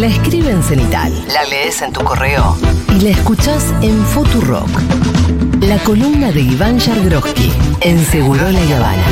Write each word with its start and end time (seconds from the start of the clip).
La 0.00 0.06
escribe 0.06 0.50
en 0.50 0.62
cenital. 0.62 1.12
La 1.30 1.44
lees 1.44 1.82
en 1.82 1.92
tu 1.92 2.02
correo. 2.02 2.56
Y 2.96 3.02
la 3.02 3.10
escuchás 3.10 3.66
en 3.82 4.02
Futurock. 4.06 4.70
La 5.60 5.76
columna 5.80 6.32
de 6.32 6.40
Iván 6.40 6.78
Yargroski 6.78 7.52
en 7.82 8.02
Seguro 8.06 8.48
La 8.48 8.62
Habana. 8.78 9.04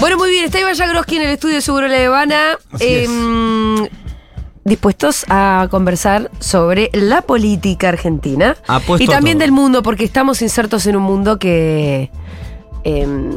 Bueno, 0.00 0.16
muy 0.16 0.30
bien, 0.30 0.46
está 0.46 0.58
Iván 0.58 0.74
Yagroski 0.74 1.18
en 1.18 1.22
el 1.22 1.28
estudio 1.28 1.54
de 1.54 1.62
Seguro 1.62 1.86
La 1.86 2.04
Habana. 2.04 2.58
Así 2.72 2.84
es. 2.84 3.08
em, 3.08 3.88
dispuestos 4.64 5.24
a 5.28 5.68
conversar 5.70 6.32
sobre 6.40 6.90
la 6.92 7.22
política 7.22 7.90
argentina 7.90 8.56
Apuesto 8.66 9.04
y 9.04 9.06
también 9.06 9.38
del 9.38 9.52
mundo, 9.52 9.84
porque 9.84 10.02
estamos 10.02 10.42
insertos 10.42 10.86
en 10.88 10.96
un 10.96 11.04
mundo 11.04 11.38
que, 11.38 12.10
em, 12.84 13.30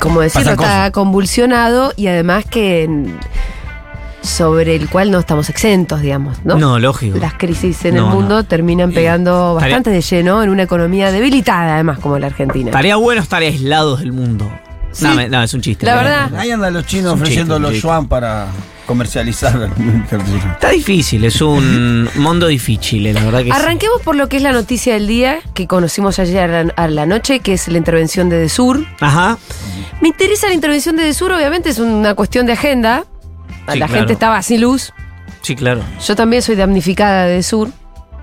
como 0.00 0.20
decirlo, 0.20 0.44
Pasan 0.50 0.52
está 0.54 0.56
cosas. 0.56 0.90
convulsionado 0.92 1.92
y 1.96 2.06
además 2.06 2.44
que 2.44 2.88
sobre 4.22 4.76
el 4.76 4.88
cual 4.90 5.10
no 5.10 5.18
estamos 5.20 5.48
exentos, 5.48 6.00
digamos, 6.02 6.44
¿no? 6.44 6.56
No, 6.56 6.78
lógico. 6.78 7.18
Las 7.18 7.34
crisis 7.34 7.84
en 7.84 7.94
No, 7.96 8.08
el 8.08 8.14
mundo 8.14 8.36
no. 8.36 8.44
terminan 8.44 8.92
pegando 8.92 9.54
bastante 9.54 9.90
de 9.90 10.00
lleno 10.02 10.42
en 10.42 10.50
una 10.50 10.64
economía 10.64 11.10
debilitada, 11.12 11.74
además, 11.74 11.98
como 11.98 12.18
la 12.18 12.26
Argentina. 12.26 12.66
Estaría 12.70 12.96
bueno 12.96 13.22
estar 13.22 13.42
aislados 13.42 14.00
del 14.00 14.12
mundo. 14.12 14.50
Sí. 14.92 15.04
No, 15.04 15.14
me- 15.14 15.28
no, 15.28 15.42
es 15.42 15.54
un 15.54 15.60
chiste. 15.60 15.86
La 15.86 15.94
verdad. 15.96 16.34
Ahí 16.36 16.50
andan 16.50 16.74
los 16.74 16.84
chinos 16.86 17.12
ofreciendo 17.14 17.56
un 17.56 17.62
los 17.62 17.72
chiste. 17.72 17.86
yuan 17.86 18.08
para 18.08 18.48
comercializar. 18.88 19.70
Está 20.52 20.70
difícil, 20.70 21.24
es 21.24 21.40
un 21.40 22.08
mundo 22.16 22.48
difícil, 22.48 23.04
la 23.12 23.22
verdad 23.22 23.40
que 23.40 23.44
sí. 23.44 23.50
Arranquemos 23.52 24.00
por 24.02 24.16
lo 24.16 24.28
que 24.28 24.38
es 24.38 24.42
la 24.42 24.50
noticia 24.50 24.94
del 24.94 25.06
día 25.06 25.38
que 25.54 25.68
conocimos 25.68 26.18
ayer 26.18 26.50
a 26.50 26.64
la, 26.64 26.72
a 26.74 26.88
la 26.88 27.06
noche, 27.06 27.38
que 27.40 27.52
es 27.52 27.68
la 27.68 27.78
intervención 27.78 28.30
de 28.30 28.38
Desur. 28.38 28.84
Ajá. 29.00 29.38
Me 30.00 30.08
interesa 30.08 30.48
la 30.48 30.54
intervención 30.54 30.96
de 30.96 31.04
Desur, 31.04 31.30
obviamente 31.30 31.68
es 31.68 31.78
una 31.78 32.14
cuestión 32.14 32.46
de 32.46 32.54
agenda. 32.54 33.04
Sí, 33.70 33.78
la 33.78 33.86
claro. 33.86 33.92
gente 33.92 34.14
estaba 34.14 34.42
sin 34.42 34.62
luz. 34.62 34.92
Sí, 35.42 35.54
claro. 35.54 35.82
Yo 36.04 36.16
también 36.16 36.42
soy 36.42 36.56
damnificada 36.56 37.26
de 37.26 37.34
Desur. 37.34 37.68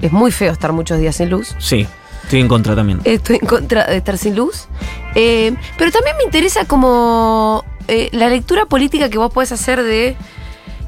Es 0.02 0.12
muy 0.12 0.32
feo 0.32 0.52
estar 0.52 0.74
muchos 0.74 1.00
días 1.00 1.16
sin 1.16 1.30
luz. 1.30 1.56
Sí, 1.60 1.86
estoy 2.24 2.42
en 2.42 2.48
contra 2.48 2.76
también. 2.76 3.00
Estoy 3.04 3.38
en 3.40 3.48
contra 3.48 3.86
de 3.86 3.98
estar 3.98 4.18
sin 4.18 4.36
luz. 4.36 4.68
Eh, 5.14 5.56
pero 5.78 5.92
también 5.92 6.18
me 6.18 6.24
interesa 6.24 6.66
como 6.66 7.64
eh, 7.88 8.10
la 8.14 8.30
lectura 8.30 8.66
política 8.66 9.10
que 9.10 9.20
vos 9.20 9.32
podés 9.32 9.52
hacer 9.52 9.84
de 9.84 10.18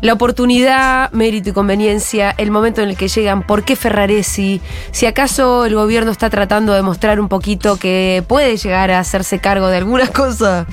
la 0.02 0.14
oportunidad, 0.14 1.12
mérito 1.12 1.50
y 1.50 1.54
conveniencia, 1.54 2.34
el 2.38 2.52
momento 2.52 2.82
en 2.82 2.90
el 2.90 2.98
que 2.98 3.08
llegan, 3.08 3.44
por 3.44 3.64
qué 3.64 3.76
Ferraresi, 3.76 4.62
si 4.92 5.06
acaso 5.06 5.66
el 5.66 5.76
gobierno 5.76 6.12
está 6.12 6.30
tratando 6.30 6.74
de 6.74 6.82
mostrar 6.82 7.20
un 7.20 7.30
poquito 7.30 7.78
que 7.78 8.24
puede 8.28 8.58
llegar 8.58 8.92
a 8.92 9.00
hacerse 9.00 9.40
cargo 9.40 9.68
de 9.70 9.78
algunas 9.78 10.10
cosas, 10.12 10.68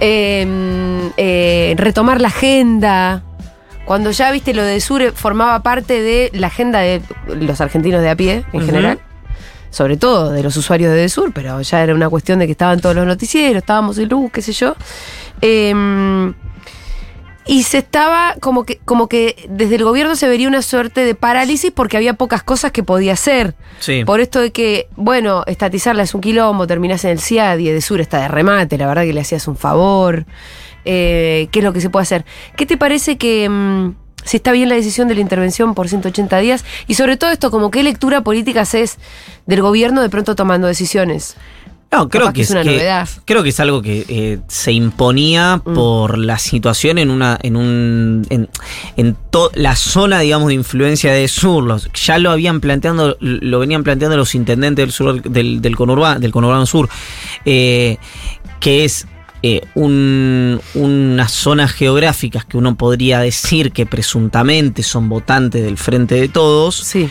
Eh, 0.00 0.46
eh, 1.16 1.74
retomar 1.76 2.20
la 2.20 2.28
agenda. 2.28 3.24
Cuando 3.84 4.12
ya 4.12 4.30
viste 4.30 4.54
lo 4.54 4.62
de 4.62 4.80
Sure 4.80 5.10
formaba 5.10 5.60
parte 5.62 6.00
de 6.00 6.30
la 6.34 6.46
agenda 6.46 6.78
de 6.80 7.02
los 7.26 7.60
argentinos 7.60 8.00
de 8.00 8.10
a 8.10 8.14
pie 8.14 8.44
en 8.52 8.64
general 8.64 9.00
sobre 9.70 9.96
todo 9.96 10.30
de 10.30 10.42
los 10.42 10.56
usuarios 10.56 10.90
de 10.92 10.98
Desur, 10.98 11.32
pero 11.32 11.60
ya 11.60 11.82
era 11.82 11.94
una 11.94 12.08
cuestión 12.08 12.38
de 12.38 12.46
que 12.46 12.52
estaban 12.52 12.80
todos 12.80 12.94
los 12.94 13.06
noticieros, 13.06 13.58
estábamos 13.58 13.98
en 13.98 14.08
luz, 14.08 14.30
qué 14.32 14.40
sé 14.40 14.52
yo. 14.52 14.74
Eh, 15.42 15.74
y 17.48 17.62
se 17.62 17.78
estaba 17.78 18.36
como 18.40 18.64
que, 18.64 18.78
como 18.84 19.08
que 19.08 19.46
desde 19.48 19.76
el 19.76 19.84
gobierno 19.84 20.14
se 20.16 20.28
vería 20.28 20.46
una 20.46 20.60
suerte 20.60 21.00
de 21.00 21.14
parálisis 21.14 21.72
porque 21.72 21.96
había 21.96 22.12
pocas 22.12 22.42
cosas 22.42 22.72
que 22.72 22.82
podía 22.82 23.14
hacer. 23.14 23.54
Sí. 23.80 24.04
Por 24.04 24.20
esto 24.20 24.40
de 24.40 24.52
que, 24.52 24.86
bueno, 24.96 25.44
estatizarla 25.46 26.02
es 26.02 26.14
un 26.14 26.20
quilombo, 26.20 26.66
terminás 26.66 27.04
en 27.04 27.12
el 27.12 27.20
CIAD 27.20 27.58
y 27.58 27.70
Edesur 27.70 28.02
está 28.02 28.20
de 28.20 28.28
remate, 28.28 28.76
la 28.76 28.86
verdad 28.86 29.04
que 29.04 29.14
le 29.14 29.22
hacías 29.22 29.48
un 29.48 29.56
favor. 29.56 30.26
Eh, 30.84 31.48
¿Qué 31.50 31.60
es 31.60 31.64
lo 31.64 31.72
que 31.72 31.80
se 31.80 31.88
puede 31.88 32.02
hacer? 32.02 32.26
¿Qué 32.54 32.66
te 32.66 32.76
parece 32.76 33.16
que 33.16 33.48
mm, 33.48 33.94
si 34.24 34.36
está 34.36 34.52
bien 34.52 34.68
la 34.68 34.74
decisión 34.74 35.08
de 35.08 35.14
la 35.14 35.22
intervención 35.22 35.74
por 35.74 35.88
180 35.88 36.38
días? 36.40 36.66
Y 36.86 36.94
sobre 36.94 37.16
todo 37.16 37.30
esto, 37.30 37.50
como 37.50 37.70
qué 37.70 37.82
lectura 37.82 38.20
política 38.20 38.60
haces 38.60 38.98
del 39.46 39.62
gobierno 39.62 40.02
de 40.02 40.10
pronto 40.10 40.36
tomando 40.36 40.66
decisiones. 40.66 41.34
No, 41.90 42.08
creo 42.10 42.24
Capaz 42.24 42.34
que, 42.34 42.42
es 42.42 42.50
una 42.50 42.62
que- 42.64 42.72
novedad. 42.72 43.08
Creo 43.24 43.42
que 43.42 43.48
es 43.48 43.60
algo 43.60 43.80
que 43.80 44.04
eh, 44.08 44.38
se 44.46 44.72
imponía 44.72 45.62
Mm. 45.64 45.72
por 45.74 46.18
la 46.18 46.38
situación 46.38 46.98
en 46.98 47.10
una, 47.10 47.38
en 47.42 47.56
un, 47.56 48.26
en, 48.28 48.48
en 48.98 49.16
to- 49.30 49.50
la 49.54 49.74
zona, 49.74 50.20
digamos, 50.20 50.48
de 50.48 50.54
influencia 50.54 51.12
de 51.14 51.26
sur. 51.28 51.64
Los, 51.64 51.90
ya 51.94 52.18
lo 52.18 52.30
habían 52.30 52.60
planteando, 52.60 53.16
lo 53.20 53.58
venían 53.58 53.84
planteando 53.84 54.18
los 54.18 54.34
intendentes 54.34 54.82
del 54.84 54.92
sur, 54.92 55.22
del, 55.22 55.62
del 55.62 55.76
conurbano, 55.76 56.20
del 56.20 56.30
conurbano 56.30 56.66
sur, 56.66 56.90
eh, 57.46 57.96
que 58.60 58.84
es 58.84 59.06
eh, 59.42 59.62
un- 59.74 60.60
unas 60.74 61.30
zonas 61.32 61.72
geográficas 61.72 62.44
que 62.44 62.56
uno 62.58 62.76
podría 62.76 63.20
decir 63.20 63.70
que 63.72 63.86
presuntamente 63.86 64.82
son 64.82 65.08
votantes 65.08 65.62
del 65.62 65.78
frente 65.78 66.16
de 66.16 66.28
todos 66.28 66.74
Sí. 66.76 67.08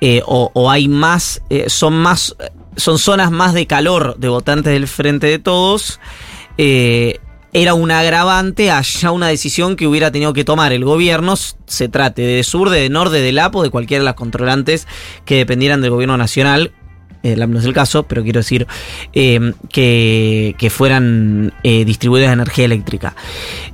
eh, 0.00 0.22
o, 0.26 0.50
o 0.54 0.70
hay 0.70 0.88
más, 0.88 1.42
eh, 1.50 1.66
son 1.68 1.92
más, 1.94 2.34
son 2.78 2.98
zonas 2.98 3.30
más 3.30 3.52
de 3.52 3.66
calor 3.66 4.16
de 4.18 4.28
votantes 4.28 4.72
del 4.72 4.88
Frente 4.88 5.26
de 5.26 5.38
Todos, 5.38 6.00
eh, 6.56 7.20
era 7.52 7.74
un 7.74 7.90
agravante 7.90 8.70
a 8.70 8.80
ya 8.82 9.10
una 9.10 9.28
decisión 9.28 9.76
que 9.76 9.86
hubiera 9.86 10.10
tenido 10.10 10.32
que 10.32 10.44
tomar 10.44 10.72
el 10.72 10.84
gobierno, 10.84 11.34
se 11.36 11.88
trate 11.88 12.22
de 12.22 12.42
sur, 12.42 12.70
de 12.70 12.88
norte, 12.88 13.20
del 13.20 13.38
APO, 13.38 13.62
de 13.62 13.70
cualquiera 13.70 14.02
de 14.02 14.04
las 14.04 14.14
controlantes 14.14 14.86
que 15.24 15.36
dependieran 15.36 15.80
del 15.80 15.90
gobierno 15.90 16.16
nacional. 16.16 16.72
eh, 17.22 17.36
no 17.36 17.58
es 17.58 17.64
el 17.64 17.72
caso, 17.72 18.04
pero 18.04 18.22
quiero 18.22 18.40
decir 18.40 18.66
eh, 19.12 19.52
que, 19.70 20.54
que 20.58 20.70
fueran 20.70 21.52
eh, 21.62 21.84
distribuidas 21.84 22.28
de 22.28 22.34
energía 22.34 22.66
eléctrica. 22.66 23.16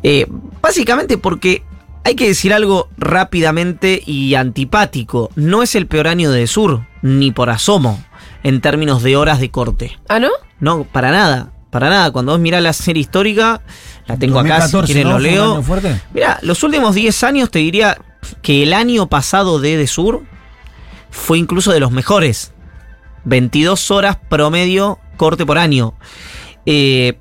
Eh, 0.03 0.27
básicamente 0.63 1.19
porque 1.19 1.63
hay 2.05 2.15
que 2.15 2.29
decir 2.29 2.53
algo 2.53 2.89
rápidamente 2.97 4.03
y 4.07 4.35
antipático. 4.35 5.31
No 5.35 5.63
es 5.63 5.75
el 5.75 5.87
peor 5.87 6.07
año 6.07 6.31
de 6.31 6.47
Sur, 6.47 6.87
ni 7.03 7.33
por 7.33 7.51
asomo, 7.51 8.05
en 8.45 8.61
términos 8.61 9.03
de 9.03 9.17
horas 9.17 9.41
de 9.41 9.51
corte. 9.51 9.99
¿Ah, 10.09 10.21
no? 10.21 10.29
No, 10.61 10.85
para 10.85 11.11
nada. 11.11 11.51
Para 11.71 11.89
nada. 11.89 12.13
Cuando 12.13 12.31
vos 12.33 12.41
mirás 12.41 12.63
la 12.63 12.73
serie 12.73 13.01
histórica, 13.01 13.63
la 14.07 14.17
tengo 14.17 14.39
acá, 14.39 14.69
si 14.69 14.79
quieren 14.83 15.09
lo 15.09 15.19
leo. 15.19 15.61
fuerte? 15.63 16.01
Mira, 16.13 16.39
los 16.43 16.63
últimos 16.63 16.95
10 16.95 17.25
años 17.25 17.51
te 17.51 17.59
diría 17.59 17.99
que 18.43 18.63
el 18.63 18.73
año 18.73 19.09
pasado 19.09 19.59
de 19.59 19.77
De 19.77 19.87
Sur 19.89 20.23
fue 21.11 21.39
incluso 21.39 21.73
de 21.73 21.81
los 21.81 21.91
mejores. 21.91 22.53
22 23.25 23.91
horas 23.91 24.19
promedio 24.29 25.01
corte 25.17 25.47
por 25.47 25.59
año. 25.59 25.95
Eh, 26.67 27.19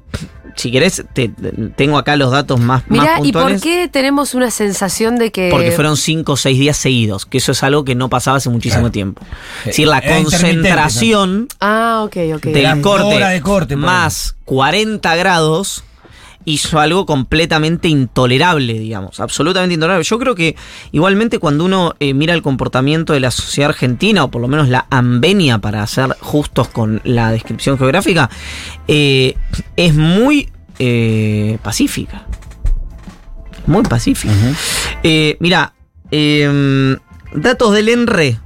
si 0.56 0.72
querés, 0.72 1.04
te- 1.14 1.32
tengo 1.76 1.98
acá 1.98 2.16
los 2.16 2.32
datos 2.32 2.60
más, 2.60 2.84
más 2.90 3.02
Mirá, 3.02 3.20
¿y 3.24 3.32
por 3.32 3.60
qué 3.60 3.88
tenemos 3.92 4.34
una 4.34 4.52
sensación 4.52 5.18
de 5.18 5.32
que. 5.32 5.50
Porque 5.52 5.72
fueron 5.72 5.98
5 5.98 6.32
o 6.34 6.38
6 6.38 6.60
días 6.60 6.78
seguidos, 6.78 7.26
que 7.26 7.38
eso 7.40 7.52
es 7.52 7.64
algo 7.64 7.84
que 7.86 7.96
no 7.96 8.10
pasaba 8.10 8.38
hace 8.38 8.50
muchísimo 8.50 8.82
Claro. 8.84 8.92
tiempo. 8.92 9.22
Es 9.62 9.66
decir, 9.66 9.88
la 9.88 10.00
Era 10.00 10.16
concentración 10.18 11.48
Ah, 11.60 12.02
ok, 12.06 12.18
ok. 12.36 12.48
corte, 12.82 13.20
de 13.20 13.42
corte, 13.42 13.76
por 13.76 13.86
más 13.86 14.36
40 14.46 15.16
grados 15.16 15.84
hizo 16.46 16.80
algo 16.80 17.06
completamente 17.06 17.88
intolerable, 17.88 18.74
digamos, 18.74 19.20
absolutamente 19.20 19.74
intolerable. 19.76 20.04
Yo 20.04 20.20
creo 20.20 20.36
que 20.36 20.56
igualmente 20.92 21.40
cuando 21.40 21.66
uno 21.66 21.96
eh, 22.00 22.14
mira 22.14 22.34
el 22.34 22.42
comportamiento 22.42 23.14
de 23.14 23.20
la 23.20 23.32
sociedad 23.32 23.70
argentina, 23.70 24.24
o 24.24 24.32
por 24.32 24.42
lo 24.42 24.48
menos 24.48 24.70
la 24.70 24.86
ambenia, 24.90 25.60
para 25.60 25.86
ser 25.88 26.16
justos 26.20 26.68
con 26.68 27.02
la 27.04 27.32
descripción 27.32 27.78
geográfica, 27.78 28.30
eh, 28.88 29.36
es 29.76 29.96
muy 29.96 30.50
eh, 30.80 31.58
pacífica. 31.64 32.28
Muy 33.66 33.84
pacífica. 33.84 34.34
Mira, 35.40 35.74
datos 37.34 37.74
del 37.74 37.90
ENRE. 37.90 38.43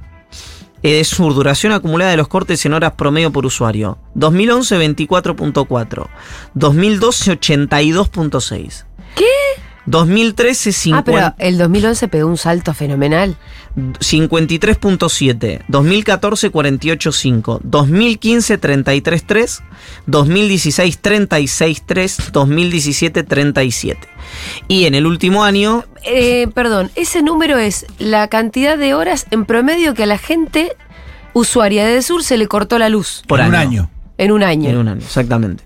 Eh, 0.82 1.02
sur, 1.04 1.34
duración 1.34 1.72
acumulada 1.72 2.12
de 2.12 2.16
los 2.16 2.28
cortes 2.28 2.64
en 2.66 2.74
horas 2.74 2.92
promedio 2.92 3.32
por 3.32 3.44
usuario. 3.44 3.98
2011, 4.14 4.78
24.4. 4.78 6.06
2012, 6.54 7.32
82.6. 7.40 8.84
¿Qué? 9.16 9.24
2013, 9.90 10.70
Ah, 10.70 10.72
50 10.72 11.02
pero 11.04 11.34
el 11.38 11.58
2011 11.58 12.08
pegó 12.08 12.28
un 12.28 12.36
salto 12.36 12.74
fenomenal. 12.74 13.36
53.7. 13.76 15.62
2014, 15.68 16.50
48.5. 16.52 17.60
2015, 17.62 18.60
33.3. 18.60 19.60
2016, 20.06 21.02
36.3. 21.02 22.30
2017, 22.32 23.22
37. 23.22 24.08
Y 24.68 24.84
en 24.86 24.94
el 24.94 25.06
último 25.06 25.44
año, 25.44 25.84
Eh, 26.04 26.48
perdón, 26.54 26.90
ese 26.94 27.22
número 27.22 27.58
es 27.58 27.86
la 27.98 28.28
cantidad 28.28 28.76
de 28.78 28.94
horas 28.94 29.26
en 29.30 29.44
promedio 29.44 29.94
que 29.94 30.04
a 30.04 30.06
la 30.06 30.18
gente 30.18 30.72
usuaria 31.32 31.86
de 31.86 32.02
Sur 32.02 32.22
se 32.24 32.36
le 32.36 32.46
cortó 32.46 32.78
la 32.78 32.88
luz 32.88 33.22
por 33.26 33.40
en 33.40 33.46
año. 33.46 33.54
un 33.54 33.56
año. 33.56 33.90
en 34.18 34.32
un 34.32 34.42
año. 34.42 34.70
En 34.70 34.76
un 34.76 34.88
año, 34.88 35.00
exactamente. 35.02 35.64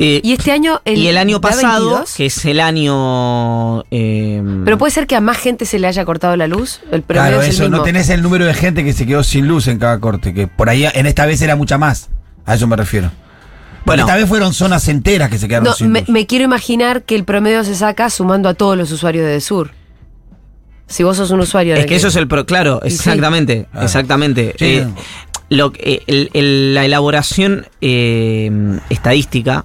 Eh, 0.00 0.20
Y 0.22 0.32
este 0.32 0.52
año. 0.52 0.80
El, 0.84 0.98
y 0.98 1.08
el 1.08 1.16
año 1.18 1.38
¿da 1.40 1.48
pasado, 1.50 1.86
22? 1.90 2.14
que 2.14 2.26
es 2.26 2.44
el 2.44 2.60
año. 2.60 3.82
eh, 3.90 4.42
Pero 4.64 4.78
puede 4.78 4.92
ser 4.92 5.06
que 5.06 5.16
a 5.16 5.20
más 5.20 5.38
gente 5.38 5.64
se 5.66 5.78
le 5.78 5.86
haya 5.88 6.04
cortado 6.04 6.36
la 6.36 6.46
luz. 6.46 6.80
El 6.92 7.02
promedio 7.02 7.30
Claro, 7.30 7.42
es 7.42 7.48
el 7.48 7.54
eso, 7.54 7.62
mismo. 7.64 7.78
no 7.78 7.82
tenés 7.82 8.08
el 8.10 8.22
número 8.22 8.44
de 8.44 8.54
gente 8.54 8.84
que 8.84 8.92
se 8.92 9.06
quedó 9.06 9.24
sin 9.24 9.48
luz 9.48 9.66
en 9.66 9.78
cada 9.78 9.98
corte, 9.98 10.32
que 10.32 10.46
por 10.46 10.68
ahí 10.68 10.84
en 10.86 11.06
esta 11.06 11.26
vez 11.26 11.42
era 11.42 11.56
mucha 11.56 11.78
más. 11.78 12.10
A 12.46 12.54
eso 12.54 12.66
me 12.66 12.76
refiero. 12.76 13.10
Bueno, 13.84 14.02
esta 14.04 14.16
vez 14.16 14.28
fueron 14.28 14.52
zonas 14.54 14.86
enteras 14.88 15.30
que 15.30 15.38
se 15.38 15.48
quedaron 15.48 15.64
No, 15.68 15.72
sin 15.74 15.90
me, 15.90 16.00
luz. 16.00 16.08
me 16.10 16.26
quiero 16.26 16.44
imaginar 16.44 17.02
que 17.02 17.14
el 17.16 17.24
promedio 17.24 17.64
se 17.64 17.74
saca 17.74 18.10
sumando 18.10 18.48
a 18.48 18.54
todos 18.54 18.76
los 18.76 18.92
usuarios 18.92 19.26
de 19.26 19.40
Sur. 19.40 19.70
Si 20.86 21.02
vos 21.02 21.16
sos 21.16 21.30
un 21.30 21.40
usuario 21.40 21.74
Es 21.74 21.86
que 21.86 21.96
eso 21.96 22.08
es 22.08 22.16
el 22.16 22.28
pro, 22.28 22.46
claro, 22.46 22.80
sí. 22.82 22.88
exactamente, 22.94 23.66
Ah. 23.72 23.84
exactamente. 23.84 24.54
Sí. 24.58 24.64
Eh, 24.64 24.86
lo, 25.50 25.72
que- 25.72 26.02
el- 26.06 26.30
el- 26.34 26.74
la 26.74 26.84
elaboración 26.84 27.66
eh, 27.80 28.78
estadística, 28.90 29.64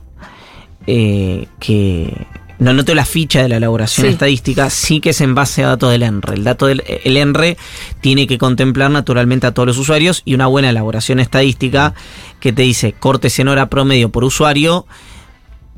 eh, 0.87 1.47
que 1.59 2.27
no 2.59 2.71
noto 2.73 2.93
la 2.95 3.05
ficha 3.05 3.41
de 3.41 3.49
la 3.49 3.57
elaboración 3.57 4.07
Sí. 4.07 4.13
estadística, 4.13 4.69
sí 4.69 4.99
que 5.01 5.09
es 5.09 5.19
en 5.21 5.35
base 5.35 5.63
a 5.63 5.69
datos 5.69 5.91
del 5.91 6.03
ENRE. 6.03 6.35
El 6.35 6.43
dato 6.43 6.67
del 6.67 6.83
el 7.03 7.17
ENRE 7.17 7.57
tiene 7.99 8.25
que 8.27 8.37
contemplar 8.37 8.89
naturalmente 8.91 9.47
a 9.47 9.53
todos 9.53 9.67
los 9.67 9.77
usuarios 9.77 10.21
y 10.23 10.33
una 10.33 10.47
buena 10.47 10.69
elaboración 10.69 11.19
estadística 11.19 11.93
que 12.39 12.53
te 12.53 12.61
dice 12.61 12.93
cortes 12.93 13.37
en 13.39 13.47
hora 13.49 13.69
promedio 13.69 14.09
por 14.09 14.23
usuario. 14.23 14.85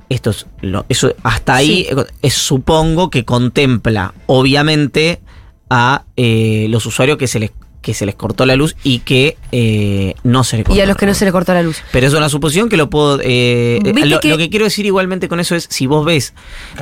Esto 0.10 0.30
es 0.30 0.46
lo, 0.62 0.86
eso 0.88 1.16
hasta 1.24 1.56
ahí 1.56 1.88
Sí. 1.90 1.96
es, 2.22 2.34
supongo 2.36 3.10
que 3.10 3.26
contempla 3.26 4.14
obviamente 4.28 5.22
a 5.70 6.04
eh, 6.16 6.68
los 6.70 6.86
usuarios 6.86 7.18
que 7.18 7.26
se 7.28 7.40
les 7.40 7.52
que 7.86 7.94
se 7.94 8.08
les 8.08 8.16
cortó 8.16 8.48
la 8.48 8.56
luz 8.56 8.76
y 8.84 9.00
que 9.00 9.38
eh, 9.52 10.16
no 10.24 10.44
se 10.44 10.58
les 10.58 10.66
cortó 10.66 10.76
Y 10.78 10.82
a 10.82 10.88
los 10.88 10.98
que 10.98 11.06
no 11.06 11.14
se 11.14 11.24
le 11.24 11.32
cortó 11.32 11.54
la 11.54 11.62
luz. 11.62 11.78
Pero 11.92 12.08
es 12.08 12.14
una 12.16 12.30
suposición 12.30 12.68
que 12.68 12.78
lo 12.78 12.90
puedo. 12.90 13.22
eh, 13.22 13.78
eh, 13.86 14.06
lo, 14.08 14.20
que- 14.20 14.28
lo 14.30 14.38
que 14.40 14.50
quiero 14.50 14.66
decir 14.66 14.88
igualmente 14.88 15.30
con 15.30 15.40
eso 15.40 15.56
es: 15.56 15.68
si 15.70 15.86
vos 15.86 16.04
ves, 16.04 16.34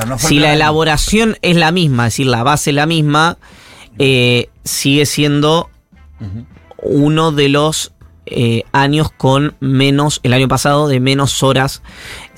no 0.08 0.18
si 0.18 0.40
la 0.40 0.54
elaboración 0.54 1.38
es 1.42 1.58
la 1.58 1.74
misma, 1.74 2.08
es 2.08 2.14
decir, 2.14 2.28
la 2.28 2.42
base 2.44 2.70
es 2.70 2.76
la 2.78 2.86
misma, 2.86 3.38
eh, 4.00 4.48
sigue 4.64 5.06
siendo 5.06 5.70
uno 6.78 7.32
de 7.34 7.50
los 7.50 7.92
eh, 8.26 8.64
años 8.72 9.12
con 9.12 9.56
menos, 9.60 10.22
el 10.24 10.32
año 10.34 10.48
pasado, 10.48 10.88
de 10.88 11.02
menos 11.02 11.44
horas 11.44 11.82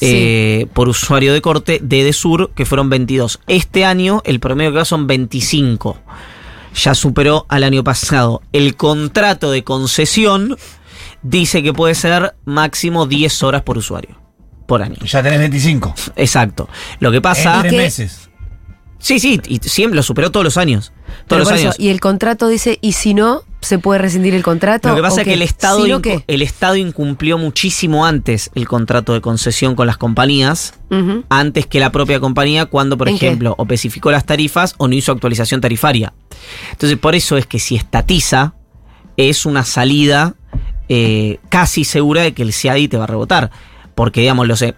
eh, 0.01 0.65
por 0.73 0.89
usuario 0.89 1.33
de 1.33 1.41
corte 1.41 1.79
de 1.83 2.01
Edesur, 2.01 2.49
que 2.55 2.65
fueron 2.65 2.89
22. 2.89 3.39
Este 3.47 3.85
año, 3.85 4.21
el 4.25 4.39
promedio 4.39 4.71
que 4.71 4.77
va 4.79 4.85
son 4.85 5.05
25. 5.05 5.99
Ya 6.75 6.93
superó 6.93 7.45
al 7.49 7.63
año 7.63 7.83
pasado. 7.83 8.41
El 8.51 8.75
contrato 8.75 9.49
de 9.51 9.63
concesión 9.63 10.57
dice 11.23 11.63
que 11.63 11.73
puede 11.73 11.95
ser 11.95 12.35
máximo 12.45 13.05
10 13.07 13.43
horas 13.43 13.61
por 13.63 13.77
usuario. 13.77 14.19
Por 14.67 14.81
año. 14.81 14.97
Ya 15.05 15.21
tenés 15.23 15.39
25. 15.39 15.93
Exacto. 16.15 16.67
Lo 16.99 17.11
que 17.11 17.21
pasa. 17.21 17.55
en 17.55 17.61
tres 17.61 17.71
que- 17.71 17.77
meses. 17.77 18.29
Sí, 18.97 19.19
sí, 19.19 19.39
y 19.47 19.59
siempre 19.59 19.95
lo 19.95 20.01
superó 20.03 20.31
todos 20.31 20.43
los 20.43 20.57
años. 20.57 20.91
Pero 21.27 21.43
Todos 21.43 21.51
los 21.51 21.51
eso, 21.59 21.67
años. 21.69 21.75
y 21.79 21.89
el 21.89 21.99
contrato 21.99 22.47
dice, 22.47 22.79
¿y 22.81 22.93
si 22.93 23.13
no, 23.13 23.43
se 23.65 23.79
puede 23.79 23.99
rescindir 23.99 24.33
el 24.35 24.43
contrato? 24.43 24.89
Lo 24.89 24.95
que 24.95 25.01
pasa 25.01 25.15
¿O 25.15 25.19
es 25.19 25.25
que 25.25 25.33
el 25.33 25.41
Estado, 25.41 25.79
el 26.27 26.41
Estado 26.41 26.75
incumplió 26.75 27.37
muchísimo 27.37 28.05
antes 28.05 28.51
el 28.55 28.67
contrato 28.67 29.13
de 29.13 29.21
concesión 29.21 29.75
con 29.75 29.87
las 29.87 29.97
compañías, 29.97 30.73
antes 31.29 31.65
que 31.67 31.79
la 31.79 31.91
propia 31.91 32.19
compañía, 32.19 32.65
cuando, 32.67 32.97
por 32.97 33.09
ejemplo, 33.09 33.55
o 33.57 33.63
especificó 33.63 34.11
las 34.11 34.25
tarifas 34.25 34.75
o 34.77 34.87
no 34.87 34.95
hizo 34.95 35.11
actualización 35.11 35.59
tarifaria. 35.61 36.13
Entonces, 36.71 36.97
por 36.97 37.15
eso 37.15 37.37
es 37.37 37.45
que 37.45 37.59
si 37.59 37.75
estatiza, 37.75 38.53
es 39.17 39.45
una 39.45 39.63
salida 39.65 40.35
eh, 40.87 41.39
casi 41.49 41.83
segura 41.83 42.21
de 42.21 42.33
que 42.33 42.43
el 42.43 42.53
CIADI 42.53 42.87
te 42.87 42.97
va 42.97 43.05
a 43.05 43.07
rebotar. 43.07 43.49
Porque, 43.95 44.21
digamos, 44.21 44.45
lo 44.47 44.55
sé. 44.55 44.75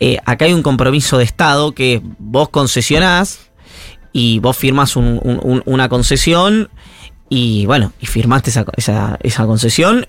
eh, 0.00 0.18
acá 0.26 0.44
hay 0.46 0.52
un 0.52 0.62
compromiso 0.62 1.18
de 1.18 1.24
Estado 1.24 1.72
que 1.72 2.00
vos 2.18 2.48
concesionás 2.50 3.50
y 4.12 4.38
vos 4.38 4.56
firmas 4.56 4.96
un- 4.96 5.20
un- 5.22 5.40
un- 5.42 5.62
una 5.66 5.88
concesión 5.88 6.68
y 7.34 7.66
bueno, 7.66 7.92
y 8.00 8.06
firmaste 8.06 8.50
esa, 8.50 8.64
esa, 8.76 9.18
esa 9.20 9.44
concesión 9.44 10.06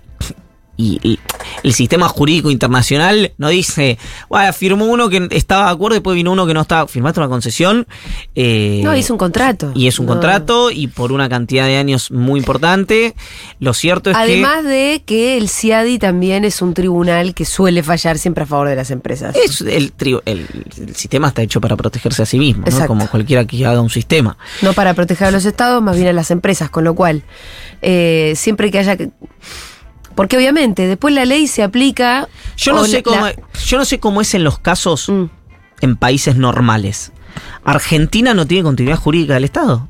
y, 0.77 0.99
y 1.03 1.19
el 1.63 1.73
sistema 1.73 2.07
jurídico 2.09 2.51
internacional 2.51 3.33
no 3.37 3.49
dice, 3.49 3.97
bueno, 4.29 4.51
firmó 4.53 4.85
uno 4.85 5.09
que 5.09 5.27
estaba 5.31 5.65
de 5.67 5.71
acuerdo, 5.71 5.93
después 5.95 6.15
vino 6.15 6.31
uno 6.31 6.45
que 6.45 6.53
no 6.53 6.61
estaba, 6.61 6.87
firmaste 6.87 7.19
una 7.19 7.29
concesión. 7.29 7.87
eh, 8.35 8.81
No, 8.83 8.93
es 8.93 9.09
un 9.09 9.17
contrato. 9.17 9.71
y 9.75 9.87
es 9.87 9.99
un 9.99 10.05
No. 10.05 10.13
contrato 10.13 10.71
y 10.71 10.87
por 10.87 11.11
una 11.11 11.29
cantidad 11.29 11.65
de 11.65 11.77
años 11.77 12.11
muy 12.11 12.39
importante. 12.39 13.15
Lo 13.59 13.73
cierto 13.73 14.09
es 14.11 14.17
Además 14.17 14.63
de 14.63 15.01
que 15.05 15.37
el 15.37 15.49
CIADI 15.49 15.99
también 15.99 16.45
es 16.45 16.61
un 16.61 16.73
tribunal 16.73 17.33
que 17.33 17.45
suele 17.45 17.83
fallar 17.83 18.17
siempre 18.17 18.43
a 18.43 18.47
favor 18.47 18.67
de 18.69 18.75
las 18.75 18.91
empresas. 18.91 19.33
que 19.33 19.43
es 19.43 19.61
el, 19.61 19.95
tri- 19.95 20.21
el, 20.25 20.45
el 20.77 20.95
sistema 20.95 21.29
está 21.29 21.41
hecho 21.41 21.61
para 21.61 21.75
protegerse 21.75 22.21
a 22.21 22.25
sí 22.25 22.37
mismo, 22.39 22.65
¿no? 22.69 22.87
Como 22.87 23.07
cualquiera 23.09 23.45
que 23.45 23.65
haga 23.65 23.81
un 23.81 23.89
sistema. 23.89 24.37
No 24.61 24.73
para 24.73 24.93
proteger 24.93 25.27
a 25.27 25.31
los 25.31 25.45
estados, 25.45 25.81
más 25.81 25.95
bien 25.95 26.09
a 26.09 26.13
las 26.13 26.31
empresas, 26.31 26.69
con 26.69 26.83
lo 26.83 26.95
cual, 26.95 27.23
eh, 27.81 28.33
siempre 28.35 28.71
que 28.71 28.79
haya... 28.79 28.97
que- 28.97 29.09
Porque 30.15 30.37
obviamente, 30.37 30.87
después 30.87 31.13
la 31.13 31.25
ley 31.25 31.47
se 31.47 31.61
aplica... 31.63 32.27
Yo 32.57 32.73
no 32.73 32.85
sé 32.85 32.97
la- 32.97 33.03
cómo, 33.03 33.25
la- 33.25 33.35
yo 33.65 33.77
no 33.77 33.85
sé 33.85 33.99
cómo 33.99 34.21
es 34.21 34.33
en 34.33 34.43
los 34.43 34.59
casos 34.59 35.09
Mm. 35.09 35.25
en 35.81 35.95
países 35.97 36.35
normales. 36.37 37.11
Argentina 37.63 38.33
no 38.33 38.47
tiene 38.47 38.63
continuidad 38.63 38.97
jurídica 38.97 39.33
del 39.33 39.43
Estado. 39.43 39.89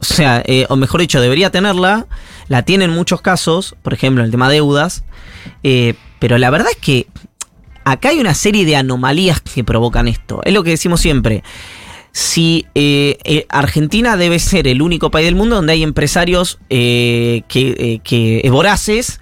O 0.00 0.04
sea, 0.04 0.42
eh, 0.46 0.66
o 0.68 0.76
mejor 0.76 1.00
dicho, 1.00 1.20
debería 1.20 1.50
tenerla. 1.50 2.06
La 2.46 2.62
tiene 2.62 2.84
en 2.84 2.92
muchos 2.92 3.20
casos, 3.20 3.74
por 3.82 3.92
ejemplo, 3.92 4.22
en 4.22 4.26
el 4.26 4.30
tema 4.30 4.48
deudas. 4.48 5.02
eh, 5.62 5.94
pero 6.20 6.36
la 6.38 6.50
verdad 6.50 6.68
es 6.70 6.76
que 6.78 7.06
acá 7.84 8.08
hay 8.10 8.20
una 8.20 8.34
serie 8.34 8.64
de 8.64 8.76
anomalías 8.76 9.40
que 9.40 9.64
provocan 9.64 10.08
esto. 10.08 10.40
Es 10.44 10.52
lo 10.52 10.62
que 10.64 10.70
decimos 10.70 11.00
siempre. 11.00 11.42
Si 12.18 12.66
eh, 12.74 13.16
eh, 13.22 13.46
Argentina 13.48 14.16
debe 14.16 14.40
ser 14.40 14.66
el 14.66 14.82
único 14.82 15.12
país 15.12 15.26
del 15.26 15.36
mundo 15.36 15.54
donde 15.54 15.74
hay 15.74 15.84
empresarios 15.84 16.58
eh, 16.68 17.42
que, 17.46 18.00
que 18.02 18.50
voraces 18.50 19.20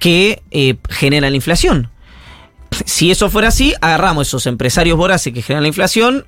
que 0.00 0.40
generan 0.88 1.32
la 1.32 1.36
inflación. 1.36 1.90
Si 2.86 3.10
eso 3.10 3.28
fuera 3.28 3.48
así, 3.48 3.74
agarramos 3.82 4.28
esos 4.28 4.46
empresarios 4.46 4.96
voraces 4.96 5.34
que 5.34 5.42
generan 5.42 5.64
la 5.64 5.68
inflación, 5.68 6.24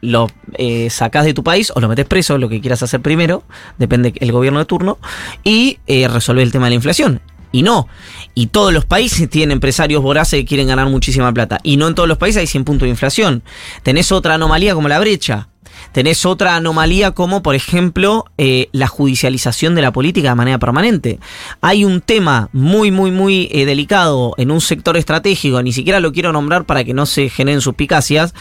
los 0.00 0.32
eh, 0.54 0.90
sacás 0.90 1.24
de 1.24 1.32
tu 1.32 1.44
país 1.44 1.72
o 1.76 1.78
los 1.78 1.88
metes 1.88 2.06
preso, 2.06 2.38
lo 2.38 2.48
que 2.48 2.60
quieras 2.60 2.82
hacer 2.82 3.00
primero, 3.00 3.44
depende 3.78 4.10
del 4.10 4.32
gobierno 4.32 4.58
de 4.58 4.64
turno, 4.64 4.98
y 5.44 5.78
eh, 5.86 6.08
el 6.08 6.52
tema 6.52 6.66
de 6.66 6.70
la 6.70 6.74
inflación. 6.74 7.22
Y 7.52 7.62
no. 7.62 7.86
Y 8.34 8.46
todos 8.46 8.72
los 8.72 8.84
países 8.84 9.30
tienen 9.30 9.52
empresarios 9.52 10.02
voraces 10.02 10.40
que 10.40 10.46
quieren 10.46 10.66
ganar 10.66 10.88
muchísima 10.88 11.32
plata. 11.32 11.60
Y 11.62 11.76
no 11.76 11.86
en 11.86 11.94
todos 11.94 12.08
los 12.08 12.16
países 12.16 12.40
hay 12.40 12.46
100 12.46 12.64
puntos 12.64 12.86
de 12.86 12.90
inflación. 12.90 13.42
Tenés 13.82 14.10
otra 14.10 14.34
anomalía 14.34 14.74
como 14.74 14.88
la 14.88 14.98
brecha. 14.98 15.48
Tenés 15.92 16.24
otra 16.24 16.56
anomalía 16.56 17.12
como, 17.12 17.42
por 17.42 17.54
ejemplo, 17.54 18.24
eh, 18.38 18.68
la 18.72 18.86
judicialización 18.86 19.74
de 19.74 19.82
la 19.82 19.92
política 19.92 20.30
de 20.30 20.34
manera 20.34 20.58
permanente. 20.58 21.18
Hay 21.60 21.84
un 21.84 22.00
tema 22.00 22.48
muy, 22.52 22.90
muy, 22.90 23.10
muy 23.10 23.48
eh, 23.52 23.66
delicado 23.66 24.34
en 24.38 24.50
un 24.50 24.60
sector 24.60 24.96
estratégico, 24.96 25.62
ni 25.62 25.72
siquiera 25.72 26.00
lo 26.00 26.12
quiero 26.12 26.32
nombrar 26.32 26.64
para 26.64 26.84
que 26.84 26.94
no 26.94 27.06
se 27.06 27.28
generen 27.28 27.60
suspicacias, 27.60 28.34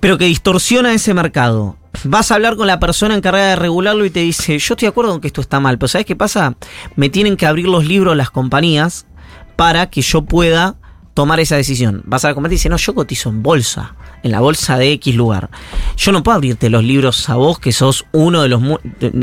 pero 0.00 0.18
que 0.18 0.26
distorsiona 0.26 0.92
ese 0.92 1.14
mercado. 1.14 1.76
Vas 2.04 2.30
a 2.30 2.34
hablar 2.34 2.56
con 2.56 2.66
la 2.66 2.78
persona 2.78 3.14
encargada 3.14 3.50
de 3.50 3.56
regularlo 3.56 4.04
y 4.04 4.10
te 4.10 4.20
dice, 4.20 4.58
yo 4.58 4.74
estoy 4.74 4.86
de 4.86 4.90
acuerdo 4.90 5.12
con 5.12 5.20
que 5.20 5.28
esto 5.28 5.40
está 5.40 5.60
mal, 5.60 5.78
pero 5.78 5.88
¿sabes 5.88 6.06
qué 6.06 6.16
pasa? 6.16 6.56
Me 6.94 7.08
tienen 7.08 7.36
que 7.36 7.46
abrir 7.46 7.68
los 7.68 7.86
libros 7.86 8.16
las 8.16 8.30
compañías 8.30 9.06
para 9.56 9.88
que 9.88 10.02
yo 10.02 10.22
pueda 10.22 10.76
tomar 11.14 11.40
esa 11.40 11.56
decisión. 11.56 12.02
Vas 12.04 12.24
a 12.24 12.28
la 12.28 12.34
compañía 12.34 12.54
y 12.54 12.58
dice, 12.58 12.68
no, 12.68 12.76
yo 12.76 12.94
cotizo 12.94 13.30
en 13.30 13.42
bolsa, 13.42 13.94
en 14.22 14.32
la 14.32 14.40
bolsa 14.40 14.78
de 14.78 14.92
X 14.92 15.14
lugar. 15.14 15.50
Yo 15.96 16.12
no 16.12 16.22
puedo 16.22 16.36
abrirte 16.36 16.70
los 16.70 16.84
libros 16.84 17.28
a 17.28 17.36
vos, 17.36 17.58
que 17.58 17.72
sos 17.72 18.04
uno 18.12 18.42
de 18.42 18.48
los... 18.48 18.62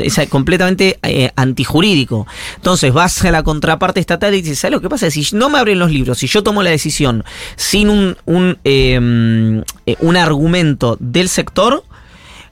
Es 0.00 0.20
completamente 0.28 0.98
eh, 1.02 1.30
antijurídico. 1.36 2.26
Entonces 2.56 2.92
vas 2.92 3.24
a 3.24 3.30
la 3.30 3.42
contraparte 3.42 4.00
estatal 4.00 4.34
y 4.34 4.42
dices, 4.42 4.58
¿sabes 4.58 4.72
lo 4.72 4.80
que 4.80 4.88
pasa? 4.88 5.10
Si 5.10 5.26
no 5.32 5.50
me 5.50 5.58
abren 5.58 5.78
los 5.78 5.90
libros, 5.90 6.18
si 6.18 6.26
yo 6.26 6.42
tomo 6.42 6.62
la 6.62 6.70
decisión 6.70 7.24
sin 7.56 7.88
un, 7.88 8.16
un, 8.24 8.58
eh, 8.64 9.62
eh, 9.86 9.96
un 10.00 10.16
argumento 10.16 10.96
del 11.00 11.28
sector, 11.28 11.84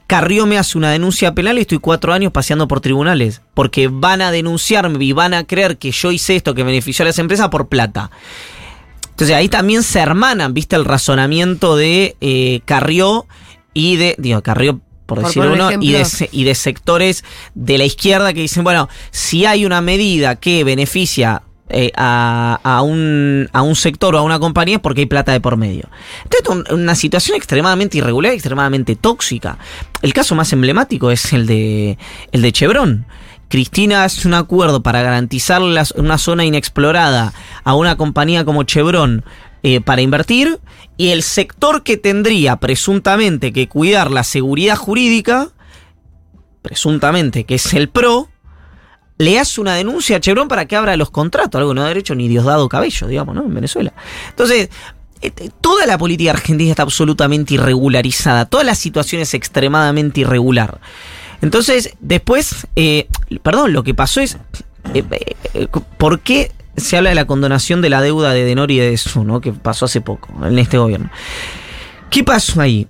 Carrió 0.07 0.45
me 0.45 0.57
hace 0.57 0.77
una 0.77 0.91
denuncia 0.91 1.33
penal 1.33 1.57
y 1.57 1.61
estoy 1.61 1.79
cuatro 1.79 2.13
años 2.13 2.31
paseando 2.31 2.67
por 2.67 2.81
tribunales. 2.81 3.41
Porque 3.53 3.87
van 3.87 4.21
a 4.21 4.31
denunciarme 4.31 5.03
y 5.03 5.11
van 5.13 5.33
a 5.33 5.45
creer 5.45 5.77
que 5.77 5.91
yo 5.91 6.11
hice 6.11 6.35
esto 6.35 6.53
que 6.53 6.63
benefició 6.63 7.03
a 7.03 7.07
las 7.07 7.19
empresas 7.19 7.49
por 7.49 7.67
plata. 7.67 8.11
Entonces 9.13 9.35
ahí 9.35 9.47
también 9.47 9.83
se 9.83 9.99
hermanan, 9.99 10.53
viste, 10.53 10.75
el 10.75 10.85
razonamiento 10.85 11.75
de 11.75 12.15
eh, 12.19 12.61
Carrió 12.65 13.25
y 13.73 13.95
de. 13.97 14.15
Digo, 14.17 14.41
Carrió, 14.41 14.79
por, 15.05 15.19
Por 15.19 15.27
decir 15.27 15.43
poner 15.43 15.55
uno, 15.55 15.69
y 15.83 15.91
de, 15.91 16.29
y 16.31 16.43
de 16.43 16.55
sectores 16.55 17.23
de 17.53 17.77
la 17.77 17.85
izquierda 17.85 18.33
que 18.33 18.41
dicen, 18.41 18.63
bueno, 18.63 18.89
si 19.11 19.45
hay 19.45 19.65
una 19.65 19.81
medida 19.81 20.35
que 20.37 20.63
beneficia 20.63 21.43
eh, 21.69 21.91
a, 21.95 22.59
a 22.63 22.81
un, 22.81 23.49
a 23.53 23.61
un 23.61 23.75
sector 23.75 24.15
o 24.15 24.17
a 24.19 24.21
una 24.21 24.39
compañía 24.39 24.75
es 24.75 24.81
porque 24.81 25.01
hay 25.01 25.05
plata 25.07 25.31
de 25.31 25.41
por 25.41 25.57
medio. 25.57 25.89
Entonces, 26.23 26.41
es 26.43 26.49
un- 26.73 26.79
una 26.81 26.95
situación 26.95 27.35
extremadamente 27.37 27.97
irregular, 27.99 28.33
extremadamente 28.33 28.95
tóxica. 28.95 29.57
El 30.01 30.13
caso 30.13 30.35
más 30.35 30.51
emblemático 30.53 31.11
es 31.11 31.33
el 31.33 31.45
de, 31.47 31.97
el 32.31 32.41
de 32.41 32.51
Chevron. 32.51 33.05
Cristina 33.53 34.03
hace 34.03 34.27
un 34.27 34.33
acuerdo 34.33 34.81
para 34.81 35.03
garantizar 35.03 35.61
las- 35.61 35.91
una 35.91 36.17
zona 36.17 36.43
inexplorada 36.43 37.33
a 37.63 37.75
una 37.75 37.97
compañía 37.97 38.45
como 38.45 38.63
Chevron 38.63 39.23
eh, 39.61 39.79
para 39.79 40.01
invertir 40.01 40.59
y 40.97 41.09
el 41.09 41.21
sector 41.21 41.83
que 41.83 41.95
tendría 41.97 42.55
presuntamente 42.55 43.53
que 43.53 43.69
cuidar 43.69 44.09
la 44.09 44.23
seguridad 44.23 44.75
jurídica, 44.75 45.49
presuntamente 46.63 47.43
que 47.43 47.53
es 47.55 47.73
el 47.75 47.89
PRO, 47.89 48.27
le 49.19 49.39
hace 49.39 49.61
una 49.61 49.75
denuncia 49.75 50.17
a 50.17 50.19
Chevron 50.19 50.47
para 50.47 50.65
que 50.65 50.75
abra 50.75 50.97
los 50.97 51.11
contratos, 51.11 51.59
algo 51.59 51.75
no 51.75 51.83
ha 51.83 51.87
derecho 51.89 52.15
ni 52.15 52.27
Diosdado 52.27 52.67
Cabello, 52.67 53.05
digamos, 53.05 53.35
¿no? 53.35 53.43
En 53.43 53.53
Venezuela. 53.53 53.93
Entonces, 54.29 54.69
eh, 55.21 55.31
toda 55.61 55.85
la 55.85 55.99
política 55.99 56.31
argentina 56.31 56.71
está 56.71 56.81
absolutamente 56.81 57.53
irregularizada, 57.53 58.45
toda 58.47 58.63
la 58.63 58.73
situación 58.73 59.21
es 59.21 59.35
extremadamente 59.35 60.21
irregular. 60.21 60.79
Entonces, 61.43 61.93
después, 61.99 62.67
eh, 62.77 63.09
perdón, 63.41 63.73
lo 63.73 63.83
que 63.83 63.93
pasó 63.93 64.21
es, 64.21 64.37
eh, 64.93 65.03
eh, 65.53 65.67
¿por 65.97 66.21
qué 66.21 66.53
se 66.77 66.95
habla 66.95 67.09
de 67.09 67.15
la 67.15 67.27
condonación 67.27 67.81
de 67.81 67.89
la 67.89 68.01
deuda 68.01 68.31
de 68.31 68.45
Denori 68.45 68.77
y 68.77 68.79
de 68.79 68.95
Su, 68.95 69.25
¿no? 69.25 69.41
que 69.41 69.51
pasó 69.51 69.83
hace 69.83 69.99
poco 69.99 70.29
en 70.47 70.57
este 70.57 70.77
gobierno? 70.77 71.11
¿Qué 72.09 72.23
pasó 72.23 72.61
ahí? 72.61 72.87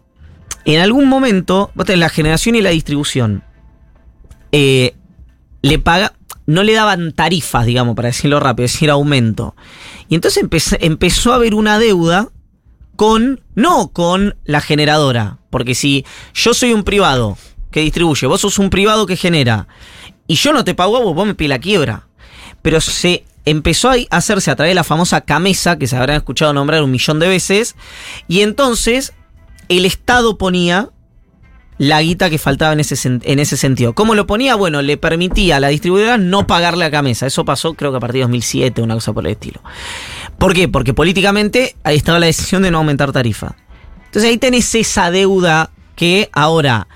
En 0.65 0.81
algún 0.81 1.09
momento, 1.09 1.71
vos 1.73 1.89
la 1.89 2.09
generación 2.09 2.53
y 2.53 2.61
la 2.61 2.69
distribución. 2.69 3.43
le 4.51 5.79
paga, 5.81 6.13
no 6.45 6.61
le 6.61 6.73
daban 6.73 7.11
tarifas, 7.11 7.65
digamos, 7.65 7.95
para 7.95 8.09
decirlo 8.09 8.39
rápido, 8.39 8.65
es 8.65 8.73
decir, 8.73 8.91
aumento. 8.91 9.55
Y 10.09 10.15
entonces 10.15 10.45
empezó 10.79 11.31
a 11.31 11.37
haber 11.37 11.55
una 11.55 11.79
deuda 11.79 12.29
con, 12.95 13.41
no 13.55 13.87
con 13.87 14.35
la 14.45 14.61
generadora. 14.61 15.39
Porque 15.49 15.73
si 15.73 16.05
yo 16.35 16.53
soy 16.53 16.71
un 16.71 16.83
privado 16.83 17.35
que 17.73 17.81
distribuye, 17.81 18.27
vos 18.27 18.39
sos 18.39 18.59
un 18.59 18.69
privado 18.69 19.05
que 19.05 19.17
genera, 19.17 19.67
y 20.27 20.35
yo 20.35 20.53
no 20.53 20.63
te 20.63 20.75
pago 20.75 21.01
vos, 21.01 21.13
vos 21.13 21.27
me 21.27 21.35
pide 21.35 21.49
la 21.49 21.59
quiebra. 21.59 22.07
Pero 22.61 22.79
se 22.79 23.25
empezó 23.43 23.89
a 23.89 23.95
hacerse 24.09 24.51
a 24.51 24.55
través 24.55 24.71
de 24.71 24.75
la 24.75 24.85
famosa 24.85 25.21
camesa, 25.21 25.77
que 25.77 25.87
se 25.87 25.97
habrán 25.97 26.17
escuchado 26.17 26.53
nombrar 26.53 26.81
un 26.83 26.91
millón 26.91 27.19
de 27.19 27.27
veces, 27.27 27.75
y 28.29 28.41
entonces 28.41 29.13
el 29.67 29.85
Estado 29.85 30.37
ponía 30.37 30.89
la 31.77 32.01
guita 32.01 32.29
que 32.29 32.37
faltaba 32.37 32.73
en 32.73 32.79
ese, 32.79 32.95
en 33.05 33.39
ese 33.39 33.57
sentido. 33.57 33.93
¿Cómo 33.93 34.15
lo 34.15 34.27
ponía? 34.27 34.55
Bueno, 34.55 34.81
le 34.81 34.95
permitía 34.95 35.57
a 35.57 35.59
la 35.59 35.69
distribuidora 35.69 36.17
no 36.17 36.45
pagarle 36.47 36.85
a 36.85 36.91
Camesa. 36.91 37.25
Eso 37.25 37.43
pasó 37.43 37.73
creo 37.73 37.91
que 37.91 37.97
a 37.97 37.99
partir 37.99 38.19
de 38.19 38.25
2007, 38.25 38.81
una 38.81 38.93
cosa 38.93 39.11
por 39.11 39.25
el 39.25 39.31
estilo. 39.31 39.61
¿Por 40.37 40.53
qué? 40.53 40.67
Porque 40.67 40.93
políticamente 40.93 41.75
ahí 41.83 41.97
estaba 41.97 42.19
la 42.19 42.27
decisión 42.27 42.61
de 42.61 42.71
no 42.71 42.77
aumentar 42.77 43.11
tarifa. 43.11 43.55
Entonces 44.05 44.29
ahí 44.29 44.37
tenés 44.37 44.73
esa 44.75 45.09
deuda 45.09 45.71
que 45.95 46.29
ahora 46.31 46.87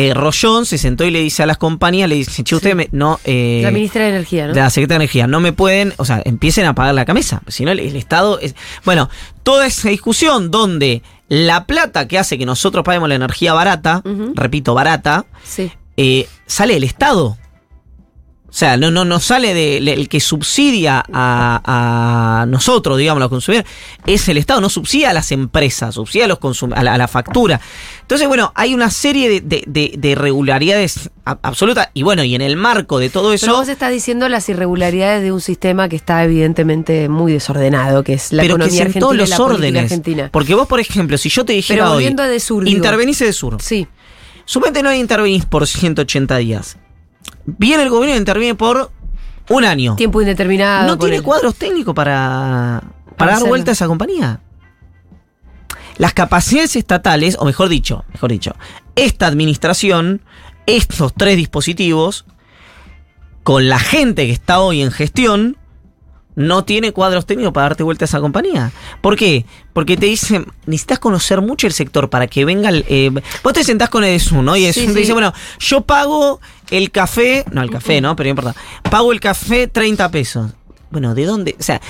eh, 0.00 0.14
Rollón 0.14 0.64
se 0.64 0.78
sentó 0.78 1.04
y 1.04 1.10
le 1.10 1.20
dice 1.20 1.42
a 1.42 1.46
las 1.46 1.58
compañías, 1.58 2.08
le 2.08 2.14
dice, 2.14 2.44
che, 2.44 2.54
ustedes 2.54 2.76
me- 2.76 2.88
no... 2.92 3.18
eh, 3.24 3.60
La 3.64 3.70
ministra 3.72 4.04
de 4.04 4.10
Energía, 4.10 4.46
¿no? 4.46 4.54
la 4.54 4.70
Secretaría 4.70 4.98
de 4.98 5.04
Energía. 5.04 5.26
No 5.26 5.40
me 5.40 5.52
pueden, 5.52 5.92
o 5.96 6.04
sea, 6.04 6.22
empiecen 6.24 6.66
a 6.66 6.74
pagar 6.74 6.94
la 6.94 7.04
camisa. 7.04 7.42
Si 7.48 7.64
no, 7.64 7.72
el, 7.72 7.80
el 7.80 7.96
Estado 7.96 8.38
es. 8.38 8.54
Bueno, 8.84 9.10
toda 9.42 9.66
esa 9.66 9.88
discusión 9.88 10.50
donde 10.50 11.02
la 11.28 11.66
plata 11.66 12.06
que 12.08 12.18
hace 12.18 12.38
que 12.38 12.46
nosotros 12.46 12.84
paguemos 12.84 13.08
la 13.08 13.16
energía 13.16 13.52
barata, 13.54 14.02
repito, 14.34 14.72
barata, 14.74 15.26
Sí. 15.44 15.70
eh, 15.96 16.28
sale 16.46 16.74
del 16.74 16.84
Estado. 16.84 17.36
O 18.50 18.52
sea, 18.58 18.78
no, 18.78 18.90
no, 18.90 19.04
no 19.04 19.20
sale 19.20 19.52
del 19.52 19.86
el 19.88 20.08
que 20.08 20.20
subsidia 20.20 21.04
a, 21.12 22.40
a 22.42 22.46
nosotros, 22.46 22.96
digamos, 22.96 23.20
los 23.20 23.28
consumidores, 23.28 23.70
es 24.06 24.26
el 24.30 24.38
Estado, 24.38 24.62
no 24.62 24.70
subsidia 24.70 25.10
a 25.10 25.12
las 25.12 25.32
empresas, 25.32 25.94
subsidia 25.96 26.24
a, 26.24 26.28
los 26.28 26.40
consum- 26.40 26.72
a, 26.74 26.82
la, 26.82 26.94
a 26.94 26.98
la 26.98 27.08
factura. 27.08 27.60
Entonces, 28.00 28.26
bueno, 28.26 28.50
hay 28.54 28.72
una 28.72 28.88
serie 28.90 29.28
de, 29.28 29.40
de- 29.42 29.64
de- 29.66 29.94
de 29.98 30.08
irregularidades 30.08 31.10
absolutas. 31.24 31.90
Y 31.92 32.04
bueno, 32.04 32.24
y 32.24 32.34
en 32.34 32.40
el 32.40 32.56
marco 32.56 32.98
de 32.98 33.10
todo 33.10 33.34
eso. 33.34 33.44
Pero 33.44 33.58
vos 33.58 33.68
estás 33.68 33.92
diciendo 33.92 34.30
las 34.30 34.48
irregularidades 34.48 35.22
de 35.22 35.30
un 35.30 35.42
sistema 35.42 35.90
que 35.90 35.96
está 35.96 36.24
evidentemente 36.24 37.10
muy 37.10 37.32
desordenado, 37.32 38.02
que 38.02 38.14
es 38.14 38.32
la 38.32 38.42
pero 38.44 38.56
que 38.56 38.62
economía 38.62 38.80
en 38.80 38.86
argentina 38.86 39.00
todos 39.02 39.14
y 39.14 39.18
los 39.18 39.28
la 39.28 39.38
órdenes. 39.44 39.82
argentina. 39.82 40.30
Porque 40.32 40.54
vos, 40.54 40.66
por 40.66 40.80
ejemplo, 40.80 41.18
si 41.18 41.28
yo 41.28 41.44
te 41.44 41.52
dijera 41.52 41.84
Pero 41.84 41.96
hoy, 41.96 42.14
de 42.14 42.40
sur, 42.40 42.66
intervenís 42.66 43.18
de 43.18 43.32
sur. 43.34 43.58
Sí. 43.60 43.86
Suponete 44.46 44.82
no 44.82 44.94
intervenís 44.94 45.44
por 45.44 45.66
180 45.66 46.38
días. 46.38 46.78
Viene 47.44 47.82
el 47.82 47.90
gobierno 47.90 48.14
y 48.14 48.18
interviene 48.18 48.54
por 48.54 48.90
un 49.48 49.64
año. 49.64 49.96
Tiempo 49.96 50.20
indeterminado. 50.20 50.86
no 50.86 50.98
tiene 50.98 51.22
cuadros 51.22 51.54
técnicos 51.54 51.94
para, 51.94 52.82
Para 52.82 53.16
para 53.16 53.26
dar 53.30 53.34
hacerlo. 53.36 53.48
vuelta 53.50 53.70
a 53.70 53.74
esa 53.74 53.86
compañía. 53.86 54.40
Las 55.96 56.12
capacidades 56.14 56.76
estatales, 56.76 57.36
o 57.40 57.44
mejor 57.44 57.68
dicho, 57.68 58.04
mejor 58.12 58.30
dicho, 58.30 58.54
esta 58.94 59.26
administración, 59.26 60.22
estos 60.66 61.12
tres 61.14 61.36
dispositivos, 61.36 62.24
con 63.42 63.68
la 63.68 63.78
gente 63.78 64.26
que 64.26 64.32
está 64.32 64.60
hoy 64.60 64.82
en 64.82 64.92
gestión, 64.92 65.56
no 66.36 66.64
tiene 66.64 66.92
cuadros 66.92 67.26
técnicos 67.26 67.52
para 67.52 67.70
darte 67.70 67.82
vuelta 67.82 68.04
a 68.04 68.06
esa 68.06 68.20
compañía. 68.20 68.70
¿Por 69.00 69.16
qué? 69.16 69.44
Porque 69.72 69.96
te 69.96 70.06
dicen, 70.06 70.46
necesitas 70.66 71.00
conocer 71.00 71.40
mucho 71.40 71.66
el 71.66 71.72
sector 71.72 72.10
para 72.10 72.28
que 72.28 72.44
venga 72.44 72.68
el... 72.68 72.84
eh, 72.88 73.10
vos 73.42 73.52
te 73.52 73.64
sentás 73.64 73.88
con 73.88 74.04
Edesur, 74.04 74.44
¿no? 74.44 74.54
Y 74.56 74.66
Edesur 74.66 74.82
Sí, 74.82 74.86
te 74.88 74.92
sí. 74.94 75.00
dice, 75.00 75.12
bueno, 75.14 75.32
yo 75.58 75.80
pago 75.80 76.40
el 76.70 76.90
café, 76.90 77.44
no 77.52 77.62
el 77.62 77.70
café, 77.70 78.00
¿no? 78.00 78.14
Pero 78.16 78.26
no 78.26 78.30
importa. 78.30 78.54
Pago 78.90 79.12
el 79.12 79.20
café 79.20 79.66
30 79.68 80.10
pesos. 80.10 80.50
Bueno, 80.90 81.14
¿de 81.14 81.24
dónde? 81.24 81.56
O 81.58 81.62
sea, 81.62 81.80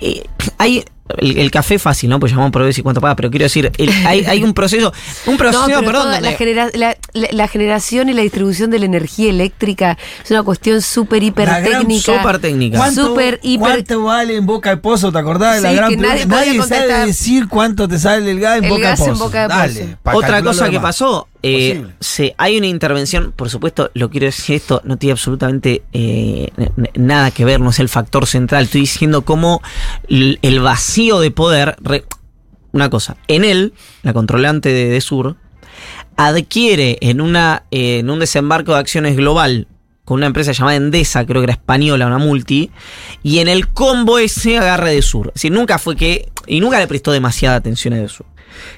eh, 0.00 0.24
hay... 0.58 0.84
El, 1.18 1.36
el 1.36 1.50
café 1.50 1.78
fácil, 1.78 2.08
¿no? 2.08 2.18
Pues 2.18 2.32
llamamos 2.32 2.52
por 2.52 2.62
ver 2.62 2.72
si 2.72 2.80
cuánto 2.80 2.98
paga, 3.02 3.14
pero 3.16 3.28
quiero 3.30 3.42
decir, 3.42 3.70
el- 3.76 3.90
hay, 4.06 4.24
hay 4.24 4.42
un 4.42 4.54
proceso, 4.54 4.94
un 5.26 5.36
proceso, 5.36 5.68
No, 5.68 5.80
perdón, 5.80 6.04
toda 6.04 6.20
la, 6.22 6.32
genera- 6.32 6.70
la- 6.72 6.96
la- 7.12 7.28
la 7.32 7.48
generación 7.48 8.08
y 8.08 8.14
la 8.14 8.22
distribución 8.22 8.70
de 8.70 8.78
la 8.78 8.86
energía 8.86 9.28
eléctrica 9.28 9.98
es 10.24 10.30
una 10.30 10.42
cuestión 10.42 10.80
súper, 10.80 11.22
hiper 11.22 11.48
La 11.48 11.60
gran 11.60 11.80
técnica. 11.82 12.16
súper 12.18 12.38
técnica. 12.38 12.78
¿Cuánto, 12.78 13.14
hiper- 13.14 13.40
¿Cuánto 13.58 14.04
vale 14.04 14.36
en 14.36 14.46
Boca 14.46 14.70
de 14.70 14.76
Pozo? 14.78 15.12
¿Te 15.12 15.18
acordás 15.18 15.56
de 15.56 15.60
la 15.62 15.68
Sí, 15.70 15.76
gran 15.76 15.90
que 15.90 15.96
nadie 15.98 16.26
podía 16.26 16.62
sabe 16.64 17.06
decir 17.06 17.48
cuánto 17.48 17.86
te 17.88 17.98
sale 17.98 18.30
el 18.30 18.40
gas 18.40 18.58
en 18.58 18.64
El 18.64 18.70
Boca 18.70 18.82
gas 18.82 18.98
de 19.00 19.04
en 19.04 19.10
Pozo. 19.12 19.24
Boca 19.24 19.42
de 19.42 19.48
Dale, 19.48 19.80
Pozo. 19.80 19.96
pa' 20.02 20.16
Otra 20.16 20.42
cosa 20.42 20.70
que 20.70 20.80
pasó, 20.80 21.28
eh, 21.42 21.84
se, 22.00 22.34
hay 22.38 22.56
una 22.58 22.66
intervención, 22.66 23.32
por 23.34 23.50
supuesto, 23.50 23.90
lo 23.94 24.10
quiero 24.10 24.26
decir 24.26 24.56
esto, 24.56 24.80
no 24.84 24.96
tiene 24.96 25.12
absolutamente 25.12 25.82
eh, 25.92 26.50
nada 26.94 27.30
que 27.30 27.44
ver, 27.44 27.60
no 27.60 27.70
es 27.70 27.80
el 27.80 27.88
factor 27.88 28.26
central, 28.26 28.64
estoy 28.64 28.82
diciendo 28.82 29.22
cómo 29.22 29.60
el 30.08 30.60
vacío 30.60 31.20
de 31.20 31.30
poder, 31.30 31.76
re- 31.80 32.04
una 32.72 32.88
cosa, 32.90 33.16
en 33.28 33.44
él, 33.44 33.74
la 34.02 34.12
controlante 34.12 34.70
de, 34.72 34.88
de 34.88 35.00
Sur, 35.00 35.36
adquiere 36.16 36.98
en, 37.00 37.20
una, 37.20 37.64
eh, 37.70 37.98
en 37.98 38.10
un 38.10 38.18
desembarco 38.18 38.72
de 38.72 38.78
acciones 38.78 39.16
global 39.16 39.66
con 40.04 40.16
una 40.16 40.26
empresa 40.26 40.50
llamada 40.52 40.76
Endesa, 40.76 41.24
creo 41.24 41.40
que 41.40 41.44
era 41.44 41.52
española, 41.52 42.06
una 42.08 42.18
multi, 42.18 42.70
y 43.22 43.38
en 43.38 43.48
el 43.48 43.68
combo 43.68 44.18
ese 44.18 44.58
agarra 44.58 44.88
de 44.88 45.00
Sur. 45.00 45.28
Es 45.28 45.34
decir, 45.34 45.52
nunca 45.52 45.78
fue 45.78 45.94
que, 45.96 46.28
y 46.46 46.60
nunca 46.60 46.80
le 46.80 46.88
prestó 46.88 47.12
demasiada 47.12 47.56
atención 47.56 47.94
a 47.94 47.98
de 47.98 48.08
Sur. 48.08 48.26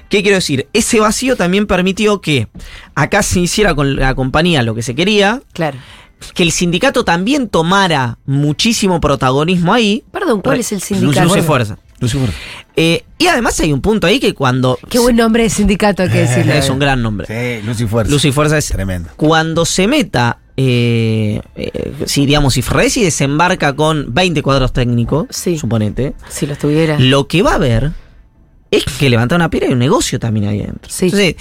¿Qué 0.09 0.21
quiero 0.21 0.35
decir? 0.37 0.67
Ese 0.73 0.99
vacío 0.99 1.35
también 1.35 1.67
permitió 1.67 2.21
que 2.21 2.47
acá 2.95 3.23
se 3.23 3.39
hiciera 3.39 3.75
con 3.75 3.95
la 3.95 4.15
compañía 4.15 4.63
lo 4.63 4.75
que 4.75 4.81
se 4.81 4.95
quería, 4.95 5.41
Claro. 5.53 5.77
que 6.33 6.43
el 6.43 6.51
sindicato 6.51 7.03
también 7.03 7.49
tomara 7.49 8.17
muchísimo 8.25 8.99
protagonismo 9.01 9.73
ahí. 9.73 10.03
Perdón, 10.11 10.41
¿cuál 10.41 10.55
Re- 10.57 10.61
es 10.61 10.71
el 10.71 10.81
sindicato? 10.81 11.27
Luce 11.27 11.41
Fuerza. 11.43 11.77
Lucifer. 11.99 12.29
Eh, 12.75 13.05
y 13.17 13.27
además 13.27 13.57
hay 13.61 13.71
un 13.71 13.79
punto 13.79 14.05
ahí 14.05 14.19
que 14.19 14.33
cuando... 14.33 14.77
Qué 14.89 14.99
buen 14.99 15.15
nombre 15.15 15.43
de 15.43 15.49
sindicato, 15.49 16.03
hay 16.03 16.09
que 16.09 16.19
decirlo. 16.27 16.51
Es 16.53 16.69
un 16.69 16.77
gran 16.77 17.01
nombre. 17.01 17.25
Sí, 17.27 17.65
Lucy 17.65 17.87
Fuerza. 17.87 18.11
Lucy 18.11 18.31
Fuerza 18.33 18.57
es 18.57 18.67
Tremendo. 18.67 19.09
cuando 19.15 19.63
se 19.65 19.87
meta, 19.87 20.39
eh, 20.57 21.39
eh, 21.55 21.93
si 22.05 22.25
digamos, 22.25 22.53
si 22.55 22.61
Fredesi 22.61 23.01
desembarca 23.01 23.73
con 23.77 24.13
20 24.13 24.41
cuadros 24.43 24.73
técnicos, 24.73 25.27
Sí. 25.29 25.57
suponete, 25.57 26.15
Si 26.29 26.45
lo 26.45 26.57
tuviera. 26.57 26.99
lo 26.99 27.27
que 27.29 27.41
va 27.43 27.51
a 27.51 27.55
haber 27.55 27.91
es 28.77 28.97
que 28.97 29.09
levantar 29.09 29.37
una 29.37 29.49
piedra 29.49 29.69
y 29.69 29.73
un 29.73 29.79
negocio 29.79 30.19
también 30.19 30.47
ahí 30.47 30.61
adentro. 30.61 30.91
Sí. 30.91 31.05
Entonces, 31.05 31.35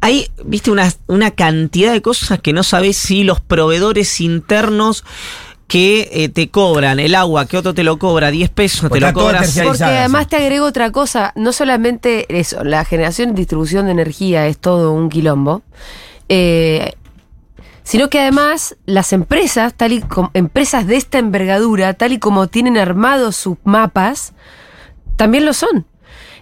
hay, 0.00 0.28
viste, 0.44 0.70
una, 0.70 0.92
una 1.06 1.30
cantidad 1.30 1.92
de 1.92 2.02
cosas 2.02 2.40
que 2.40 2.52
no 2.52 2.62
sabes 2.62 2.96
si 2.96 3.22
los 3.22 3.40
proveedores 3.40 4.20
internos 4.20 5.04
que 5.72 6.10
eh, 6.12 6.28
te 6.28 6.50
cobran 6.50 7.00
el 7.00 7.14
agua, 7.14 7.46
que 7.46 7.56
otro 7.56 7.72
te 7.72 7.82
lo 7.82 7.98
cobra 7.98 8.30
10 8.30 8.50
pesos, 8.50 8.90
Pues 8.90 8.98
te 8.98 9.00
lo 9.00 9.06
está 9.06 9.14
todo 9.14 9.24
cobra 9.24 9.38
terciarizado. 9.40 9.90
Porque 9.90 9.98
además 10.00 10.28
te 10.28 10.36
agrego 10.36 10.66
otra 10.66 10.90
cosa, 10.90 11.32
no 11.34 11.52
solamente 11.52 12.26
eso, 12.38 12.62
la 12.62 12.84
generación 12.84 13.30
y 13.30 13.32
distribución 13.32 13.86
de 13.86 13.92
energía 13.92 14.46
es 14.48 14.58
todo 14.58 14.92
un 14.92 15.08
quilombo, 15.08 15.62
eh, 16.28 16.92
sino 17.84 18.10
que 18.10 18.20
además 18.20 18.76
las 18.84 19.12
empresas, 19.12 19.72
tal 19.72 19.92
y 19.92 20.00
como 20.02 20.30
empresas 20.34 20.86
de 20.86 20.96
esta 20.96 21.18
envergadura, 21.18 21.94
tal 21.94 22.12
y 22.12 22.18
como 22.18 22.48
tienen 22.48 22.76
armados 22.76 23.36
sus 23.36 23.56
mapas, 23.64 24.34
también 25.16 25.46
lo 25.46 25.52
son. 25.52 25.86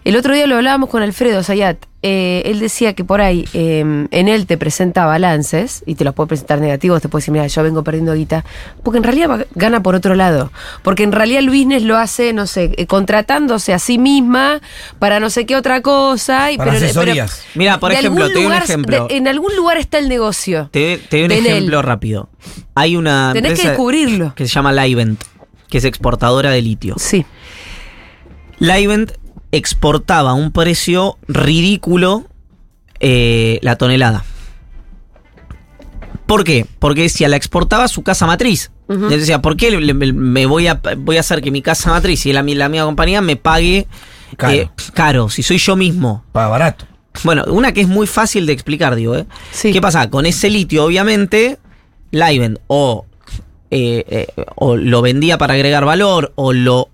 El 0.02 0.16
otro 0.16 0.34
día 0.34 0.46
lo 0.46 0.56
hablábamos 0.56 0.88
con 0.88 1.02
Alfredo 1.02 1.42
Sayat. 1.42 1.76
eh, 2.02 2.40
él 2.46 2.58
decía 2.58 2.94
que 2.94 3.04
por 3.04 3.20
ahí 3.20 3.46
eh, 3.52 3.80
en 3.80 4.28
él 4.28 4.46
te 4.46 4.56
presenta 4.56 5.04
balances 5.04 5.82
y 5.84 5.94
te 5.96 6.04
los 6.04 6.14
puede 6.14 6.28
presentar 6.28 6.58
negativos, 6.58 7.02
te 7.02 7.10
puede 7.10 7.20
decir, 7.20 7.32
mira, 7.32 7.46
yo 7.46 7.62
vengo 7.62 7.84
perdiendo 7.84 8.14
guita, 8.14 8.42
porque 8.82 8.96
en 8.96 9.04
realidad 9.04 9.46
gana 9.54 9.82
por 9.82 9.94
otro 9.94 10.14
lado. 10.14 10.50
Porque 10.82 11.02
en 11.02 11.12
realidad 11.12 11.40
el 11.40 11.50
business 11.50 11.82
lo 11.82 11.98
hace, 11.98 12.32
no 12.32 12.46
sé, 12.46 12.72
eh, 12.78 12.86
contratándose 12.86 13.74
a 13.74 13.78
sí 13.78 13.98
misma 13.98 14.62
para 14.98 15.20
no 15.20 15.28
sé 15.28 15.44
qué 15.44 15.54
otra 15.56 15.82
cosa. 15.82 16.50
Y, 16.50 16.56
Para 16.56 16.72
asesorías. 16.72 17.44
Mira, 17.54 17.78
por 17.78 17.92
ejemplo, 17.92 18.26
te 18.28 18.32
doy 18.34 18.46
un 18.46 18.52
ejemplo. 18.54 19.06
de- 19.08 19.16
en 19.18 19.28
algún 19.28 19.54
lugar 19.54 19.76
está 19.76 19.98
el 19.98 20.08
negocio. 20.08 20.70
Te, 20.72 20.96
te 20.96 21.16
doy 21.18 21.24
un 21.26 21.32
él. 21.32 21.46
ejemplo 21.46 21.82
rápido. 21.82 22.30
Hay 22.74 22.96
una 22.96 23.32
Tenés 23.34 23.60
que 23.60 23.68
descubrirlo. 23.68 24.34
que 24.34 24.46
se 24.48 24.54
llama 24.54 24.72
Livent, 24.72 25.22
que 25.68 25.76
es 25.76 25.84
exportadora 25.84 26.50
de 26.50 26.62
litio. 26.62 26.94
Sí. 26.98 27.26
Livent 28.58 29.12
exportaba 29.52 30.30
a 30.30 30.34
un 30.34 30.52
precio 30.52 31.18
ridículo 31.28 32.24
eh, 33.00 33.58
la 33.62 33.76
tonelada. 33.76 34.24
¿Por 36.26 36.44
qué? 36.44 36.66
Porque 36.78 37.02
decía, 37.02 37.28
la 37.28 37.36
exportaba 37.36 37.84
a 37.84 37.88
su 37.88 38.02
casa 38.02 38.26
matriz. 38.26 38.70
Decía, 38.88 39.40
¿por 39.40 39.56
qué 39.56 39.70
le- 39.70 39.80
le- 39.94 40.12
me 40.12 40.46
voy 40.46 40.66
a, 40.66 40.80
voy 40.98 41.16
a 41.16 41.20
hacer 41.20 41.40
que 41.42 41.52
mi 41.52 41.62
casa 41.62 41.90
matriz 41.90 42.26
y 42.26 42.32
la, 42.32 42.42
mi- 42.42 42.56
la 42.56 42.68
mía 42.68 42.84
compañía 42.84 43.20
me 43.20 43.36
pague 43.36 43.86
Caro. 44.36 44.52
eh, 44.52 44.70
caro, 44.94 45.28
si 45.28 45.44
soy 45.44 45.58
yo 45.58 45.76
mismo. 45.76 46.24
Para 46.32 46.48
barato. 46.48 46.86
Bueno, 47.22 47.44
una 47.48 47.72
que 47.72 47.82
es 47.82 47.88
muy 47.88 48.08
fácil 48.08 48.46
de 48.46 48.52
explicar, 48.52 48.96
digo, 48.96 49.16
¿eh? 49.16 49.26
Sí. 49.52 49.72
¿Qué 49.72 49.80
pasa? 49.80 50.10
Con 50.10 50.26
ese 50.26 50.50
litio, 50.50 50.84
obviamente, 50.84 51.58
Livent 52.10 52.58
o, 52.66 53.06
eh, 53.70 54.04
eh, 54.08 54.26
o 54.56 54.76
lo 54.76 55.02
vendía 55.02 55.38
para 55.38 55.54
agregar 55.54 55.84
valor 55.84 56.32
o 56.34 56.52
lo 56.52 56.88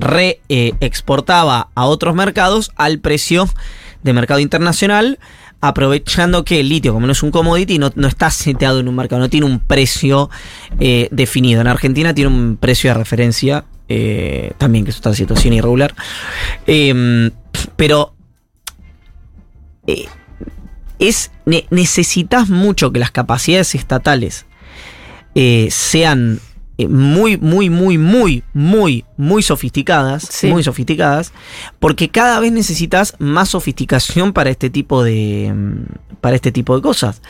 re-exportaba 0.00 1.68
a 1.74 1.84
otros 1.86 2.14
mercados 2.14 2.72
al 2.76 2.98
precio 2.98 3.48
de 4.02 4.12
mercado 4.12 4.40
internacional, 4.40 5.18
aprovechando 5.60 6.44
que 6.44 6.60
el 6.60 6.68
litio, 6.70 6.94
como 6.94 7.06
no 7.06 7.12
es 7.12 7.22
un 7.22 7.30
commodity, 7.30 7.78
no, 7.78 7.92
no 7.94 8.08
está 8.08 8.30
seteado 8.30 8.80
en 8.80 8.88
un 8.88 8.96
mercado, 8.96 9.20
no 9.20 9.28
tiene 9.28 9.46
un 9.46 9.58
precio 9.60 10.30
eh, 10.78 11.08
definido. 11.10 11.60
En 11.60 11.66
Argentina 11.66 12.14
tiene 12.14 12.30
un 12.30 12.56
precio 12.56 12.90
de 12.90 12.94
referencia, 12.94 13.64
eh, 13.88 14.52
también 14.56 14.84
que 14.84 14.90
es 14.90 14.98
otra 14.98 15.14
situación 15.14 15.52
irregular. 15.52 15.94
Em, 16.66 17.30
pero 17.76 18.14
eh, 19.86 20.06
es 20.98 21.30
ne- 21.44 21.66
necesitas 21.70 22.48
mucho 22.48 22.90
que 22.92 22.98
las 22.98 23.10
capacidades 23.10 23.74
estatales 23.74 24.46
eh, 25.34 25.68
sean 25.70 26.38
eh, 26.38 26.49
muy, 26.88 27.36
muy, 27.36 27.70
muy, 27.70 27.98
muy, 27.98 28.42
muy, 28.54 29.04
muy 29.16 29.42
sofisticadas, 29.42 30.22
Sí. 30.30 30.46
muy 30.48 30.62
sofisticadas, 30.62 31.32
porque 31.78 32.08
cada 32.08 32.38
vez 32.40 32.52
necesitas 32.52 33.14
más 33.18 33.50
sofisticación 33.50 34.32
para 34.32 34.50
este 34.50 34.70
tipo 34.70 35.02
de, 35.02 35.52
mm, 35.54 36.16
para 36.20 36.36
este 36.36 36.52
tipo 36.52 36.76
de 36.76 36.82
cosas, 36.82 37.20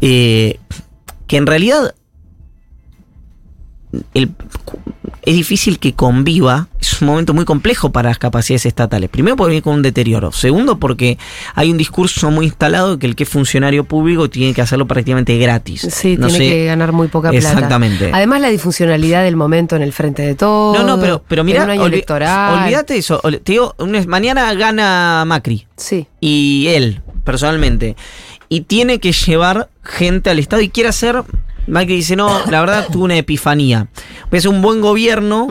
Eh, 0.00 0.58
que 1.26 1.36
en 1.36 1.46
realidad 1.46 1.94
el- 4.14 4.30
es 5.28 5.34
difícil 5.36 5.78
que 5.78 5.92
conviva, 5.92 6.68
es 6.80 7.02
un 7.02 7.08
momento 7.08 7.34
muy 7.34 7.44
complejo 7.44 7.92
para 7.92 8.08
las 8.08 8.18
capacidades 8.18 8.64
estatales. 8.64 9.10
Primero 9.10 9.36
porque 9.36 9.50
viene 9.50 9.62
con 9.62 9.74
un 9.74 9.82
deterioro. 9.82 10.32
Segundo 10.32 10.78
porque 10.78 11.18
hay 11.54 11.70
un 11.70 11.76
discurso 11.76 12.30
muy 12.30 12.46
instalado 12.46 12.92
de 12.92 12.98
que 12.98 13.06
el 13.06 13.14
que 13.14 13.24
es 13.24 13.28
funcionario 13.28 13.84
público 13.84 14.30
tiene 14.30 14.54
que 14.54 14.62
hacerlo 14.62 14.86
prácticamente 14.86 15.36
gratis. 15.36 15.86
Sí, 15.90 16.16
No 16.16 16.28
tiene 16.28 16.44
sé- 16.46 16.50
que 16.50 16.64
ganar 16.64 16.92
muy 16.92 17.08
poca 17.08 17.30
plata. 17.30 17.46
Exactamente. 17.52 18.10
Además, 18.12 18.40
la 18.40 18.48
disfuncionalidad 18.48 19.22
del 19.22 19.36
momento 19.36 19.76
en 19.76 19.82
el 19.82 19.92
frente 19.92 20.22
de 20.22 20.34
todo. 20.34 20.72
No, 20.74 20.82
no, 20.82 20.98
pero, 20.98 21.22
pero 21.28 21.44
mira, 21.44 21.64
olvídate 21.64 22.96
eso. 22.96 23.20
Te 23.20 23.52
digo, 23.52 23.74
mañana 24.06 24.52
gana 24.54 25.24
Macri 25.26 25.66
Sí. 25.76 26.06
y 26.20 26.68
él, 26.68 27.02
personalmente, 27.24 27.96
y 28.48 28.62
tiene 28.62 28.98
que 28.98 29.12
llevar 29.12 29.68
gente 29.82 30.30
al 30.30 30.38
Estado 30.38 30.62
y 30.62 30.70
quiere 30.70 30.88
hacer. 30.88 31.22
Macri 31.68 31.96
dice, 31.96 32.16
no, 32.16 32.46
la 32.50 32.60
verdad 32.60 32.86
tuve 32.90 33.04
una 33.04 33.16
epifanía. 33.16 33.88
Voy 34.30 34.36
a 34.36 34.38
hacer 34.38 34.50
un 34.50 34.62
buen 34.62 34.80
gobierno 34.80 35.46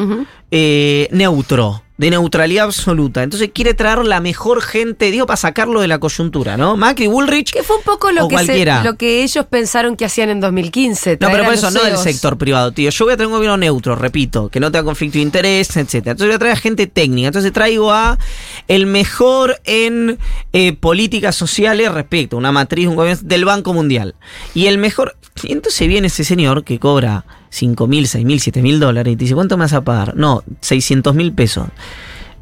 eh, 0.52 1.08
neutro, 1.12 1.84
de 1.98 2.12
neutralidad 2.12 2.66
absoluta. 2.66 3.24
Entonces 3.24 3.50
quiere 3.54 3.74
traer 3.74 4.00
la 4.06 4.20
mejor 4.22 4.62
gente, 4.62 5.10
digo, 5.10 5.25
para 5.25 5.38
sacarlo 5.38 5.82
de 5.82 5.88
la 5.88 6.00
coyuntura, 6.00 6.56
¿no? 6.56 6.77
Macri, 6.77 7.08
Bullrich. 7.08 7.51
Que 7.51 7.63
fue 7.63 7.77
un 7.77 7.84
poco 7.84 8.12
lo 8.12 8.27
que, 8.27 8.38
se- 8.46 8.66
lo 8.84 8.96
que 8.98 9.24
ellos 9.24 9.46
pensaron 9.50 9.96
que 9.96 10.06
hacían 10.06 10.30
en 10.30 10.39
2015. 10.39 11.13
No, 11.13 11.18
traer 11.18 11.32
pero 11.34 11.46
por 11.46 11.54
eso 11.56 11.72
no 11.72 11.80
del 11.82 11.94
CEOs. 11.94 12.04
sector 12.04 12.38
privado, 12.38 12.72
tío. 12.72 12.89
Yo 12.92 13.06
voy 13.06 13.13
a 13.13 13.18
tener 13.18 13.27
un 13.27 13.34
gobierno 13.34 13.58
neutro, 13.58 13.96
repito, 13.96 14.50
que 14.50 14.60
no 14.60 14.72
tenga 14.72 14.84
conflicto 14.86 15.16
de 15.18 15.24
interés, 15.24 15.75
etcétera. 15.75 16.12
Entonces 16.12 16.27
voy 16.27 16.36
a 16.36 16.39
traer 16.39 16.54
a 16.54 16.60
gente 16.60 16.86
técnica. 16.88 17.27
Entonces 17.30 17.51
traigo 17.51 17.92
a 17.92 18.20
el 18.68 18.86
mejor 18.86 19.60
en 19.66 20.20
eh, 20.54 20.74
políticas 20.74 21.36
sociales 21.36 21.92
respecto 21.92 22.36
a 22.36 22.39
una 22.39 22.51
matriz 22.51 22.88
un 22.88 22.96
gobierno 22.96 23.22
del 23.25 23.44
Banco 23.46 23.74
Mundial. 23.74 24.13
Y 24.54 24.68
el 24.68 24.77
mejor. 24.77 25.16
Y 25.44 25.51
entonces 25.51 25.88
viene 25.88 26.08
ese 26.08 26.24
señor 26.24 26.63
que 26.63 26.77
cobra 26.80 27.25
5 27.50 27.88
mil, 27.88 28.08
6 28.08 28.25
mil, 28.25 28.39
7 28.39 28.62
mil 28.62 28.80
dólares 28.80 29.13
y 29.13 29.16
te 29.16 29.24
dice, 29.25 29.36
¿cuánto 29.36 29.58
me 29.58 29.63
vas 29.63 29.74
a 29.74 29.84
pagar? 29.84 30.16
No, 30.16 30.44
600 30.62 31.16
mil 31.16 31.34
pesos. 31.34 31.68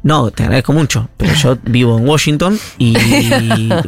No, 0.02 0.30
te 0.30 0.44
agradezco 0.44 0.72
mucho, 0.72 1.08
pero 1.16 1.34
yo 1.34 1.58
vivo 1.64 1.98
en 1.98 2.08
Washington 2.08 2.58
y 2.78 2.94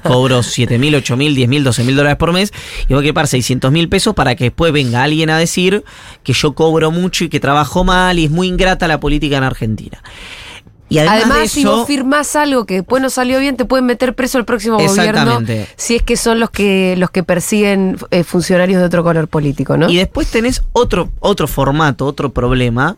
cobro 0.03 0.43
7 0.43 0.77
mil, 0.79 0.95
8 0.97 1.17
mil, 1.17 1.35
10 1.35 1.49
mil, 1.49 1.63
12 1.63 1.85
mil 1.85 1.95
dólares 1.95 2.17
por 2.17 2.33
mes 2.33 2.53
y 2.89 2.95
voy 2.95 3.07
a 3.07 3.13
quedar 3.13 3.29
600 3.29 3.71
mil 3.71 3.89
pesos 3.89 4.15
para 4.15 4.35
que 4.35 4.45
después 4.45 4.73
venga 4.73 5.05
alguien 5.05 5.31
a 5.31 5.39
decir 5.39 5.85
que 6.25 6.33
yo 6.33 6.55
cobro 6.55 6.91
mucho 6.91 7.25
y 7.25 7.29
que 7.29 7.39
trabajo 7.39 7.85
mal 7.85 8.19
y 8.19 8.25
es 8.25 8.31
muy 8.33 8.49
ingrata 8.49 8.89
la 8.89 8.99
política 8.99 9.37
en 9.37 9.45
Argentina. 9.45 10.03
Y 10.89 10.99
además, 10.99 11.17
Además, 11.19 11.41
de 11.41 11.49
si 11.49 11.65
vos 11.65 11.87
firmás 11.87 12.35
algo 12.37 12.65
que 12.65 12.75
después 12.75 13.03
no 13.03 13.11
salió 13.11 13.39
bien, 13.41 13.57
te 13.57 13.65
pueden 13.65 13.85
meter 13.85 14.15
preso 14.15 14.39
el 14.39 14.45
próximo 14.45 14.79
gobierno 14.79 15.41
si 15.77 15.97
es 15.97 16.03
que 16.03 16.17
son 16.17 16.41
los 16.41 16.51
que 16.51 16.95
los 16.97 17.11
que 17.11 17.23
persiguen 17.23 17.99
eh, 18.11 18.25
funcionarios 18.25 18.81
de 18.81 18.87
otro 18.87 19.05
color 19.05 19.29
político, 19.29 19.77
¿no? 19.77 19.91
Y 19.91 19.97
después 19.97 20.29
tenés 20.29 20.63
otro, 20.73 21.11
otro 21.21 21.47
formato, 21.47 22.07
otro 22.07 22.31
problema, 22.31 22.97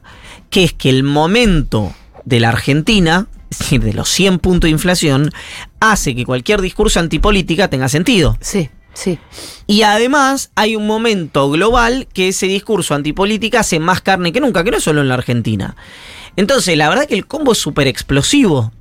que 0.51 0.65
es 0.65 0.73
que 0.73 0.89
el 0.89 1.03
momento 1.03 1.93
de 2.25 2.41
la 2.41 2.51
Argentina, 2.51 3.27
es 3.51 3.59
decir, 3.59 3.83
de 3.83 3.93
los 3.93 4.09
100 4.09 4.39
puntos 4.39 4.69
de 4.69 4.71
inflación, 4.71 5.33
hace 5.81 6.15
que 6.15 6.25
cualquier 6.25 6.61
discurso 6.61 7.01
antipolítica 7.01 7.69
tenga 7.69 7.89
sentido. 7.89 8.37
Sí, 8.41 8.71
sí. 8.95 9.19
Y 9.67 9.83
además 9.83 10.53
hay 10.55 10.77
un 10.77 10.87
momento 10.87 11.51
global 11.51 12.07
que 12.13 12.29
ese 12.29 12.47
discurso 12.47 12.95
antipolítica 12.95 13.61
hace 13.61 13.81
más 13.81 14.01
carne 14.01 14.33
que 14.33 14.41
nunca, 14.41 14.63
que 14.63 14.71
no 14.71 14.77
es 14.77 14.85
solo 14.85 15.01
en 15.01 15.09
la 15.09 15.15
Argentina. 15.15 15.75
Entonces, 16.37 16.77
la 16.77 16.89
verdad 16.89 17.07
que 17.07 17.15
el 17.15 17.27
combo 17.27 17.53
es 17.53 17.59
súper 17.59 17.87
explosivo. 17.87 18.73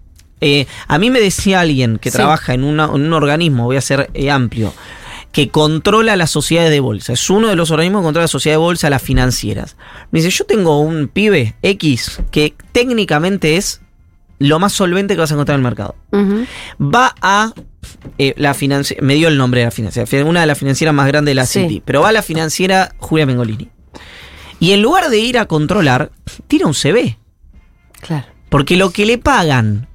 Eh, 0.41 0.67
a 0.87 0.97
mí 0.97 1.09
me 1.09 1.19
decía 1.19 1.59
alguien 1.61 1.97
que 1.99 2.11
Sí. 2.11 2.17
trabaja 2.17 2.53
en, 2.53 2.63
una- 2.63 2.85
en 2.85 3.01
un 3.01 3.13
organismo, 3.13 3.65
voy 3.65 3.75
a 3.77 3.81
ser 3.81 4.09
eh, 4.13 4.31
amplio, 4.31 4.73
que 5.31 5.49
controla 5.49 6.15
las 6.15 6.31
sociedades 6.31 6.71
de 6.71 6.79
bolsa. 6.79 7.13
Es 7.13 7.29
uno 7.29 7.49
de 7.49 7.55
los 7.55 7.71
organismos 7.71 8.01
que 8.01 8.05
controla 8.05 8.23
las 8.23 8.31
sociedades 8.31 8.55
de 8.59 8.63
bolsa, 8.65 8.89
las 8.89 9.01
financieras. 9.01 9.75
Me 10.11 10.19
dice, 10.21 10.31
yo 10.31 10.45
tengo 10.45 10.79
un 10.79 11.07
pibe 11.09 11.55
X 11.61 12.21
que 12.31 12.53
técnicamente 12.71 13.57
es 13.57 13.81
lo 14.39 14.57
más 14.59 14.71
solvente 14.71 15.15
que 15.15 15.19
vas 15.19 15.31
a 15.31 15.33
encontrar 15.33 15.55
en 15.59 15.65
el 15.65 15.69
mercado 15.69 15.95
va 16.81 17.13
a 17.21 17.51
eh, 18.17 18.33
la 18.37 18.53
financiera, 18.53 19.03
me 19.05 19.15
dio 19.15 19.27
el 19.27 19.37
nombre 19.37 19.59
de 19.59 19.65
la 19.65 19.71
financiera, 19.71 20.05
fi- 20.07 20.17
una 20.21 20.39
de 20.41 20.47
las 20.47 20.57
financieras 20.57 20.95
más 20.95 21.07
grandes 21.07 21.31
de 21.31 21.35
la 21.35 21.45
Sí. 21.45 21.61
City, 21.63 21.81
pero 21.83 21.99
va 22.01 22.09
a 22.09 22.11
la 22.13 22.21
financiera 22.21 22.95
Julia 22.99 23.25
Mengolini. 23.25 23.67
Y 24.61 24.71
en 24.71 24.81
lugar 24.81 25.09
de 25.09 25.19
ir 25.19 25.37
a 25.37 25.45
controlar, 25.45 26.11
tira 26.47 26.65
un 26.67 26.73
CV. 26.73 27.17
Claro. 28.01 28.25
Porque 28.49 28.77
lo 28.77 28.91
que 28.91 29.05
le 29.05 29.17
pagan 29.17 29.87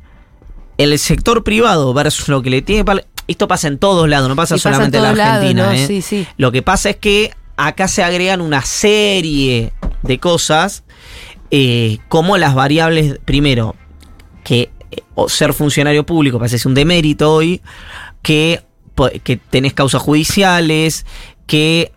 el 0.79 0.99
sector 0.99 1.45
privado 1.45 1.93
versus 1.95 2.29
lo 2.29 2.43
que 2.43 2.51
le 2.51 2.63
tiene 2.63 2.85
Esto 3.27 3.49
pasa 3.49 3.69
en 3.69 3.79
todos 3.79 4.09
lados, 4.09 4.29
no 4.29 4.37
pasa 4.37 4.57
Y 4.57 4.59
pasa 4.59 4.69
en 4.69 4.75
solamente 4.75 4.99
en 4.99 5.03
la 5.03 5.13
lados, 5.13 5.37
Argentina. 5.37 5.67
¿no? 5.67 5.73
¿eh? 5.73 5.87
Sí, 5.87 6.03
sí. 6.03 6.27
Lo 6.37 6.53
que 6.53 6.63
pasa 6.63 6.91
es 6.91 6.97
que 6.97 7.33
acá 7.57 7.89
se 7.89 8.03
agregan 8.03 8.41
una 8.41 8.63
serie 8.63 9.73
de 10.03 10.19
cosas, 10.19 10.85
eh, 11.51 11.99
como 12.09 12.37
las 12.37 12.55
variables, 12.55 13.19
primero, 13.25 13.77
que 14.43 14.71
eh, 14.91 15.03
o 15.15 15.29
ser 15.29 15.53
funcionario 15.55 16.05
público 16.05 16.39
parece 16.39 16.67
un 16.67 16.75
demérito 16.75 17.33
hoy, 17.33 17.63
que, 18.23 18.63
que 19.23 19.37
tenés 19.37 19.75
causas 19.75 20.03
judiciales, 20.03 21.07
que 21.47 21.93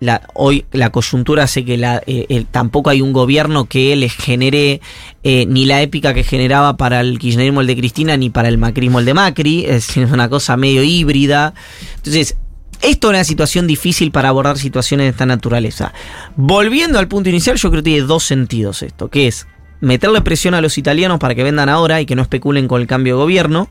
la, 0.00 0.22
hoy 0.34 0.64
la 0.72 0.90
coyuntura 0.90 1.42
hace 1.44 1.64
que 1.64 1.76
la, 1.76 2.02
eh, 2.06 2.26
el- 2.28 2.46
tampoco 2.46 2.90
hay 2.90 3.00
un 3.00 3.12
gobierno 3.12 3.64
que 3.64 3.96
les 3.96 4.12
genere 4.14 4.80
eh, 5.24 5.44
ni 5.48 5.64
la 5.64 5.82
épica 5.82 6.14
que 6.14 6.22
generaba 6.22 6.76
para 6.76 7.00
el 7.00 7.18
kirchnerismo 7.18 7.60
el 7.60 7.66
de 7.66 7.76
Cristina 7.76 8.16
ni 8.16 8.30
para 8.30 8.48
el 8.48 8.58
macrismo 8.58 9.00
el 9.00 9.04
de 9.04 9.14
Macri, 9.14 9.64
es 9.66 9.96
una 9.96 10.28
cosa 10.28 10.56
medio 10.56 10.82
híbrida. 10.84 11.52
Entonces, 11.96 12.36
esto 12.80 13.08
es 13.08 13.10
una 13.10 13.24
situación 13.24 13.66
difícil 13.66 14.12
para 14.12 14.28
abordar 14.28 14.56
situaciones 14.56 15.06
de 15.06 15.10
esta 15.10 15.26
naturaleza. 15.26 15.92
Volviendo 16.36 17.00
al 17.00 17.08
punto 17.08 17.28
inicial, 17.28 17.56
yo 17.56 17.70
creo 17.70 17.82
que 17.82 17.90
tiene 17.90 18.06
dos 18.06 18.22
sentidos 18.22 18.82
esto, 18.84 19.08
que 19.08 19.26
es 19.26 19.48
meterle 19.80 20.20
presión 20.20 20.54
a 20.54 20.60
los 20.60 20.78
italianos 20.78 21.18
para 21.18 21.34
que 21.34 21.42
vendan 21.42 21.68
ahora 21.68 22.00
y 22.00 22.06
que 22.06 22.14
no 22.14 22.22
especulen 22.22 22.68
con 22.68 22.80
el 22.80 22.86
cambio 22.86 23.14
de 23.16 23.22
gobierno 23.22 23.68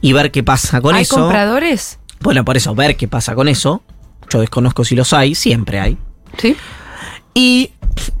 y 0.00 0.12
ver 0.12 0.32
qué 0.32 0.42
pasa 0.42 0.80
con 0.80 0.96
¿Hay 0.96 1.02
eso. 1.02 1.16
compradores? 1.16 2.00
Bueno, 2.20 2.44
por 2.44 2.56
eso, 2.56 2.74
ver 2.74 2.96
qué 2.96 3.06
pasa 3.06 3.34
con 3.36 3.46
eso. 3.48 3.82
Yo 4.34 4.40
desconozco 4.40 4.84
si 4.84 4.94
los 4.96 5.12
hay, 5.12 5.34
siempre 5.34 5.80
hay. 5.80 5.96
Sí. 6.38 6.56
Y. 7.34 7.70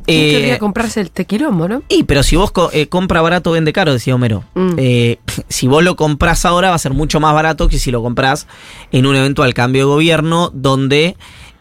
¿Quién 0.06 0.20
eh, 0.20 0.30
querría 0.30 0.58
comprarse 0.60 1.00
el 1.00 1.10
tequilombo, 1.10 1.66
no? 1.66 1.82
y, 1.88 2.04
pero 2.04 2.22
si 2.22 2.36
vos 2.36 2.52
co- 2.52 2.70
eh, 2.72 2.86
compra 2.88 3.20
barato, 3.22 3.50
vende 3.50 3.72
caro, 3.72 3.92
decía 3.92 4.14
Homero. 4.14 4.44
Mm. 4.54 4.74
Eh, 4.78 5.18
si 5.48 5.66
vos 5.66 5.82
lo 5.82 5.96
comprás 5.96 6.44
ahora, 6.44 6.68
va 6.70 6.76
a 6.76 6.78
ser 6.78 6.92
mucho 6.92 7.18
más 7.18 7.34
barato 7.34 7.68
que 7.68 7.78
si 7.80 7.90
lo 7.90 8.00
comprás 8.02 8.46
en 8.92 9.06
un 9.06 9.16
eventual 9.16 9.52
cambio 9.52 9.82
de 9.82 9.86
gobierno 9.86 10.50
donde 10.54 11.16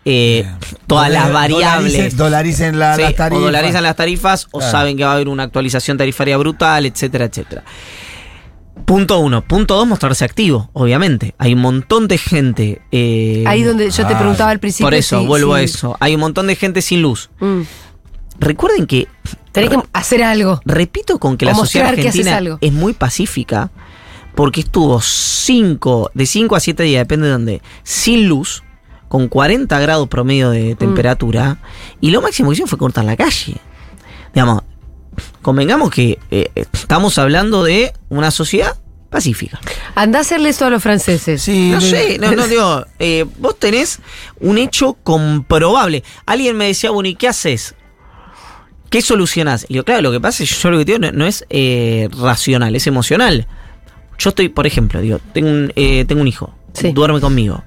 eh, 0.06 0.46
todas 0.86 1.10
las 1.10 1.32
variables. 1.34 1.94
Dolaricen, 2.16 2.18
dolaricen 2.18 2.80
la- 2.80 2.96
Sí, 2.98 3.02
las 3.02 3.16
tarifas. 3.16 3.40
O 3.42 3.46
dolarizan 3.46 3.84
las 3.84 3.96
tarifas 3.96 4.48
o 4.52 4.60
Claro. 4.60 4.72
saben 4.72 4.96
que 4.98 5.04
va 5.06 5.12
a 5.12 5.16
haber 5.16 5.28
una 5.30 5.44
actualización 5.44 5.98
tarifaria 5.98 6.38
brutal, 6.38 6.86
etcétera, 6.86 7.26
etcétera. 7.26 7.64
Punto 8.86 9.20
uno. 9.20 9.42
Punto 9.44 9.76
dos, 9.76 9.88
mostrarse 9.88 10.26
activo, 10.26 10.70
obviamente. 10.74 11.36
Hay 11.38 11.54
un 11.54 11.62
montón 11.62 12.08
de 12.08 12.18
gente. 12.18 12.82
eh, 12.92 13.44
Ahí 13.48 13.64
donde 13.64 13.90
yo 13.90 14.06
te 14.08 14.14
ah, 14.14 14.18
preguntaba 14.18 14.50
al 14.52 14.60
principio. 14.60 14.88
por 14.88 14.94
eso, 14.94 15.24
vuelvo 15.26 15.54
a 15.54 15.62
eso. 15.62 15.96
Hay 16.00 16.16
un 16.16 16.22
montón 16.22 16.48
de 16.48 16.56
gente 16.56 16.82
sin 16.82 17.02
luz. 17.02 17.30
Mm. 17.40 17.62
Recuerden 18.40 18.88
que, 18.88 19.08
Tenés 19.52 19.70
que 19.70 19.78
hacer 19.94 20.24
algo. 20.24 20.60
repito 20.66 21.20
con 21.20 21.38
que 21.38 21.46
O 21.46 21.50
la 21.50 21.56
sociedad 21.56 21.90
argentina 21.90 22.38
algo. 22.38 22.58
es 22.62 22.74
muy 22.74 22.94
pacífica, 22.94 23.70
porque 24.36 24.62
estuvo 24.62 25.00
cinco, 25.02 26.10
de 26.16 26.26
5 26.26 26.56
a 26.56 26.60
7 26.60 26.84
días, 26.84 27.02
depende 27.02 27.28
de 27.28 27.32
dónde, 27.34 27.62
sin 27.84 28.28
luz, 28.28 28.64
con 29.08 29.28
40 29.28 29.80
grados 29.80 30.08
promedio 30.10 30.50
Mm. 30.50 30.54
de 30.54 30.76
temperatura, 30.76 31.60
y 32.02 32.10
lo 32.10 32.22
máximo 32.24 32.50
que 32.50 32.54
hicieron 32.54 32.70
fue 32.70 32.80
cortar 32.80 33.06
la 33.06 33.16
calle. 33.16 33.58
Digamos, 34.34 34.64
convengamos 35.44 35.92
que 35.92 36.18
eh, 36.32 36.50
estamos 36.74 37.20
hablando 37.20 37.64
de 37.64 37.94
una 38.10 38.32
sociedad 38.32 38.76
pacífica. 39.12 39.60
Anda 39.94 40.18
a 40.18 40.22
hacerle 40.22 40.50
eso 40.50 40.66
a 40.66 40.72
los 40.72 40.82
franceses. 40.82 41.44
Sí, 41.44 41.70
No 41.72 41.80
sé, 41.80 42.18
no, 42.18 42.32
no 42.32 42.48
digo, 42.48 42.86
eh, 42.98 43.26
vos 43.38 43.60
tenés 43.60 44.00
un 44.40 44.58
hecho 44.58 44.94
comprobable. 45.04 46.04
Alguien 46.26 46.58
me 46.58 46.66
decía, 46.66 46.90
bueno, 46.90 47.08
¿y 47.10 47.14
qué 47.16 47.28
haces? 47.28 47.76
¿Qué 48.90 49.02
solucionás? 49.04 49.66
Y 49.70 49.74
digo, 49.74 49.86
claro, 49.86 50.02
lo 50.02 50.12
que 50.12 50.20
pasa 50.20 50.44
es 50.44 50.50
que 50.50 50.56
yo 50.62 50.72
lo 50.72 50.78
que 50.80 50.86
digo 50.86 50.98
no, 51.00 51.12
no 51.12 51.26
es 51.28 51.46
eh, 51.50 52.10
racional, 52.20 52.76
es 52.76 52.88
emocional. 52.88 53.48
Yo 54.18 54.30
estoy, 54.30 54.50
por 54.50 54.66
ejemplo, 54.68 55.02
digo, 55.02 55.20
tengo 55.34 55.50
un, 55.50 55.74
eh, 55.76 56.06
tengo 56.06 56.22
un 56.22 56.28
hijo, 56.28 56.54
Sí. 56.74 56.92
duerme 56.92 57.20
conmigo, 57.20 57.64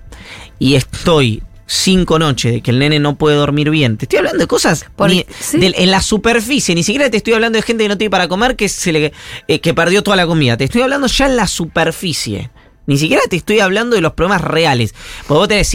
y 0.58 0.74
estoy 0.74 1.42
cinco 1.66 2.18
noches 2.18 2.52
de 2.52 2.60
que 2.62 2.70
el 2.70 2.78
nene 2.78 2.98
no 3.00 3.16
puede 3.16 3.36
dormir 3.36 3.70
bien. 3.70 3.96
Te 3.96 4.04
estoy 4.04 4.18
hablando 4.18 4.38
de 4.38 4.46
cosas 4.46 4.86
Por- 4.96 5.10
ni- 5.10 5.26
sí. 5.40 5.58
del- 5.58 5.74
en 5.76 5.90
la 5.90 6.00
superficie, 6.00 6.74
ni 6.74 6.82
siquiera 6.82 7.10
te 7.10 7.16
estoy 7.16 7.34
hablando 7.34 7.56
de 7.58 7.62
gente 7.62 7.82
que 7.84 7.88
no 7.88 7.98
tiene 7.98 8.10
para 8.10 8.28
comer, 8.28 8.56
que, 8.56 8.68
se 8.68 8.92
le, 8.92 9.12
eh, 9.48 9.60
que 9.60 9.74
perdió 9.74 10.02
toda 10.02 10.16
la 10.16 10.26
comida. 10.26 10.56
Te 10.56 10.64
estoy 10.64 10.82
hablando 10.82 11.06
ya 11.08 11.26
en 11.26 11.36
la 11.36 11.46
superficie. 11.46 12.50
Ni 12.86 12.98
siquiera 12.98 13.22
te 13.28 13.36
estoy 13.36 13.60
hablando 13.60 13.96
de 13.96 14.02
los 14.02 14.12
problemas 14.12 14.40
reales. 14.42 14.94
Porque 15.26 15.38
vos 15.38 15.48
tenés 15.48 15.72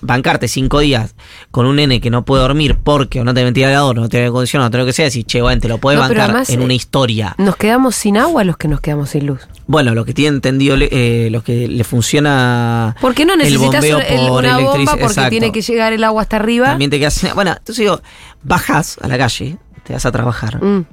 bancarte 0.00 0.46
cinco 0.48 0.78
días 0.80 1.14
con 1.50 1.66
un 1.66 1.76
nene 1.76 2.00
que 2.00 2.10
no 2.10 2.24
puede 2.24 2.42
dormir 2.42 2.76
porque 2.82 3.20
o 3.20 3.24
no 3.24 3.34
tiene 3.34 3.44
ventilador, 3.46 3.96
no 3.96 4.08
tiene 4.08 4.30
condición, 4.30 4.62
no 4.62 4.70
tiene 4.70 4.82
lo 4.84 4.86
que 4.86 4.92
sea, 4.92 5.06
decís, 5.06 5.24
che, 5.26 5.42
bueno, 5.42 5.60
te 5.60 5.68
lo 5.68 5.78
puedes 5.78 5.98
No, 6.00 6.06
bancar 6.08 6.30
además, 6.30 6.50
en 6.50 6.60
eh, 6.60 6.64
una 6.64 6.74
historia. 6.74 7.34
Nos 7.38 7.56
quedamos 7.56 7.94
sin 7.96 8.16
agua 8.16 8.44
los 8.44 8.56
que 8.56 8.68
nos 8.68 8.80
quedamos 8.80 9.10
sin 9.10 9.26
luz. 9.26 9.40
Bueno, 9.66 9.94
lo 9.94 10.04
que 10.04 10.14
tiene 10.14 10.36
entendido, 10.36 10.76
eh, 10.78 11.28
los 11.32 11.42
que 11.42 11.66
le 11.68 11.84
funciona. 11.84 12.94
¿Por 13.00 13.14
qué 13.14 13.24
no 13.24 13.32
el 13.34 13.38
necesitas 13.40 13.74
bombeo 13.80 13.96
un- 13.96 14.02
el- 14.04 14.28
por 14.28 14.44
una 14.44 14.58
bomba 14.58 14.92
porque 14.92 15.04
Exacto. 15.06 15.30
tiene 15.30 15.52
que 15.52 15.62
llegar 15.62 15.92
el 15.92 16.04
agua 16.04 16.22
hasta 16.22 16.36
arriba? 16.36 16.66
También 16.66 16.90
te 16.90 16.98
quedas. 16.98 17.34
Bueno, 17.34 17.50
entonces 17.52 17.78
digo, 17.78 18.00
bajas 18.42 18.96
a 19.00 19.08
la 19.08 19.18
calle, 19.18 19.56
te 19.84 19.92
vas 19.92 20.04
a 20.06 20.12
trabajar. 20.12 20.62
Mm. 20.62 20.84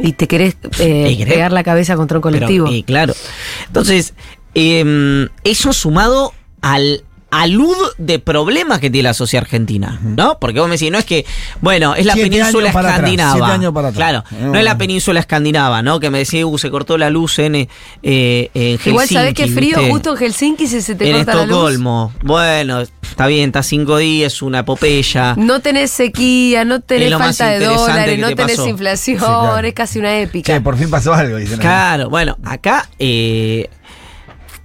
Y 0.00 0.12
te 0.12 0.28
querés, 0.28 0.56
eh, 0.78 1.08
Y 1.10 1.16
querés- 1.18 1.34
pegar 1.34 1.50
la 1.52 1.64
cabeza 1.64 1.96
contra 1.96 2.18
un 2.18 2.22
colectivo. 2.22 2.66
Pero, 2.66 2.76
eh, 2.76 2.84
claro. 2.84 3.14
Entonces, 3.66 4.14
eh, 4.54 5.28
eso 5.44 5.72
sumado 5.72 6.32
al 6.62 7.04
alud 7.30 7.76
de 7.98 8.18
problemas 8.20 8.78
que 8.80 8.88
tiene 8.88 9.08
la 9.08 9.12
sociedad 9.12 9.44
argentina, 9.44 10.00
¿no? 10.02 10.38
Porque 10.40 10.60
vos 10.60 10.68
me 10.68 10.76
decís, 10.76 10.90
no 10.90 10.96
es 10.96 11.04
que, 11.04 11.26
bueno, 11.60 11.94
es 11.94 12.06
la 12.06 12.14
Siete 12.14 12.30
península 12.30 12.64
años 12.70 12.72
para 12.72 12.88
atrás, 12.88 13.00
escandinava. 13.00 13.32
siete 13.34 13.52
años 13.52 13.72
para 13.74 13.88
atrás. 13.88 13.96
Claro, 13.98 14.24
Eh, 14.32 14.44
no 14.50 14.58
es 14.58 14.64
la 14.64 14.78
península 14.78 15.20
escandinava, 15.20 15.82
¿no? 15.82 16.00
Que 16.00 16.08
me 16.08 16.20
decís, 16.20 16.42
uh, 16.42 16.56
se 16.56 16.70
cortó 16.70 16.96
la 16.96 17.10
luz 17.10 17.38
en, 17.38 17.54
eh, 17.54 17.68
eh, 18.02 18.48
en 18.54 18.62
Helsinki. 18.78 18.88
Igual 18.88 19.08
sabés 19.08 19.34
que 19.34 19.46
frío 19.48 19.76
¿viste? 19.76 19.90
justo 19.90 20.12
en 20.12 20.16
Helsinki 20.22 20.66
se, 20.68 20.80
se 20.80 20.94
te 20.94 21.10
en 21.10 21.16
corta 21.16 21.34
la 21.34 21.40
luz. 21.44 21.50
Estocolmo. 21.52 22.12
Bueno, 22.22 22.80
está 22.80 23.26
bien, 23.26 23.50
está 23.50 23.62
cinco 23.62 23.98
días, 23.98 24.40
una 24.40 24.60
epopeya. 24.60 25.34
No 25.36 25.60
tenés 25.60 25.90
sequía, 25.90 26.64
no 26.64 26.80
tenés 26.80 27.12
falta 27.14 27.50
de 27.50 27.66
dólares, 27.66 28.18
no 28.18 28.28
te 28.28 28.36
tenés 28.36 28.56
pasó. 28.56 28.68
inflación, 28.70 29.18
Sí, 29.18 29.22
claro. 29.22 29.66
es 29.66 29.74
casi 29.74 29.98
una 29.98 30.18
épica. 30.18 30.54
Che, 30.54 30.62
por 30.62 30.78
fin 30.78 30.88
pasó 30.88 31.12
algo, 31.12 31.36
dicen. 31.36 31.58
Claro, 31.58 32.08
bueno, 32.08 32.38
acá, 32.42 32.88
eh, 32.98 33.68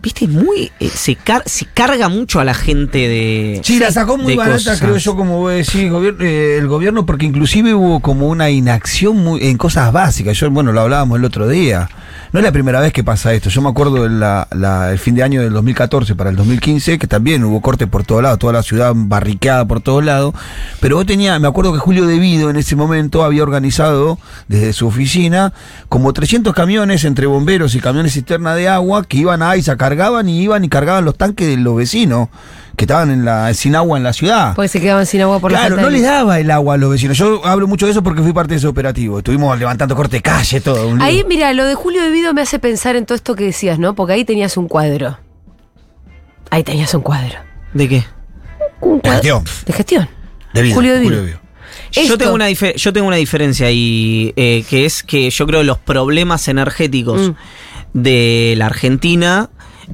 viste, 0.03 0.27
muy, 0.27 0.71
eh, 0.79 0.89
se, 0.89 1.15
car- 1.15 1.43
se 1.45 1.65
carga 1.65 2.09
mucho 2.09 2.39
a 2.39 2.43
la 2.43 2.53
gente 2.53 2.97
de... 3.07 3.61
Sí, 3.63 3.79
la 3.79 3.89
sacó 3.91 4.17
muy 4.17 4.35
barata, 4.35 4.57
cosas. 4.57 4.79
creo 4.81 4.97
yo, 4.97 5.15
como 5.15 5.37
voy 5.39 5.53
a 5.53 5.57
decir, 5.57 5.85
el 5.85 5.89
gobierno, 5.91 6.23
eh, 6.25 6.57
el 6.57 6.67
gobierno, 6.67 7.05
porque 7.05 7.25
inclusive 7.25 7.73
hubo 7.73 8.01
como 8.01 8.27
una 8.27 8.49
inacción 8.49 9.15
muy, 9.17 9.43
en 9.47 9.57
cosas 9.57 9.91
básicas. 9.93 10.37
Yo, 10.37 10.51
bueno, 10.51 10.73
lo 10.73 10.81
hablábamos 10.81 11.17
el 11.17 11.25
otro 11.25 11.47
día. 11.47 11.89
No 12.33 12.39
es 12.39 12.45
la 12.45 12.51
primera 12.51 12.79
vez 12.79 12.91
que 12.91 13.03
pasa 13.03 13.31
esto. 13.31 13.51
Yo 13.51 13.61
me 13.61 13.69
acuerdo 13.69 14.09
del 14.09 14.19
el 14.19 14.97
fin 14.97 15.13
de 15.13 15.21
año 15.21 15.43
del 15.43 15.53
2014 15.53 16.15
para 16.15 16.31
el 16.31 16.35
2015, 16.35 16.97
que 16.97 17.05
también 17.05 17.43
hubo 17.43 17.61
corte 17.61 17.85
por 17.85 18.05
todos 18.05 18.23
lados, 18.23 18.39
toda 18.39 18.53
la 18.53 18.63
ciudad 18.63 18.91
barriqueada 18.95 19.67
por 19.67 19.81
todos 19.81 20.03
lados. 20.03 20.33
Pero 20.79 20.95
vos 20.95 21.05
tenía, 21.05 21.37
me 21.37 21.47
acuerdo 21.47 21.73
que 21.73 21.77
Julio 21.77 22.07
Devido 22.07 22.49
en 22.49 22.55
ese 22.55 22.75
momento 22.75 23.23
había 23.23 23.43
organizado 23.43 24.17
desde 24.47 24.73
su 24.73 24.87
oficina 24.87 25.53
como 25.89 26.11
300 26.11 26.55
camiones 26.55 27.05
entre 27.05 27.27
bomberos 27.27 27.75
y 27.75 27.79
camiones 27.79 28.13
cisterna 28.13 28.55
de 28.55 28.67
agua 28.67 29.05
que 29.05 29.17
iban 29.17 29.43
a 29.43 29.53
se 29.61 29.77
cargaban 29.77 30.27
y 30.27 30.41
iban 30.41 30.65
y 30.65 30.69
cargaban 30.69 31.05
los 31.05 31.15
tanques 31.15 31.47
de 31.47 31.57
los 31.57 31.75
vecinos 31.75 32.29
que 32.75 32.85
estaban 32.85 33.11
en 33.11 33.23
la, 33.25 33.53
sin 33.53 33.75
agua 33.75 33.97
en 33.97 34.03
la 34.03 34.13
ciudad. 34.13 34.55
Porque 34.55 34.67
se 34.67 34.81
quedaban 34.81 35.05
sin 35.05 35.21
agua 35.21 35.39
por 35.39 35.51
la 35.51 35.59
Claro, 35.59 35.75
no 35.77 35.85
de 35.85 35.91
les 35.91 36.01
daba 36.03 36.39
el 36.39 36.49
agua 36.51 36.73
a 36.73 36.77
los 36.77 36.89
vecinos. 36.91 37.17
Yo 37.17 37.45
hablo 37.45 37.67
mucho 37.67 37.85
de 37.85 37.91
eso 37.91 38.01
porque 38.03 38.21
fui 38.21 38.33
parte 38.33 38.53
de 38.53 38.57
ese 38.57 38.67
operativo. 38.67 39.19
Estuvimos 39.19 39.57
levantando 39.59 39.95
corte 39.95 40.17
de 40.17 40.21
calle, 40.23 40.59
todo. 40.61 40.87
un. 40.87 41.01
Ahí, 41.01 41.23
mira, 41.27 41.53
lo 41.53 41.65
de 41.65 41.75
Julio 41.75 42.01
Devido 42.01 42.33
me 42.33 42.41
hace 42.41 42.57
pensar 42.59 42.95
en 42.95 43.05
todo 43.05 43.15
esto 43.15 43.35
que 43.35 43.43
decías, 43.45 43.77
¿no? 43.79 43.93
Porque 43.95 44.13
ahí 44.13 44.25
tenías 44.25 44.57
un 44.57 44.67
cuadro. 44.67 45.17
Ahí 46.49 46.63
tenías 46.63 46.93
un 46.93 47.01
cuadro. 47.01 47.35
¿De 47.73 47.87
qué? 47.89 48.03
Un 48.81 48.97
De 48.97 49.01
cuadro 49.01 49.13
gestión. 49.21 49.43
de 49.65 49.73
gestión. 49.73 50.09
Debido, 50.53 50.75
Julio 50.75 50.93
Devido. 50.93 51.15
Devido. 51.21 51.39
Yo 51.91 52.17
tengo, 52.17 52.33
una 52.33 52.49
yo 52.49 52.93
tengo 52.93 53.07
una 53.07 53.15
diferencia 53.17 53.67
ahí, 53.67 54.33
eh, 54.35 54.63
que 54.67 54.85
es 54.85 55.03
que 55.03 55.29
yo 55.29 55.45
creo 55.45 55.59
que 55.61 55.65
los 55.65 55.77
problemas 55.77 56.47
energéticos 56.47 57.29
Mm. 57.29 57.33
de 57.93 58.53
la 58.57 58.65
Argentina, 58.67 59.49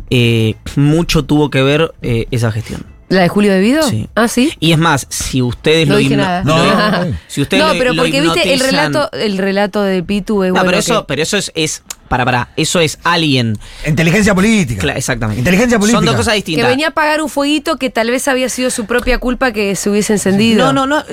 eh, 0.10 0.56
mucho 0.76 1.24
tuvo 1.26 1.50
que 1.50 1.62
ver 1.64 1.94
eh, 2.02 2.28
esa 2.32 2.52
gestión. 2.52 2.86
¿La 3.10 3.22
de 3.22 3.28
Julio 3.28 3.52
Devido? 3.52 3.82
Sí. 3.90 4.08
Ah, 4.14 4.28
sí. 4.28 4.54
Y 4.60 4.72
es 4.72 4.78
más, 4.78 5.08
si 5.10 5.42
ustedes 5.42 5.88
No 5.88 5.96
lo 5.96 6.00
dije 6.00 6.16
nada. 6.16 6.44
No, 6.44 6.56
no, 6.64 7.06
no. 7.06 7.18
si 7.28 7.42
ustedes 7.42 7.64
no, 7.64 7.74
lo- 7.74 7.80
pero 7.80 7.94
lo 7.94 8.04
porque 8.04 8.22
viste 8.22 8.54
el 8.54 8.60
relato, 8.60 9.12
el 9.14 9.40
relato 9.40 9.82
de 9.82 10.04
Pitu 10.04 10.44
es 10.44 10.50
No, 10.50 10.54
bueno 10.54 10.68
pero 10.68 10.78
eso, 10.78 11.00
que- 11.02 11.06
pero 11.08 11.24
eso 11.24 11.36
es, 11.38 11.52
es 11.56 11.82
para, 12.08 12.24
para, 12.24 12.50
eso 12.56 12.80
es 12.80 13.00
alguien. 13.04 13.58
Inteligencia 13.88 14.36
política. 14.36 14.84
Cla- 14.84 14.96
exactamente. 14.96 15.40
Inteligencia 15.40 15.80
política. 15.80 15.98
Son 15.98 16.06
dos 16.06 16.16
cosas 16.18 16.34
que 16.34 16.38
distintas. 16.38 16.68
venía 16.70 16.86
a 16.86 16.90
apagar 16.92 17.20
un 17.24 17.30
fueguito 17.30 17.78
que 17.78 17.90
tal 17.90 18.12
vez 18.12 18.28
había 18.28 18.48
sido 18.48 18.70
su 18.70 18.86
propia 18.86 19.18
culpa 19.18 19.52
que 19.54 19.76
se 19.76 19.90
hubiese 19.90 20.14
encendido. 20.14 20.72
No, 20.72 20.86
no, 20.86 20.98
no. 21.00 21.04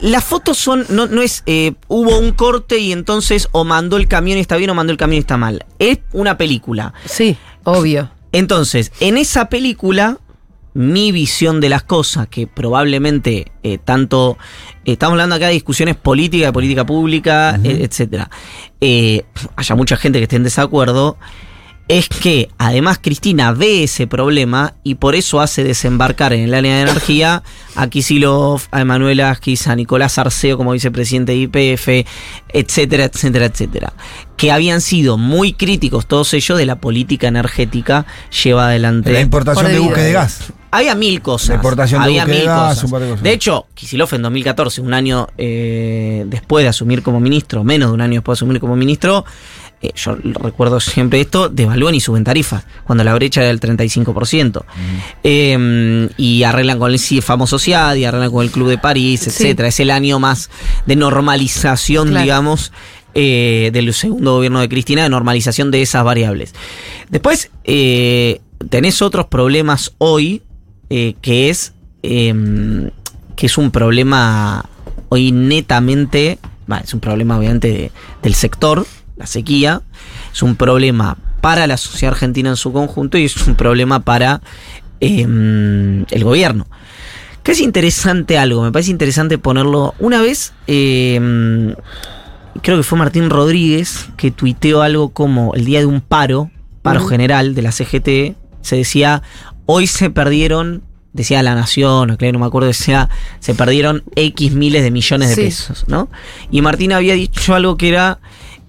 Las 0.00 0.24
fotos 0.24 0.56
son, 0.58 0.84
no, 0.88 1.06
no 1.06 1.22
es, 1.22 1.42
eh, 1.46 1.72
hubo 1.86 2.18
un 2.18 2.32
corte 2.32 2.78
y 2.78 2.92
entonces 2.92 3.48
o 3.52 3.64
mandó 3.64 3.96
el 3.96 4.08
camión 4.08 4.36
y 4.38 4.40
está 4.40 4.56
bien 4.56 4.70
o 4.70 4.74
mandó 4.74 4.90
el 4.90 4.96
camión 4.98 5.16
y 5.16 5.20
está 5.20 5.36
mal. 5.36 5.64
Es 5.78 5.98
una 6.12 6.36
película. 6.36 6.92
Sí, 7.04 7.36
obvio. 7.68 8.10
Entonces, 8.32 8.92
en 9.00 9.16
esa 9.16 9.48
película, 9.48 10.18
mi 10.74 11.12
visión 11.12 11.60
de 11.60 11.68
las 11.68 11.82
cosas, 11.82 12.28
que 12.28 12.46
probablemente 12.46 13.52
eh, 13.62 13.78
tanto, 13.78 14.38
estamos 14.84 15.12
hablando 15.12 15.36
acá 15.36 15.46
de 15.46 15.54
discusiones 15.54 15.96
políticas, 15.96 16.48
de 16.48 16.52
política 16.52 16.86
pública, 16.86 17.58
eh, 17.64 17.80
etcétera, 17.82 18.30
eh, 18.80 19.24
haya 19.56 19.74
mucha 19.74 19.96
gente 19.96 20.18
que 20.18 20.24
esté 20.24 20.36
en 20.36 20.44
desacuerdo, 20.44 21.16
es 21.88 22.10
que 22.10 22.50
además 22.58 22.98
Cristina 23.00 23.52
ve 23.52 23.84
ese 23.84 24.06
problema 24.06 24.74
y 24.84 24.96
por 24.96 25.14
eso 25.14 25.40
hace 25.40 25.64
desembarcar 25.64 26.34
en 26.34 26.42
el 26.42 26.52
área 26.52 26.76
de 26.76 26.82
energía 26.82 27.42
a 27.76 27.88
Kisilov, 27.88 28.60
a 28.70 28.82
Emanuel 28.82 29.20
Asquis, 29.20 29.66
a 29.68 29.74
Nicolás 29.74 30.18
Arceo 30.18 30.58
como 30.58 30.72
vicepresidente 30.72 31.32
de 31.32 31.38
IPF, 31.38 32.06
etcétera, 32.50 33.04
etcétera, 33.04 33.46
etcétera. 33.46 33.92
Que 34.36 34.52
habían 34.52 34.82
sido 34.82 35.16
muy 35.16 35.54
críticos 35.54 36.06
todos 36.06 36.34
ellos 36.34 36.58
de 36.58 36.66
la 36.66 36.76
política 36.76 37.26
energética 37.26 38.04
llevada 38.44 38.68
adelante. 38.68 39.10
La 39.10 39.20
importación 39.20 39.64
Por 39.64 39.72
de 39.72 39.72
debido. 39.72 39.90
buque 39.90 40.02
de 40.02 40.12
gas. 40.12 40.52
Había 40.70 40.94
mil 40.94 41.22
cosas. 41.22 41.48
La 41.48 41.54
importación 41.54 42.02
de 42.02 42.08
había 42.08 42.26
de 42.26 42.32
mil 42.32 42.44
gas, 42.44 42.82
cosas. 42.82 43.00
de 43.00 43.08
cosas. 43.08 43.22
De 43.22 43.32
hecho, 43.32 43.66
Kicillof 43.74 44.12
en 44.12 44.22
2014, 44.22 44.82
un 44.82 44.92
año 44.92 45.28
eh, 45.38 46.24
después 46.26 46.64
de 46.64 46.68
asumir 46.68 47.02
como 47.02 47.20
ministro, 47.20 47.64
menos 47.64 47.88
de 47.88 47.94
un 47.94 48.02
año 48.02 48.14
después 48.14 48.38
de 48.38 48.44
asumir 48.44 48.60
como 48.60 48.76
ministro, 48.76 49.24
eh, 49.80 49.92
yo 49.94 50.16
recuerdo 50.16 50.80
siempre 50.80 51.20
esto, 51.20 51.48
devalúan 51.48 51.94
y 51.94 52.00
suben 52.00 52.24
tarifas, 52.24 52.64
cuando 52.84 53.04
la 53.04 53.14
brecha 53.14 53.40
era 53.42 53.48
del 53.48 53.60
35%. 53.60 54.64
Eh, 55.22 56.08
y 56.16 56.42
arreglan 56.42 56.78
con 56.78 56.90
el 56.92 56.98
sí, 56.98 57.20
famoso 57.20 57.58
CIAD, 57.58 57.96
y 57.96 58.04
arreglan 58.04 58.30
con 58.30 58.44
el 58.44 58.50
Club 58.50 58.68
de 58.68 58.78
París, 58.78 59.20
Sí. 59.20 59.30
etcétera. 59.30 59.68
Es 59.68 59.80
el 59.80 59.90
año 59.90 60.18
más 60.18 60.50
de 60.86 60.96
normalización, 60.96 62.08
Claro. 62.08 62.22
digamos, 62.22 62.72
eh, 63.14 63.70
del 63.72 63.92
segundo 63.94 64.34
gobierno 64.36 64.60
de 64.60 64.68
Cristina, 64.68 65.02
de 65.02 65.08
normalización 65.08 65.70
de 65.70 65.82
esas 65.82 66.04
variables. 66.04 66.54
Después, 67.08 67.50
eh, 67.64 68.40
tenés 68.70 69.02
otros 69.02 69.26
problemas 69.26 69.92
hoy, 69.98 70.42
que 70.88 71.50
es 71.50 71.72
em, 72.02 72.90
que 73.36 73.46
es 73.46 73.58
un 73.58 73.70
problema 73.70 74.64
hoy 75.10 75.32
netamente, 75.32 76.38
es 76.82 76.94
un 76.94 77.00
problema 77.00 77.36
obviamente 77.38 77.68
de- 77.68 77.90
del 78.22 78.34
sector, 78.34 78.86
la 79.18 79.26
sequía, 79.26 79.82
es 80.32 80.42
un 80.42 80.56
problema 80.56 81.16
para 81.40 81.66
la 81.66 81.76
sociedad 81.76 82.14
argentina 82.14 82.50
en 82.50 82.56
su 82.56 82.72
conjunto 82.72 83.18
y 83.18 83.24
es 83.24 83.46
un 83.46 83.54
problema 83.54 84.00
para 84.00 84.40
em, 85.00 86.04
el 86.10 86.24
gobierno. 86.24 86.66
Que 87.42 87.52
es 87.52 87.60
interesante 87.60 88.36
algo, 88.38 88.62
me 88.62 88.72
parece 88.72 88.90
interesante 88.90 89.38
ponerlo. 89.38 89.94
Una 89.98 90.20
vez, 90.20 90.52
em, 90.66 91.74
creo 92.62 92.76
que 92.76 92.82
fue 92.82 92.98
Martín 92.98 93.30
Rodríguez 93.30 94.08
que 94.16 94.30
tuiteó 94.30 94.82
algo 94.82 95.10
como 95.10 95.54
el 95.54 95.64
día 95.64 95.78
de 95.80 95.86
un 95.86 96.00
paro, 96.00 96.50
paro 96.82 97.06
general 97.06 97.54
de 97.54 97.62
la 97.62 97.72
CGT, 97.72 98.34
se 98.60 98.76
decía, 98.76 99.22
hoy 99.66 99.86
se 99.86 100.10
perdieron, 100.10 100.82
decía 101.12 101.42
La 101.42 101.54
Nación, 101.54 102.10
o 102.10 102.16
no 102.32 102.38
me 102.38 102.46
acuerdo, 102.46 102.68
decía, 102.68 103.08
se 103.40 103.54
perdieron 103.54 104.02
X 104.16 104.52
miles 104.52 104.82
de 104.82 104.90
millones 104.90 105.28
de 105.30 105.34
Sí. 105.36 105.42
pesos, 105.42 105.84
¿no? 105.88 106.08
Y 106.50 106.60
Martín 106.62 106.92
había 106.92 107.14
dicho 107.14 107.54
algo 107.54 107.76
que 107.76 107.88
era, 107.88 108.18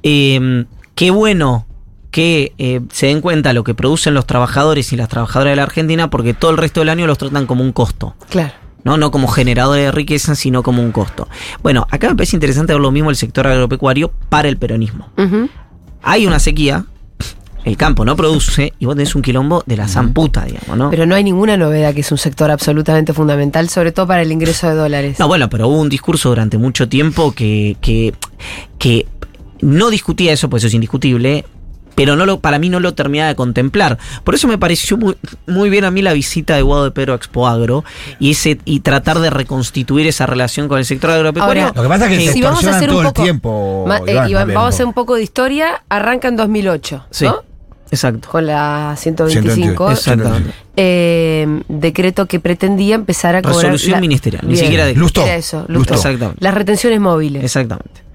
eh, 0.03 0.65
qué 0.95 1.11
bueno 1.11 1.65
que 2.11 2.53
eh, 2.57 2.81
se 2.91 3.07
den 3.07 3.21
cuenta 3.21 3.53
lo 3.53 3.63
que 3.63 3.73
producen 3.73 4.13
los 4.13 4.25
trabajadores 4.25 4.91
y 4.93 4.97
las 4.97 5.09
trabajadoras 5.09 5.51
de 5.51 5.55
la 5.55 5.63
Argentina, 5.63 6.09
porque 6.09 6.33
todo 6.33 6.51
el 6.51 6.57
resto 6.57 6.81
del 6.81 6.89
año 6.89 7.07
los 7.07 7.17
tratan 7.17 7.45
como 7.45 7.63
un 7.63 7.71
costo. 7.71 8.15
Claro. 8.29 8.53
¿no? 8.83 8.97
No 8.97 9.11
como 9.11 9.27
generador 9.27 9.77
de 9.77 9.91
riqueza, 9.91 10.35
sino 10.35 10.63
como 10.63 10.81
un 10.81 10.91
costo. 10.91 11.27
Bueno, 11.61 11.85
acá 11.91 12.09
me 12.09 12.15
parece 12.15 12.35
interesante 12.35 12.73
ver 12.73 12.81
lo 12.81 12.91
mismo 12.91 13.09
el 13.09 13.15
sector 13.15 13.45
agropecuario 13.47 14.11
para 14.29 14.47
el 14.47 14.57
peronismo. 14.57 15.09
Hay 16.01 16.25
una 16.25 16.39
sequía, 16.39 16.85
el 17.65 17.75
campo 17.75 18.05
no 18.05 18.15
produce 18.15 18.73
y 18.79 18.85
vos 18.85 18.95
tenés 18.95 19.13
un 19.15 19.21
quilombo 19.21 19.63
de 19.65 19.75
la 19.75 19.87
zamputa, 19.87 20.45
digamos, 20.45 20.77
¿no? 20.77 20.89
Pero 20.89 21.05
no 21.05 21.13
hay 21.15 21.23
ninguna 21.23 21.57
novedad 21.57 21.93
que 21.93 22.01
es 22.01 22.11
un 22.11 22.17
sector 22.17 22.49
absolutamente 22.49 23.13
fundamental, 23.13 23.69
sobre 23.69 23.91
todo 23.91 24.07
para 24.07 24.21
el 24.21 24.31
ingreso 24.31 24.69
de 24.69 24.75
dólares. 24.75 25.19
No, 25.19 25.27
bueno, 25.27 25.49
pero 25.49 25.67
hubo 25.67 25.79
un 25.79 25.89
discurso 25.89 26.29
durante 26.29 26.57
mucho 26.57 26.87
tiempo 26.87 27.33
que, 27.33 27.75
que, 27.81 28.13
que 28.77 29.05
no 29.61 29.89
discutía 29.89 30.33
eso, 30.33 30.49
pues 30.49 30.61
eso 30.61 30.67
es 30.67 30.73
indiscutible, 30.73 31.45
pero 31.95 32.15
no 32.15 32.25
lo, 32.25 32.39
para 32.39 32.59
mí 32.59 32.69
no 32.69 32.79
lo 32.79 32.93
terminaba 32.93 33.27
de 33.27 33.35
contemplar. 33.35 33.97
Por 34.23 34.33
eso 34.33 34.47
me 34.47 34.57
pareció 34.57 34.95
muy, 34.95 35.17
muy 35.47 35.69
bien 35.69 35.83
a 35.83 35.91
mí 35.91 36.01
la 36.01 36.13
visita 36.13 36.55
de 36.55 36.61
Guado 36.61 36.85
de 36.85 36.91
Pedro 36.91 37.11
a 37.11 37.15
Expo 37.17 37.45
Agro 37.47 37.83
y, 38.19 38.31
ese, 38.31 38.57
y 38.63 38.79
tratar 38.79 39.19
de 39.19 39.29
reconstituir 39.29 40.07
esa 40.07 40.25
relación 40.25 40.69
con 40.69 40.77
el 40.77 40.85
sector 40.85 41.09
agropecuario. 41.11 41.63
Ahora, 41.63 41.75
Lo 41.75 41.83
que 41.83 41.89
pasa 41.89 42.05
es 42.11 42.17
que 42.17 42.25
se 42.27 42.33
si 42.33 42.41
vamos 42.41 42.63
a 42.65 42.77
hacer 42.77 42.89
un 42.89 42.95
todo 42.95 43.03
poco, 43.09 43.21
el 43.21 43.25
tiempo. 43.25 43.83
Ma- 43.85 43.97
eh, 43.97 44.11
Iván, 44.11 44.29
Iván, 44.29 44.41
también, 44.41 44.55
vamos 44.55 44.71
a 44.71 44.75
hacer 44.75 44.85
un 44.85 44.93
poco 44.93 45.15
de 45.15 45.23
historia. 45.23 45.83
Arranca 45.89 46.29
en 46.29 46.37
2008, 46.37 47.05
sí, 47.11 47.25
¿no? 47.25 47.43
exacto. 47.91 48.29
Con 48.29 48.45
la 48.45 48.95
125. 48.97 49.51
125. 49.55 49.91
Exactamente. 49.91 50.51
eh, 50.77 51.63
decreto 51.67 52.27
que 52.27 52.39
pretendía 52.39 52.95
empezar 52.95 53.35
a 53.35 53.41
cobrar. 53.41 53.57
Resolución 53.57 53.91
la- 53.93 53.99
ministerial, 53.99 54.43
ni 54.47 54.55
siquiera 54.55 54.85
de 54.85 54.93
Lustó. 54.95 55.23
Era 55.25 55.35
eso, 55.35 55.65
Lustó. 55.67 55.73
lustó. 55.73 55.93
Exactamente. 55.95 56.37
Las 56.41 56.53
retenciones 56.53 57.01
móviles. 57.01 57.43
Exactamente. 57.43 58.07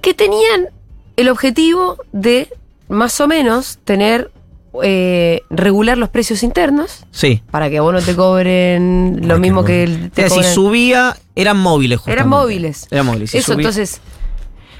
Que 0.00 0.14
tenían 0.14 0.68
el 1.16 1.28
objetivo 1.28 1.96
de 2.12 2.48
más 2.88 3.20
o 3.20 3.26
menos 3.28 3.78
tener 3.84 4.30
eh, 4.82 5.40
regular 5.48 5.96
los 5.96 6.10
precios 6.10 6.42
internos 6.42 7.06
Sí. 7.10 7.42
para 7.50 7.70
que 7.70 7.80
vos 7.80 7.94
no 7.94 8.02
te 8.02 8.14
cobren 8.14 9.20
lo 9.26 9.38
mismo 9.38 9.64
que 9.64 9.84
el- 9.84 10.10
te 10.10 10.26
Es 10.26 10.30
decir, 10.30 10.42
cobran- 10.44 10.54
subía, 10.54 11.16
eran 11.34 11.56
móviles 11.56 11.98
justamente. 11.98 12.20
eran 12.20 12.28
móviles. 12.28 12.86
Eran 12.90 13.06
móviles. 13.06 13.30
si 13.30 13.38
Eso, 13.38 13.52
subía- 13.54 13.62
entonces. 13.68 14.00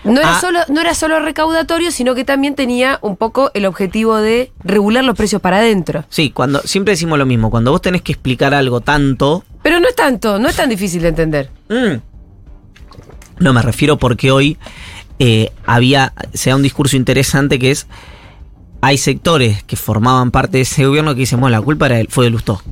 No 0.04 0.20
era, 0.20 0.36
Ah. 0.36 0.40
solo, 0.40 0.60
no 0.68 0.80
era 0.82 0.94
solo 0.94 1.18
recaudatorio, 1.18 1.90
sino 1.90 2.14
que 2.14 2.24
también 2.24 2.54
tenía 2.54 2.98
un 3.02 3.16
poco 3.16 3.50
el 3.54 3.64
objetivo 3.66 4.16
de 4.18 4.52
regular 4.62 5.02
los 5.02 5.16
precios 5.16 5.40
para 5.42 5.56
adentro. 5.58 6.04
Sí, 6.10 6.30
cuando 6.30 6.60
siempre 6.60 6.92
decimos 6.92 7.18
lo 7.18 7.24
mismo, 7.26 7.50
cuando 7.50 7.72
vos 7.72 7.80
tenés 7.82 8.02
que 8.02 8.12
explicar 8.12 8.52
algo 8.54 8.82
tanto, 8.82 9.44
Pero 9.62 9.80
no 9.80 9.88
es 9.88 9.96
tanto, 9.96 10.38
no 10.38 10.48
es 10.48 10.54
tan 10.56 10.68
difícil 10.68 11.00
de 11.02 11.08
entender. 11.08 11.50
Mm. 11.70 11.96
No 13.38 13.52
me 13.52 13.62
refiero 13.62 13.98
porque 13.98 14.30
hoy 14.32 14.56
eh, 15.18 15.50
había, 15.66 16.12
se 16.34 16.50
da 16.50 16.56
un 16.56 16.62
discurso 16.62 16.96
interesante 16.96 17.58
que 17.58 17.70
es, 17.70 17.86
hay 18.80 18.98
sectores 18.98 19.62
que 19.64 19.76
formaban 19.76 20.30
parte 20.30 20.58
de 20.58 20.62
ese 20.62 20.86
gobierno 20.86 21.14
que 21.14 21.20
dicen, 21.20 21.40
bueno, 21.40 21.56
la 21.58 21.62
culpa 21.62 21.86
era, 21.86 22.02
fue 22.08 22.24
de 22.26 22.30
Lustó. 22.30 22.62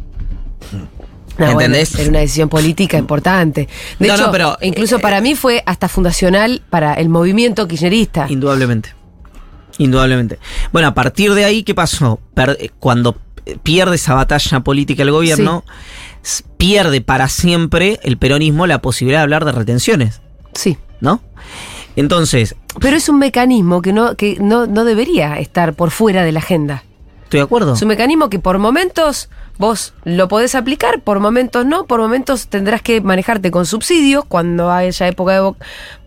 No, 0.73 1.47
bueno, 1.47 1.61
¿Entendés? 1.61 1.95
era 1.99 2.09
una 2.11 2.21
decisión 2.21 2.49
política 2.49 2.97
importante. 2.97 3.69
De 3.99 4.07
No, 4.07 4.15
hecho, 4.15 4.27
no, 4.27 4.33
pero, 4.33 4.57
incluso 4.63 4.97
eh, 4.97 5.01
para 5.01 5.21
mí 5.21 5.35
fue 5.35 5.63
hasta 5.67 5.89
fundacional 5.89 6.63
para 6.71 6.95
el 6.95 7.09
movimiento 7.09 7.67
kirchnerista. 7.67 8.27
Indudablemente. 8.29 8.91
Indudablemente. 9.79 10.39
Bueno, 10.73 10.89
a 10.89 10.95
partir 10.95 11.35
de 11.35 11.45
ahí, 11.45 11.65
¿qué 11.65 11.75
pasó? 11.75 12.21
Per- 12.35 12.57
eh, 12.61 12.71
cuando 12.79 13.17
eh, 13.47 13.59
pierde 13.61 13.97
esa 13.97 14.15
batalla 14.15 14.61
política 14.61 15.03
el 15.03 15.11
gobierno, 15.11 15.65
pierde 16.57 17.01
para 17.01 17.29
siempre 17.29 17.99
el 18.05 18.17
peronismo 18.17 18.69
la 18.69 18.81
posibilidad 18.81 19.19
de 19.19 19.23
hablar 19.25 19.45
de 19.45 19.51
retenciones, 19.53 20.21
Sí. 20.55 20.79
¿no? 21.01 21.21
Entonces, 21.97 22.57
Pero 22.81 22.97
es 22.97 23.09
un 23.09 23.19
mecanismo 23.19 23.83
que 23.83 23.93
no, 23.93 24.17
que 24.17 24.37
no, 24.41 24.67
no 24.67 24.85
debería 24.85 25.39
estar 25.39 25.75
por 25.75 25.91
fuera 25.91 26.25
de 26.25 26.33
la 26.33 26.41
agenda. 26.41 26.83
¿estoy 27.25 27.39
de 27.39 27.45
acuerdo? 27.45 27.75
Es 27.75 27.83
un 27.83 27.89
mecanismo 27.89 28.31
que 28.31 28.39
por 28.39 28.59
momentos 28.59 29.29
vos 29.59 29.95
lo 30.05 30.29
podés 30.29 30.55
aplicar, 30.55 31.01
por 31.01 31.21
momentos 31.21 31.65
no, 31.65 31.87
por 31.87 32.01
momentos 32.01 32.49
tendrás 32.49 32.83
que 32.83 33.01
manejarte 33.01 33.51
con 33.51 33.67
subsidios 33.67 34.25
cuando 34.25 34.71
haya 34.71 35.09
época 35.09 35.41
de, 35.41 35.53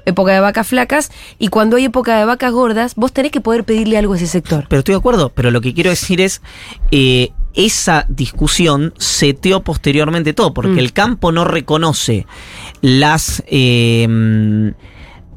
época 0.06 0.34
de 0.34 0.40
vacas 0.40 0.68
flacas 0.68 1.12
y 1.38 1.48
cuando 1.48 1.78
hay 1.78 1.86
época 1.86 2.18
de 2.18 2.26
vacas 2.26 2.52
gordas, 2.52 2.96
vos 2.96 3.14
tenés 3.14 3.32
que 3.32 3.42
poder 3.42 3.64
pedirle 3.64 3.98
algo 3.98 4.14
a 4.14 4.18
ese 4.18 4.28
sector. 4.28 4.66
Pero 4.70 4.80
estoy 4.80 4.94
de 4.94 5.00
acuerdo, 5.00 5.30
pero 5.30 5.52
lo 5.52 5.62
que 5.62 5.74
quiero 5.74 5.90
decir 5.90 6.22
es, 6.22 6.42
eh, 6.92 7.32
esa 7.58 8.06
discusión 8.08 8.94
seteó 8.98 9.62
posteriormente 9.64 10.34
todo, 10.34 10.54
porque 10.54 10.72
Mm. 10.74 10.80
el 10.80 10.94
campo 10.94 11.32
no 11.34 11.44
reconoce 11.44 12.26
las... 12.82 13.44
eh, 13.48 14.04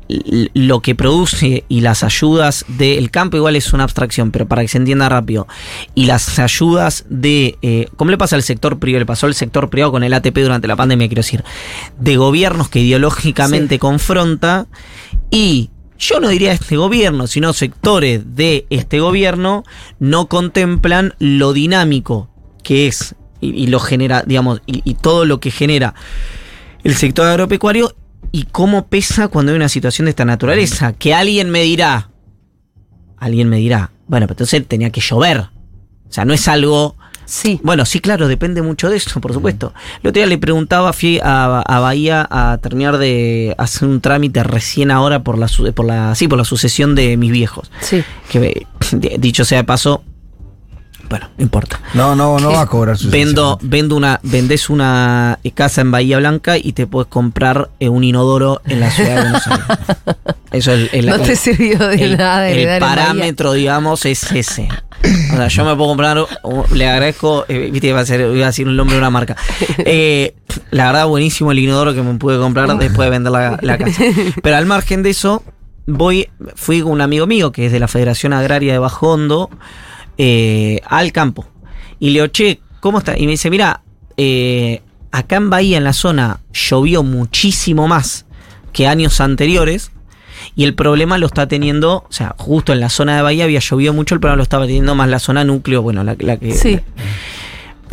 l- 0.09 0.51
lo 0.55 0.81
que 0.81 0.95
produce 0.97 1.65
y 1.69 1.83
las 1.83 2.03
ayudas 2.03 2.65
del 2.67 3.11
campo 3.13 3.37
igual 3.37 3.55
es 3.57 3.73
una 3.73 3.85
abstracción, 3.85 4.33
pero 4.33 4.49
para 4.49 4.63
que 4.63 4.69
se 4.69 4.79
entienda 4.79 5.09
rápido. 5.09 5.47
Y 5.95 6.07
las 6.07 6.39
ayudas 6.41 7.05
de, 7.09 7.57
eh, 7.63 7.87
¿cómo 7.97 8.11
le 8.11 8.19
pasa 8.19 8.35
al 8.37 8.43
sector 8.43 8.79
privado? 8.81 9.01
Le 9.01 9.07
pasó 9.07 9.27
al 9.27 9.35
sector 9.35 9.71
privado 9.71 9.93
con 9.93 10.03
el 10.03 10.13
ATP 10.13 10.39
durante 10.43 10.67
la 10.67 10.75
pandemia, 10.77 11.07
quiero 11.07 11.21
decir, 11.21 11.45
de 12.01 12.17
gobiernos 12.17 12.69
que 12.69 12.81
ideológicamente 12.81 13.77
Sí. 13.77 13.79
confronta 13.79 14.67
y 15.31 15.71
yo 16.01 16.19
no 16.19 16.29
diría 16.29 16.53
este 16.53 16.77
gobierno, 16.77 17.27
sino 17.27 17.53
sectores 17.53 18.35
de 18.35 18.67
este 18.71 18.99
gobierno 19.01 19.65
no 19.99 20.27
contemplan 20.27 21.15
lo 21.19 21.53
dinámico 21.53 22.31
que 22.63 22.89
es 22.89 23.15
y, 23.41 23.69
lo 23.69 23.81
genera, 23.81 24.23
digamos, 24.27 24.61
y, 24.67 24.83
y 24.85 24.95
todo 24.95 25.25
lo 25.25 25.41
que 25.41 25.51
genera 25.51 25.95
el 26.85 26.95
sector 26.95 27.27
agropecuario 27.27 27.95
y 28.33 28.45
cómo 28.45 28.87
pesa 28.89 29.29
cuando 29.29 29.53
hay 29.53 29.57
una 29.57 29.69
situación 29.69 30.07
de 30.07 30.11
esta 30.11 30.25
naturaleza. 30.25 30.93
Que 30.95 31.15
alguien 31.15 31.51
me 31.51 31.63
dirá, 31.63 32.11
alguien 33.19 33.49
me 33.49 33.59
dirá, 33.59 33.93
bueno, 34.07 34.27
pero 34.27 34.35
entonces 34.35 34.67
tenía 34.67 34.91
que 34.91 35.01
llover. 35.01 35.39
O 35.39 36.13
sea, 36.13 36.25
no 36.25 36.35
es 36.35 36.49
algo 36.49 36.97
Sí. 37.31 37.61
bueno, 37.63 37.85
sí, 37.87 38.01
claro, 38.01 38.27
depende 38.27 38.61
mucho 38.61 38.91
de 38.91 38.97
eso, 38.97 39.21
por 39.21 39.33
supuesto. 39.33 39.73
El 40.03 40.09
otro 40.09 40.21
día 40.21 40.27
le 40.27 40.37
preguntaba, 40.37 40.93
fui 40.93 41.21
a, 41.23 41.61
a 41.61 41.79
Bahía 41.79 42.27
a 42.29 42.59
terminar 42.61 42.99
de 42.99 43.55
hacer 43.57 43.87
un 43.89 44.01
trámite 44.01 44.43
recién 44.43 44.91
ahora 44.91 45.23
por 45.23 45.39
la, 45.39 45.49
por 45.73 45.87
la, 45.87 46.15
sí, 46.17 46.27
por 46.27 46.39
la 46.39 46.45
sucesión 46.45 46.97
de 46.97 47.17
mis 47.17 47.31
viejos. 47.31 47.71
Sí. 47.81 48.03
Que 48.31 48.67
dicho 49.19 49.45
sea 49.45 49.59
de 49.59 49.65
paso, 49.65 50.03
bueno, 51.11 51.29
no 51.37 51.43
importa. 51.43 51.81
No, 51.93 52.15
no, 52.17 52.39
no 52.39 52.53
va 52.53 52.63
a 52.63 52.67
cobrar 52.67 52.97
su 52.97 53.11
Vendo, 53.11 53.59
vendo 53.63 53.97
una, 53.97 54.21
vendés 54.23 54.71
una 54.71 55.39
casa 55.55 55.81
en 55.83 55.91
Bahía 55.91 56.19
Blanca 56.19 56.57
y 56.57 56.73
te 56.73 56.87
puedes 56.87 57.09
comprar 57.11 57.69
eh, 57.81 57.89
un 57.89 58.05
inodoro 58.05 58.63
en 58.65 58.81
la 58.81 58.91
ciudad 58.93 59.17
de 59.17 59.21
Buenos 59.23 59.47
Aires. 59.49 59.67
Eso 60.53 60.73
es 60.73 60.93
el, 60.95 61.07
no 61.07 61.19
te 61.21 61.33
el- 61.33 61.37
sirvió 61.37 61.79
de 61.79 61.95
el, 61.97 62.17
nada 62.17 62.49
el 62.49 62.79
parámetro, 62.81 63.53
digamos, 63.53 64.05
es 64.07 64.31
ese. 64.33 64.69
O 65.33 65.37
sea, 65.37 65.49
yo 65.49 65.65
me 65.65 65.75
puedo 65.77 65.89
comprar, 65.91 66.19
un- 66.45 66.65
le 66.75 66.89
agradezco, 66.89 67.45
eh, 67.49 67.71
viste, 67.73 67.89
iba 67.89 68.01
a, 68.01 68.07
ser, 68.07 68.21
iba 68.21 68.45
a 68.47 68.49
decir 68.51 68.67
un 68.69 68.77
nombre 68.77 68.95
de 68.95 69.01
una 69.01 69.11
marca. 69.11 69.37
Eh, 69.79 70.35
la 70.71 70.87
verdad, 70.87 71.07
buenísimo 71.07 71.51
el 71.53 71.59
inodoro 71.59 71.93
que 71.95 72.03
me 72.03 72.15
pude 72.19 72.39
comprar 72.39 72.77
después 72.79 73.07
de 73.07 73.11
vender 73.11 73.33
la, 73.33 73.59
la 73.63 73.79
casa. 73.79 74.03
Pero 74.43 74.57
al 74.57 74.67
margen 74.67 75.03
de 75.03 75.11
eso, 75.11 75.43
voy, 75.87 76.29
fui 76.55 76.83
con 76.83 76.93
un 76.93 77.01
amigo 77.01 77.27
mío 77.27 77.51
que 77.53 77.67
es 77.67 77.73
de 77.73 77.81
la 77.81 77.89
Federación 77.89 78.33
Agraria 78.33 78.73
de 78.73 78.79
Bajo 78.79 79.11
Hondo 79.13 79.51
eh, 80.23 80.83
al 80.85 81.13
campo. 81.13 81.47
Y 81.99 82.09
le 82.11 82.13
digo, 82.13 82.27
che, 82.27 82.61
¿cómo 82.81 82.99
está? 82.99 83.19
Y 83.19 83.25
me 83.25 83.33
dice, 83.33 83.49
mira, 83.49 83.81
eh, 84.19 84.83
acá 85.13 85.37
en 85.37 85.49
Bahía, 85.49 85.79
en 85.79 85.85
la 85.85 85.95
zona, 85.95 86.41
llovió 86.53 87.03
muchísimo 87.03 87.89
más 87.89 88.27
que 88.75 88.87
años 88.87 89.23
anteriores. 89.23 89.93
Y 90.55 90.65
el 90.65 90.75
problema 90.75 91.17
lo 91.17 91.25
está 91.25 91.49
teniendo, 91.49 92.05
o 92.07 92.13
sea, 92.13 92.35
justo 92.37 92.75
en 92.75 92.81
la 92.81 92.91
zona 92.91 93.17
de 93.17 93.23
Bahía 93.23 93.45
había 93.45 93.61
llovido 93.61 93.95
mucho, 93.95 94.15
el 94.15 94.21
problema 94.21 94.37
lo 94.37 94.43
estaba 94.43 94.67
teniendo 94.67 94.95
más 94.95 95.09
la 95.09 95.21
zona 95.21 95.43
núcleo, 95.43 95.81
bueno, 95.81 96.05
la, 96.05 96.17
la 96.19 96.37
que... 96.37 96.53
Sí. 96.53 96.81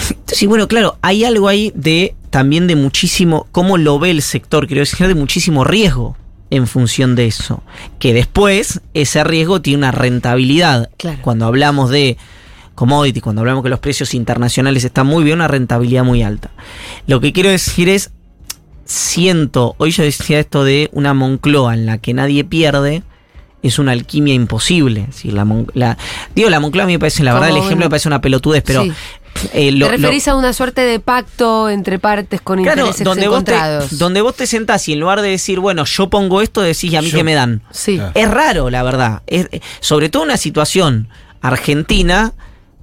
Entonces, 0.10 0.44
y 0.44 0.48
bueno, 0.48 0.68
claro, 0.68 0.98
hay 1.02 1.24
algo 1.24 1.48
ahí 1.48 1.72
de 1.76 2.14
también 2.30 2.68
de 2.68 2.76
muchísimo, 2.76 3.48
cómo 3.54 3.78
lo 3.78 4.00
ve 4.00 4.12
el 4.12 4.22
sector, 4.22 4.68
quiero 4.68 4.82
decir, 4.82 5.08
de 5.08 5.16
muchísimo 5.16 5.64
riesgo 5.64 6.18
en 6.50 6.68
función 6.68 7.16
de 7.16 7.28
eso. 7.28 7.64
Que 8.00 8.14
después 8.14 8.82
ese 8.94 9.24
riesgo 9.24 9.62
tiene 9.62 9.80
una 9.80 9.92
rentabilidad. 9.92 10.90
Claro. 10.98 11.20
Cuando 11.22 11.46
hablamos 11.46 11.90
de 11.90 12.18
commodity, 12.76 13.22
cuando 13.22 13.42
hablamos 13.42 13.64
que 13.64 13.70
los 13.70 13.80
precios 13.80 14.14
internacionales 14.14 14.84
están 14.84 15.08
muy 15.08 15.24
bien, 15.24 15.38
una 15.38 15.48
rentabilidad 15.48 16.04
muy 16.04 16.22
alta. 16.22 16.52
Lo 17.08 17.20
que 17.20 17.34
quiero 17.34 17.50
decir 17.50 17.90
es, 17.90 18.12
siento, 18.86 19.76
hoy 19.80 19.92
yo 19.92 20.04
decía 20.04 20.40
esto 20.40 20.64
de 20.64 20.90
una 20.94 21.14
Moncloa 21.14 21.74
en 21.74 21.86
la 21.86 21.98
que 21.98 22.14
nadie 22.14 22.44
pierde, 22.44 23.04
es 23.64 23.80
una 23.80 23.92
alquimia 23.92 24.34
imposible. 24.34 25.06
Decir, 25.08 25.34
la, 25.34 25.98
digo, 26.36 26.50
la 26.50 26.60
Moncloa 26.60 26.84
a 26.84 26.88
mí 26.88 26.94
me 26.94 27.00
parece, 27.00 27.24
la 27.24 27.34
verdad, 27.34 27.50
el 27.50 27.58
ejemplo 27.58 27.86
me 27.86 27.90
parece 27.90 28.08
una 28.08 28.22
pelotudez, 28.22 28.64
pero 28.66 28.84
Sí. 28.84 28.92
eh, 29.54 29.72
lo- 29.72 29.88
Te 29.88 29.98
lo- 29.98 29.98
referís 30.08 30.28
a 30.28 30.36
una 30.36 30.54
suerte 30.54 30.82
de 30.82 31.00
pacto 31.00 31.70
entre 31.70 32.00
partes 32.00 32.42
con 32.42 32.62
Claro, 32.64 32.82
intereses 32.82 33.04
donde 33.06 33.28
vos, 33.28 33.44
te, 33.44 33.52
encontrados. 33.54 33.98
donde 33.98 34.22
vos 34.22 34.36
te 34.36 34.48
sentás 34.48 34.88
y 34.90 34.94
en 34.94 35.00
lugar 35.00 35.22
de 35.22 35.30
decir, 35.30 35.60
bueno, 35.60 35.86
yo 35.86 36.10
pongo 36.10 36.42
esto, 36.42 36.62
decís, 36.62 36.92
¿y 36.92 36.96
a 36.96 37.02
mí 37.02 37.10
Yo- 37.10 37.18
qué 37.18 37.24
me 37.24 37.34
dan? 37.36 37.62
Sí. 37.72 37.96
Claro. 37.98 38.12
Es 38.16 38.30
raro, 38.32 38.70
la 38.70 38.84
verdad. 38.84 39.22
Es, 39.28 39.48
eh, 39.52 39.62
sobre 39.80 40.10
todo 40.10 40.24
una 40.24 40.38
situación 40.38 41.10
argentina 41.42 42.34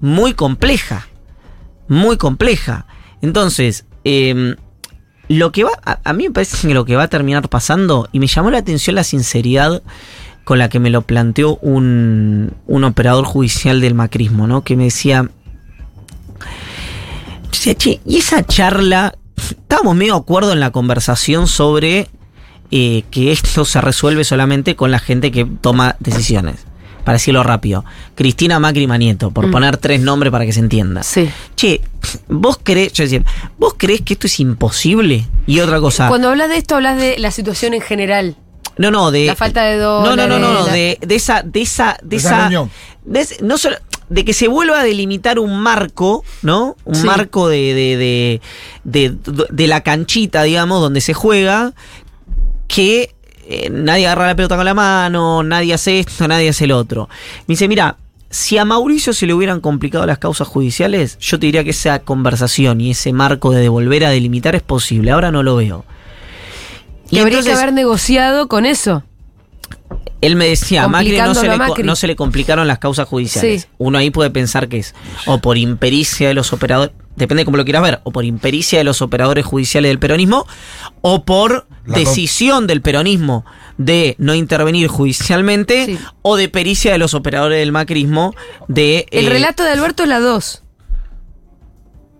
muy 0.00 0.34
compleja. 0.34 1.08
Muy 1.88 2.16
compleja. 2.16 2.86
Entonces, 3.22 3.84
eh, 4.04 4.56
lo 5.28 5.52
que 5.52 5.64
va. 5.64 5.70
A, 5.84 5.98
a 6.04 6.12
mí 6.12 6.24
me 6.24 6.30
parece 6.30 6.68
que 6.68 6.74
lo 6.74 6.84
que 6.84 6.96
va 6.96 7.04
a 7.04 7.08
terminar 7.08 7.48
pasando, 7.48 8.08
y 8.12 8.20
me 8.20 8.26
llamó 8.26 8.50
la 8.50 8.58
atención 8.58 8.94
la 8.96 9.04
sinceridad 9.04 9.82
con 10.44 10.58
la 10.58 10.68
que 10.68 10.78
me 10.78 10.90
lo 10.90 11.02
planteó 11.02 11.56
un, 11.56 12.52
un 12.66 12.84
operador 12.84 13.24
judicial 13.24 13.80
del 13.80 13.94
macrismo, 13.94 14.46
¿no? 14.46 14.62
Que 14.62 14.76
me 14.76 14.84
decía. 14.84 15.28
Decía, 17.50 17.74
che, 17.74 18.00
y 18.04 18.18
esa 18.18 18.44
charla 18.44 19.14
estábamos 19.36 19.96
medio 19.96 20.14
de 20.14 20.20
acuerdo 20.20 20.52
en 20.52 20.60
la 20.60 20.70
conversación 20.70 21.46
sobre 21.46 22.08
eh, 22.70 23.04
que 23.10 23.32
esto 23.32 23.64
se 23.64 23.80
resuelve 23.80 24.24
solamente 24.24 24.76
con 24.76 24.90
la 24.90 24.98
gente 24.98 25.30
que 25.30 25.44
toma 25.44 25.96
decisiones. 26.00 26.56
Para 27.04 27.16
decirlo 27.16 27.42
rápido. 27.42 27.84
Cristina 28.14 28.58
Macri 28.58 28.86
Manieto, 28.86 29.30
por 29.30 29.46
Mm. 29.48 29.50
poner 29.50 29.76
tres 29.76 30.00
nombres 30.00 30.30
para 30.32 30.46
que 30.46 30.52
se 30.54 30.60
entienda. 30.60 31.02
Sí. 31.02 31.28
Che, 31.54 31.82
vos 32.28 32.58
crees, 32.62 32.94
yo 32.94 33.04
decía, 33.04 33.22
¿vos 33.58 33.74
crees 33.76 34.00
que 34.00 34.14
esto 34.14 34.26
es 34.26 34.40
imposible? 34.40 35.26
Y 35.46 35.60
otra 35.60 35.80
cosa. 35.80 36.08
Cuando 36.08 36.30
hablas 36.30 36.48
de 36.48 36.56
esto, 36.56 36.76
hablas 36.76 36.96
de 36.96 37.18
la 37.18 37.30
situación 37.30 37.74
en 37.74 37.82
general. 37.82 38.36
No, 38.76 38.90
no, 38.90 39.10
de. 39.10 39.26
La 39.26 39.36
falta 39.36 39.62
de 39.64 39.76
No, 39.78 40.02
no, 40.02 40.16
no, 40.16 40.26
no, 40.26 40.38
no, 40.38 40.48
dólares, 40.48 40.66
la- 40.66 40.72
de, 40.72 40.98
de 41.00 41.14
esa, 41.14 41.42
de 41.42 41.62
esa, 41.62 41.96
de 42.02 42.16
esa 42.16 42.48
de 43.04 43.26
no 43.42 43.58
solo. 43.58 43.76
De 44.10 44.24
que 44.24 44.34
se 44.34 44.48
vuelva 44.48 44.80
a 44.80 44.84
delimitar 44.84 45.38
un 45.38 45.58
marco, 45.60 46.24
¿no? 46.42 46.76
Un 46.84 46.94
Sí. 46.94 47.06
marco 47.06 47.48
de, 47.48 47.72
de, 47.74 47.96
de, 47.96 48.40
de, 48.84 49.46
de 49.50 49.66
la 49.66 49.80
canchita, 49.82 50.42
digamos, 50.42 50.80
donde 50.82 51.00
se 51.00 51.14
juega, 51.14 51.72
que 52.68 53.14
eh, 53.48 53.70
nadie 53.70 54.06
agarra 54.06 54.26
la 54.26 54.34
pelota 54.36 54.56
con 54.56 54.64
la 54.64 54.74
mano, 54.74 55.42
nadie 55.42 55.72
hace 55.74 56.00
esto, 56.00 56.28
nadie 56.28 56.50
hace 56.50 56.64
el 56.64 56.72
otro. 56.72 57.08
Me 57.46 57.52
dice, 57.54 57.66
mira, 57.68 57.96
si 58.30 58.58
a 58.58 58.64
Mauricio 58.64 59.12
se 59.14 59.26
le 59.26 59.32
hubieran 59.34 59.60
complicado 59.60 60.04
las 60.06 60.18
causas 60.18 60.48
judiciales, 60.48 61.18
yo 61.18 61.38
te 61.38 61.46
diría 61.46 61.64
que 61.64 61.70
esa 61.70 62.00
conversación 62.00 62.80
y 62.80 62.90
ese 62.90 63.12
marco 63.12 63.52
de 63.52 63.68
volver 63.68 64.04
a 64.04 64.10
delimitar 64.10 64.54
es 64.54 64.62
posible. 64.62 65.12
Ahora 65.12 65.30
no 65.30 65.42
lo 65.42 65.56
veo. 65.56 65.84
Y 67.10 67.16
Y 67.16 67.18
habría 67.20 67.38
entonces- 67.38 67.54
que 67.54 67.62
haber 67.62 67.74
negociado 67.74 68.48
con 68.48 68.66
eso. 68.66 69.02
él 70.20 70.36
me 70.36 70.46
decía, 70.48 70.84
a 70.84 70.88
Macri 70.88 71.18
no 71.18 71.34
se, 71.34 71.46
le, 71.48 71.56
Macri. 71.58 71.82
no 71.84 71.96
se 71.96 72.06
le 72.06 72.16
complicaron 72.16 72.66
las 72.66 72.78
causas 72.78 73.06
judiciales. 73.06 73.62
Sí. 73.62 73.68
Uno 73.76 73.98
ahí 73.98 74.10
puede 74.10 74.30
pensar 74.30 74.68
que 74.68 74.78
es 74.78 74.94
o 75.26 75.38
por 75.38 75.58
impericia 75.58 76.28
de 76.28 76.34
los 76.34 76.52
operadores, 76.54 76.94
depende 77.16 77.42
de 77.42 77.44
cómo 77.44 77.58
lo 77.58 77.64
quieras 77.64 77.82
ver, 77.82 78.00
o 78.04 78.10
por 78.10 78.24
impericia 78.24 78.78
de 78.78 78.84
los 78.84 79.02
operadores 79.02 79.44
judiciales 79.44 79.90
del 79.90 79.98
peronismo, 79.98 80.46
o 81.02 81.24
por 81.26 81.66
La 81.84 81.98
decisión 81.98 82.66
del 82.66 82.80
peronismo 82.80 83.44
de 83.76 84.14
no 84.18 84.34
intervenir 84.34 84.88
judicialmente, 84.88 85.84
Sí. 85.84 85.98
o 86.22 86.36
de 86.36 86.48
pericia 86.48 86.92
de 86.92 86.98
los 86.98 87.12
operadores 87.12 87.58
del 87.58 87.72
macrismo 87.72 88.34
de... 88.66 89.06
El 89.10 89.26
eh, 89.26 89.28
relato 89.30 89.62
de 89.62 89.72
Alberto 89.72 90.04
es 90.04 90.08
la 90.08 90.20
2. 90.20 90.62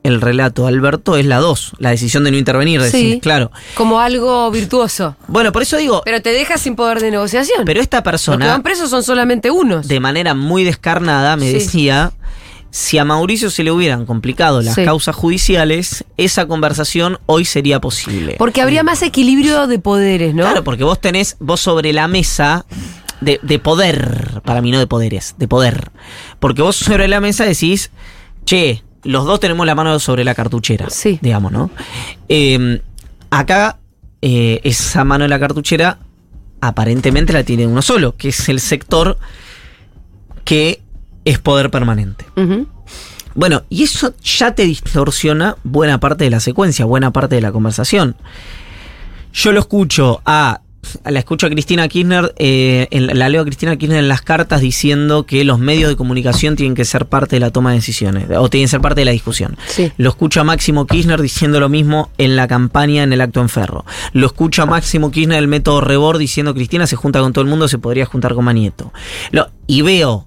El 0.05 0.21
relato 0.21 0.63
de 0.63 0.69
Alberto 0.69 1.17
es 1.17 1.27
la 1.27 1.39
2, 1.39 1.73
la 1.79 1.91
decisión 1.91 2.23
de 2.25 2.31
no 2.31 2.37
intervenir, 2.37 2.81
Sí. 2.83 3.05
decís, 3.09 3.23
claro. 3.23 3.51
Como 3.75 3.99
algo 4.01 4.49
virtuoso. 4.53 5.17
Bueno, 5.27 5.51
por 5.51 5.63
eso 5.63 5.77
digo, 5.79 6.03
Pero 6.05 6.23
te 6.23 6.31
deja 6.31 6.57
sin 6.59 6.77
poder 6.77 7.01
de 7.01 7.11
negociación. 7.11 7.65
pero 7.65 7.81
esta 7.81 7.97
Los 7.97 8.03
que 8.03 8.11
persona... 8.11 8.47
van 8.47 8.63
presos 8.63 8.91
son 8.91 9.03
solamente 9.03 9.51
unos. 9.51 9.89
de 9.89 9.99
manera 10.01 10.35
muy 10.35 10.63
descarnada 10.63 11.37
me 11.37 11.47
Sí. 11.49 11.55
decía, 11.55 12.13
si 12.71 12.99
a 12.99 13.05
Mauricio 13.05 13.49
se 13.51 13.65
le 13.65 13.71
hubieran 13.71 14.05
complicado 14.05 14.61
las 14.61 14.75
Sí. 14.75 14.85
causas 14.85 15.17
judiciales, 15.17 16.05
esa 16.19 16.47
conversación 16.47 17.19
hoy 17.27 17.45
sería 17.47 17.81
posible. 17.81 18.35
Porque 18.39 18.61
habría 18.61 18.83
más 18.83 19.01
equilibrio 19.03 19.67
de 19.67 19.79
poderes, 19.79 20.35
¿no? 20.35 20.43
Claro, 20.43 20.65
porque 20.65 20.85
vos 20.85 21.01
tenés, 21.01 21.37
vos 21.41 21.61
sobre 21.61 21.93
la 21.95 22.09
mesa 22.09 22.67
de, 23.23 23.41
de 23.43 23.59
poder, 23.59 24.43
para 24.45 24.61
mí 24.61 24.71
no 24.71 24.79
de 24.79 24.87
poderes, 24.87 25.35
de 25.39 25.49
poder. 25.49 25.93
Porque 26.41 26.61
vos 26.61 26.77
sobre 26.77 27.09
la 27.09 27.21
mesa 27.21 27.45
decís, 27.45 27.91
che, 28.45 28.83
los 29.05 29.25
dos 29.27 29.41
tenemos 29.41 29.67
la 29.67 29.75
mano 29.75 29.99
sobre 29.99 30.25
la 30.25 30.35
cartuchera, 30.35 30.89
Sí. 30.91 31.19
digamos, 31.23 31.53
¿no? 31.53 31.71
Eh, 32.29 32.81
acá, 33.31 33.79
eh, 34.23 34.61
esa 34.65 35.05
mano 35.05 35.25
de 35.25 35.29
la 35.29 35.39
cartuchera 35.39 35.99
aparentemente 36.61 37.33
la 37.33 37.45
tiene 37.45 37.67
uno 37.67 37.83
solo, 37.83 38.17
que 38.17 38.29
es 38.31 38.49
el 38.49 38.61
sector 38.61 39.19
que 40.45 40.81
es 41.25 41.39
poder 41.39 41.71
permanente. 41.71 42.25
Bueno, 43.35 43.63
y 43.69 43.83
eso 43.83 44.15
ya 44.23 44.55
te 44.55 44.65
distorsiona 44.65 45.57
buena 45.65 45.99
parte 46.01 46.25
de 46.25 46.31
la 46.31 46.41
secuencia, 46.41 46.85
buena 46.85 47.13
parte 47.13 47.35
de 47.35 47.41
la 47.41 47.51
conversación. 47.53 48.17
Yo 49.33 49.53
lo 49.53 49.61
escucho 49.61 50.23
a. 50.25 50.61
La 51.05 51.19
escucho 51.19 51.47
a 51.47 51.51
Cristina 51.51 51.87
Kirchner, 51.89 52.35
eh, 52.39 52.89
en- 52.91 53.19
la 53.19 53.29
leo 53.29 53.43
a 53.43 53.45
Cristina 53.45 53.77
Kirchner 53.77 53.99
en 54.01 54.09
las 54.09 54.23
cartas 54.23 54.61
diciendo 54.61 55.25
que 55.27 55.45
los 55.45 55.59
medios 55.59 55.89
de 55.91 55.97
comunicación 55.97 56.57
tienen 56.57 56.75
que 56.75 56.85
ser 56.85 57.07
parte 57.07 57.37
de 57.37 57.41
la 57.41 57.51
toma 57.51 57.71
de 57.71 57.77
decisiones, 57.77 58.27
o 58.37 58.49
tienen 58.51 58.67
que 58.67 58.71
ser 58.71 58.81
parte 58.81 59.01
de 59.01 59.05
la 59.07 59.11
discusión. 59.13 59.57
Sí. 59.67 59.93
Lo 59.97 60.09
escucho 60.11 60.41
a 60.41 60.45
Máximo 60.45 60.87
Kirchner 60.87 61.21
diciendo 61.21 61.61
lo 61.61 61.69
mismo 61.69 62.11
en 62.19 62.37
la 62.37 62.49
campaña 62.49 63.03
en 63.03 63.13
el 63.13 63.21
acto 63.21 63.41
en 63.41 63.49
Ferro. 63.49 63.85
Lo 64.13 64.27
escucho 64.27 64.63
a 64.63 64.67
Máximo 64.67 65.11
Kirchner 65.11 65.39
el 65.39 65.49
método 65.49 65.81
Rebord 65.81 66.19
diciendo 66.19 66.55
Cristina 66.55 66.87
se 66.87 66.97
junta 66.97 67.21
con 67.21 67.33
todo 67.33 67.43
el 67.43 67.51
mundo, 67.51 67.69
se 67.69 67.79
podría 67.79 68.07
juntar 68.07 68.35
con 68.35 68.45
Manieto. 68.45 68.93
Lo- 69.31 69.49
y 69.67 69.83
veo 69.83 70.27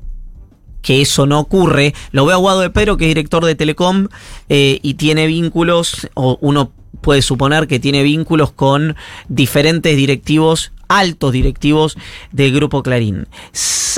que 0.82 1.02
eso 1.02 1.26
no 1.26 1.39
ocurre. 1.39 1.93
Lo 2.12 2.26
veo 2.26 2.36
a 2.38 2.39
Guado 2.39 2.62
de 2.62 2.70
Pedro, 2.70 2.96
que 2.96 3.06
es 3.06 3.10
director 3.10 3.43
de 3.43 3.56
Telecom, 3.56 4.08
eh, 4.48 4.80
y 4.82 4.93
tiene 4.93 5.28
vínculos, 5.28 6.08
o 6.13 6.38
uno 6.39 6.72
puede 7.02 7.21
suponer 7.21 7.67
que 7.67 7.80
tiene 7.80 8.04
vínculos 8.04 8.52
con 8.52 8.95
diferentes 9.30 9.95
directivos, 9.95 10.71
altos 10.88 11.32
directivos 11.34 11.97
del 12.32 12.54
Grupo 12.54 12.84
Clarín. 12.84 13.28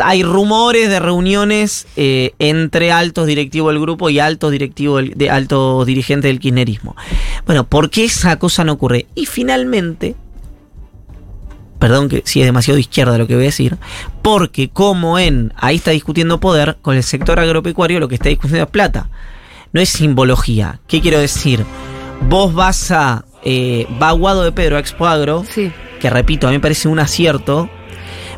Hay 0.03 0.23
rumores 0.23 0.89
de 0.89 0.99
reuniones 0.99 1.85
eh, 1.97 2.31
entre 2.39 2.91
altos 2.91 3.27
directivos 3.27 3.73
del 3.73 3.81
grupo 3.81 4.09
y 4.09 4.19
altos 4.19 4.51
directivos 4.51 5.01
del- 5.01 5.13
de 5.15 5.29
altos 5.29 5.85
dirigentes 5.85 6.29
del 6.29 6.39
kirchnerismo. 6.39 6.95
Bueno, 7.45 7.65
¿por 7.67 7.89
qué 7.89 8.05
esa 8.05 8.37
cosa 8.39 8.63
no 8.63 8.73
ocurre? 8.73 9.07
Y 9.13 9.25
finalmente, 9.25 10.15
perdón 11.79 12.07
que 12.09 12.21
si 12.25 12.39
es 12.41 12.45
demasiado 12.45 12.75
de 12.75 12.81
izquierda 12.81 13.17
lo 13.17 13.27
que 13.27 13.35
voy 13.35 13.43
a 13.43 13.47
decir, 13.47 13.77
porque 14.21 14.69
como 14.69 15.19
en, 15.19 15.53
ahí 15.57 15.75
está 15.77 15.91
discutiendo 15.91 16.39
poder, 16.39 16.77
con 16.81 16.95
el 16.95 17.03
sector 17.03 17.39
agropecuario 17.39 17.99
lo 17.99 18.07
que 18.07 18.15
está 18.15 18.29
discutiendo 18.29 18.63
es 18.65 18.69
plata. 18.71 19.09
No 19.73 19.81
es 19.81 19.89
simbología. 19.89 20.79
¿Qué 20.87 20.99
quiero 21.01 21.19
decir? 21.19 21.63
Vos 22.27 22.53
vas 22.53 22.91
a, 22.91 23.25
eh, 23.43 23.87
va 24.01 24.11
Guado 24.11 24.43
de 24.43 24.51
Pedro 24.51 24.77
a 24.77 24.79
Expo 24.79 25.07
Agro, 25.07 25.43
Sí. 25.49 25.71
que 25.99 26.09
repito, 26.09 26.47
a 26.47 26.51
mí 26.51 26.57
me 26.57 26.61
parece 26.61 26.87
un 26.87 26.99
acierto, 26.99 27.69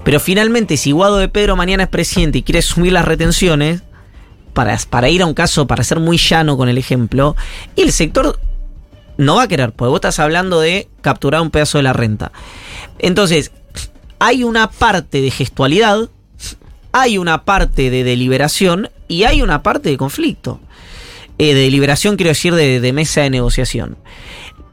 pero 0.04 0.20
finalmente 0.20 0.78
si 0.78 0.91
Guado 0.91 1.17
de 1.17 1.28
Pedro 1.28 1.56
mañana 1.56 1.84
es 1.84 1.89
presidente 1.89 2.39
y 2.39 2.44
quiere 2.44 2.62
subir 2.62 2.94
las 2.94 3.06
retenciones, 3.06 3.84
para, 4.54 4.78
para 4.89 5.10
ir 5.10 5.22
a 5.22 5.26
un 5.26 5.34
caso, 5.34 5.65
para 5.67 5.84
ser 5.84 6.00
muy 6.00 6.17
llano 6.17 6.58
con 6.58 6.67
el 6.70 6.78
ejemplo, 6.78 7.36
y 7.76 7.82
el 7.82 7.91
sector 7.91 8.39
no 9.17 9.36
va 9.36 9.44
a 9.44 9.48
querer, 9.48 9.72
porque 9.72 9.89
vos 9.89 9.98
estás 9.98 10.20
hablando 10.20 10.60
de 10.60 10.88
capturar 11.02 11.41
un 11.41 11.52
pedazo 11.52 11.78
de 11.78 11.84
la 11.84 11.94
renta. 11.94 12.32
Entonces, 13.00 13.52
hay 14.20 14.44
una 14.44 14.70
parte 14.70 15.22
de 15.22 15.32
gestualidad, 15.32 16.10
hay 16.91 17.17
una 17.17 17.44
parte 17.46 17.89
de 17.89 18.04
deliberación 18.04 18.89
y 19.08 19.24
hay 19.24 19.41
una 19.41 19.63
parte 19.63 19.89
de 19.89 19.98
conflicto. 19.98 20.60
Eh, 21.38 21.54
de 21.54 21.62
deliberación 21.62 22.17
quiero 22.17 22.30
decir 22.30 22.54
de, 22.54 22.80
de 22.80 22.94
mesa 22.94 23.22
de 23.22 23.30
negociación. 23.30 23.98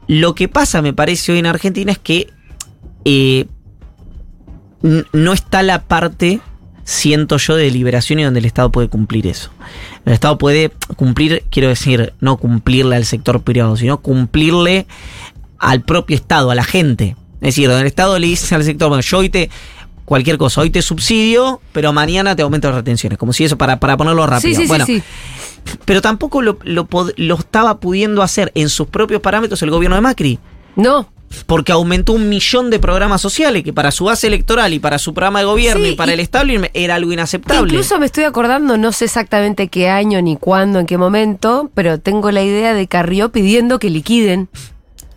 Lo 0.07 0.33
que 0.33 0.47
pasa, 0.47 0.81
me 0.81 0.93
parece, 0.93 1.31
hoy 1.31 1.39
en 1.39 1.45
Argentina 1.45 1.91
es 1.91 1.99
que 1.99 2.27
eh, 3.05 3.45
no 4.81 5.33
está 5.33 5.61
la 5.61 5.83
parte, 5.83 6.39
siento 6.83 7.37
yo, 7.37 7.55
de 7.55 7.65
deliberación 7.65 8.19
y 8.19 8.23
donde 8.23 8.39
el 8.39 8.45
Estado 8.45 8.71
puede 8.71 8.87
cumplir 8.87 9.27
eso. 9.27 9.51
El 10.05 10.13
Estado 10.13 10.37
puede 10.37 10.71
cumplir, 10.95 11.43
quiero 11.51 11.69
decir, 11.69 12.13
no 12.21 12.37
cumplirle 12.37 12.95
al 12.95 13.05
sector 13.05 13.41
privado, 13.43 13.77
sino 13.77 14.01
cumplirle 14.01 14.87
al 15.59 15.81
propio 15.81 16.15
Estado, 16.15 16.49
a 16.49 16.55
la 16.55 16.63
gente. 16.63 17.15
Es 17.35 17.55
decir, 17.55 17.67
donde 17.67 17.81
el 17.81 17.87
Estado 17.87 18.17
le 18.17 18.27
dice 18.27 18.55
al 18.55 18.63
sector, 18.63 18.89
bueno, 18.89 19.01
yo 19.01 19.17
hoy 19.19 19.29
te, 19.29 19.49
cualquier 20.05 20.37
cosa, 20.37 20.61
hoy 20.61 20.71
te 20.71 20.81
subsidio, 20.81 21.61
pero 21.71 21.93
mañana 21.93 22.35
te 22.35 22.41
aumento 22.41 22.67
las 22.69 22.77
retenciones, 22.77 23.19
como 23.19 23.31
si 23.31 23.43
eso, 23.43 23.57
para, 23.57 23.79
para 23.79 23.95
ponerlo 23.95 24.25
rápido. 24.25 24.55
Sí, 24.55 24.61
sí, 24.63 24.67
bueno, 24.67 24.85
sí, 24.87 24.99
sí. 24.99 25.03
Pero 25.85 26.01
tampoco 26.01 26.41
lo, 26.41 26.57
lo 26.63 27.35
estaba 27.35 27.79
pudiendo 27.79 28.21
hacer 28.21 28.51
en 28.55 28.69
sus 28.69 28.87
propios 28.87 29.21
parámetros 29.21 29.61
el 29.61 29.71
gobierno 29.71 29.95
de 29.95 30.01
Macri. 30.01 30.39
No. 30.75 31.09
Porque 31.45 31.71
aumentó 31.71 32.13
un 32.13 32.27
millón 32.27 32.71
de 32.71 32.79
programas 32.79 33.21
sociales 33.21 33.63
que 33.63 33.71
para 33.71 33.91
su 33.91 34.05
base 34.05 34.25
electoral 34.25 34.73
y 34.73 34.79
para 34.79 34.97
su 34.97 35.13
programa 35.13 35.39
de 35.39 35.45
gobierno 35.45 35.83
Sí, 35.85 35.91
y 35.91 35.95
para 35.95 36.11
y- 36.11 36.13
el 36.15 36.19
establishment 36.21 36.71
era 36.73 36.95
algo 36.95 37.11
inaceptable. 37.13 37.71
Incluso 37.71 37.99
me 37.99 38.07
estoy 38.07 38.23
acordando, 38.23 38.77
no 38.77 38.91
sé 38.91 39.05
exactamente 39.05 39.67
qué 39.67 39.89
año, 39.89 40.21
ni 40.23 40.37
cuándo, 40.37 40.79
en 40.79 40.87
qué 40.87 40.97
momento, 40.97 41.69
pero 41.75 41.99
tengo 41.99 42.31
la 42.31 42.41
idea 42.41 42.73
de 42.73 42.87
Carrió 42.87 43.31
pidiendo 43.31 43.77
que 43.77 43.91
liquiden. 43.91 44.49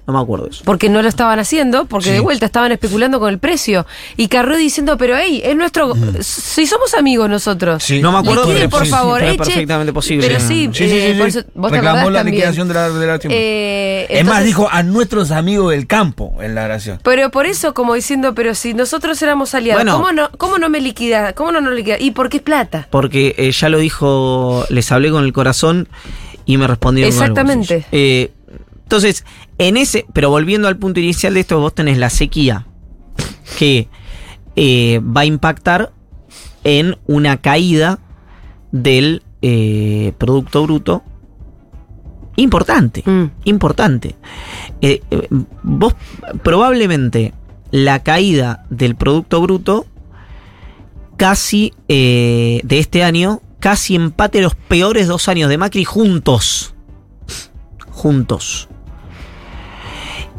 No 0.04 0.14
me 0.14 0.18
acuerdo 0.20 0.46
de 0.46 0.50
eso. 0.50 0.62
Porque 0.64 0.88
no 0.88 1.00
lo 1.00 1.08
estaban 1.08 1.38
haciendo, 1.38 1.84
porque 1.84 2.06
Sí. 2.08 2.12
de 2.14 2.20
vuelta 2.20 2.44
estaban 2.46 2.72
especulando 2.72 3.20
con 3.20 3.28
el 3.30 3.38
precio. 3.38 3.86
Y 4.16 4.26
Carrió 4.26 4.56
diciendo, 4.56 4.96
pero 4.98 5.16
hey, 5.16 5.40
es 5.44 5.54
nuestro. 5.54 5.94
Si 6.20 6.66
somos 6.66 6.94
amigos 6.94 7.30
nosotros. 7.30 7.84
Sí. 7.84 8.00
No 8.00 8.10
me 8.10 8.18
acuerdo, 8.18 8.42
Liquiden, 8.46 8.68
pero 8.68 8.70
por 8.70 8.84
sí, 8.84 8.90
favor. 8.90 9.22
eche. 9.22 9.36
perfectamente 9.38 9.92
posible. 9.92 10.26
Pero 10.26 10.40
sí, 10.40 10.68
Sí, 10.72 10.88
sí, 10.88 10.96
eh, 10.96 11.12
sí, 11.12 11.18
por 11.20 11.30
sí. 11.30 11.38
eso- 11.38 11.48
vos 11.54 11.70
te 11.70 11.76
Reclamó 11.76 11.98
acordás 12.00 12.12
la 12.14 12.18
también. 12.18 12.34
liquidación 12.34 12.66
de 12.68 12.74
la, 12.74 12.90
de 12.90 13.06
la. 13.06 13.20
Eh, 13.30 14.06
es 14.10 14.24
más, 14.26 14.42
dijo 14.44 14.68
a 14.70 14.82
nuestros 14.82 15.30
amigos 15.30 15.70
del 15.70 15.86
campo 15.86 16.36
en 16.42 16.56
la 16.56 16.64
oración. 16.64 16.98
Pero 17.04 17.30
por 17.30 17.46
eso, 17.46 17.72
como 17.72 17.94
diciendo, 17.94 18.34
pero 18.34 18.56
si 18.56 18.74
nosotros 18.74 19.22
éramos 19.22 19.54
aliados, 19.54 19.84
Bueno. 19.84 19.96
¿cómo, 19.98 20.12
no, 20.12 20.30
¿cómo 20.36 20.58
no 20.58 20.68
me 20.68 20.80
liquida? 20.80 21.32
¿Cómo 21.34 21.52
no 21.52 21.60
nos 21.60 21.74
liquida? 21.74 21.96
¿Y 22.00 22.10
por 22.10 22.28
qué 22.28 22.38
es 22.38 22.42
plata? 22.42 22.88
Porque 22.90 23.36
eh, 23.38 23.52
ya 23.52 23.68
lo 23.68 23.78
dijo, 23.78 24.66
les 24.68 24.90
hablé 24.90 25.12
con 25.12 25.22
el 25.24 25.32
corazón 25.32 25.88
y 26.44 26.56
me 26.56 26.66
respondieron 26.66 27.12
con 27.14 27.22
el 27.22 27.30
Exactamente. 27.30 27.86
Eh, 27.92 28.32
entonces, 28.84 29.24
en 29.68 29.76
ese, 29.76 30.06
pero 30.12 30.30
volviendo 30.30 30.68
al 30.68 30.76
punto 30.76 31.00
inicial 31.00 31.34
de 31.34 31.40
esto, 31.40 31.60
vos 31.60 31.74
tenés 31.74 31.98
la 31.98 32.10
sequía 32.10 32.66
que 33.58 33.88
eh, 34.56 35.00
va 35.00 35.22
a 35.22 35.24
impactar 35.24 35.92
en 36.64 36.96
una 37.06 37.36
caída 37.38 37.98
del 38.70 39.22
eh, 39.42 40.12
Producto 40.18 40.62
Bruto 40.62 41.02
importante, 42.36 43.02
Mm. 43.04 43.24
importante. 43.44 44.14
Eh, 44.80 45.00
vos 45.62 45.94
probablemente 46.42 47.34
la 47.70 48.02
caída 48.02 48.64
del 48.70 48.96
Producto 48.96 49.40
Bruto 49.42 49.86
casi 51.16 51.72
de 51.88 52.62
este 52.68 53.04
año, 53.04 53.42
casi 53.60 53.94
empate 53.94 54.40
los 54.40 54.54
peores 54.54 55.06
dos 55.08 55.28
años 55.28 55.48
de 55.50 55.58
Macri 55.58 55.84
juntos. 55.84 56.74
Juntos. 57.90 58.68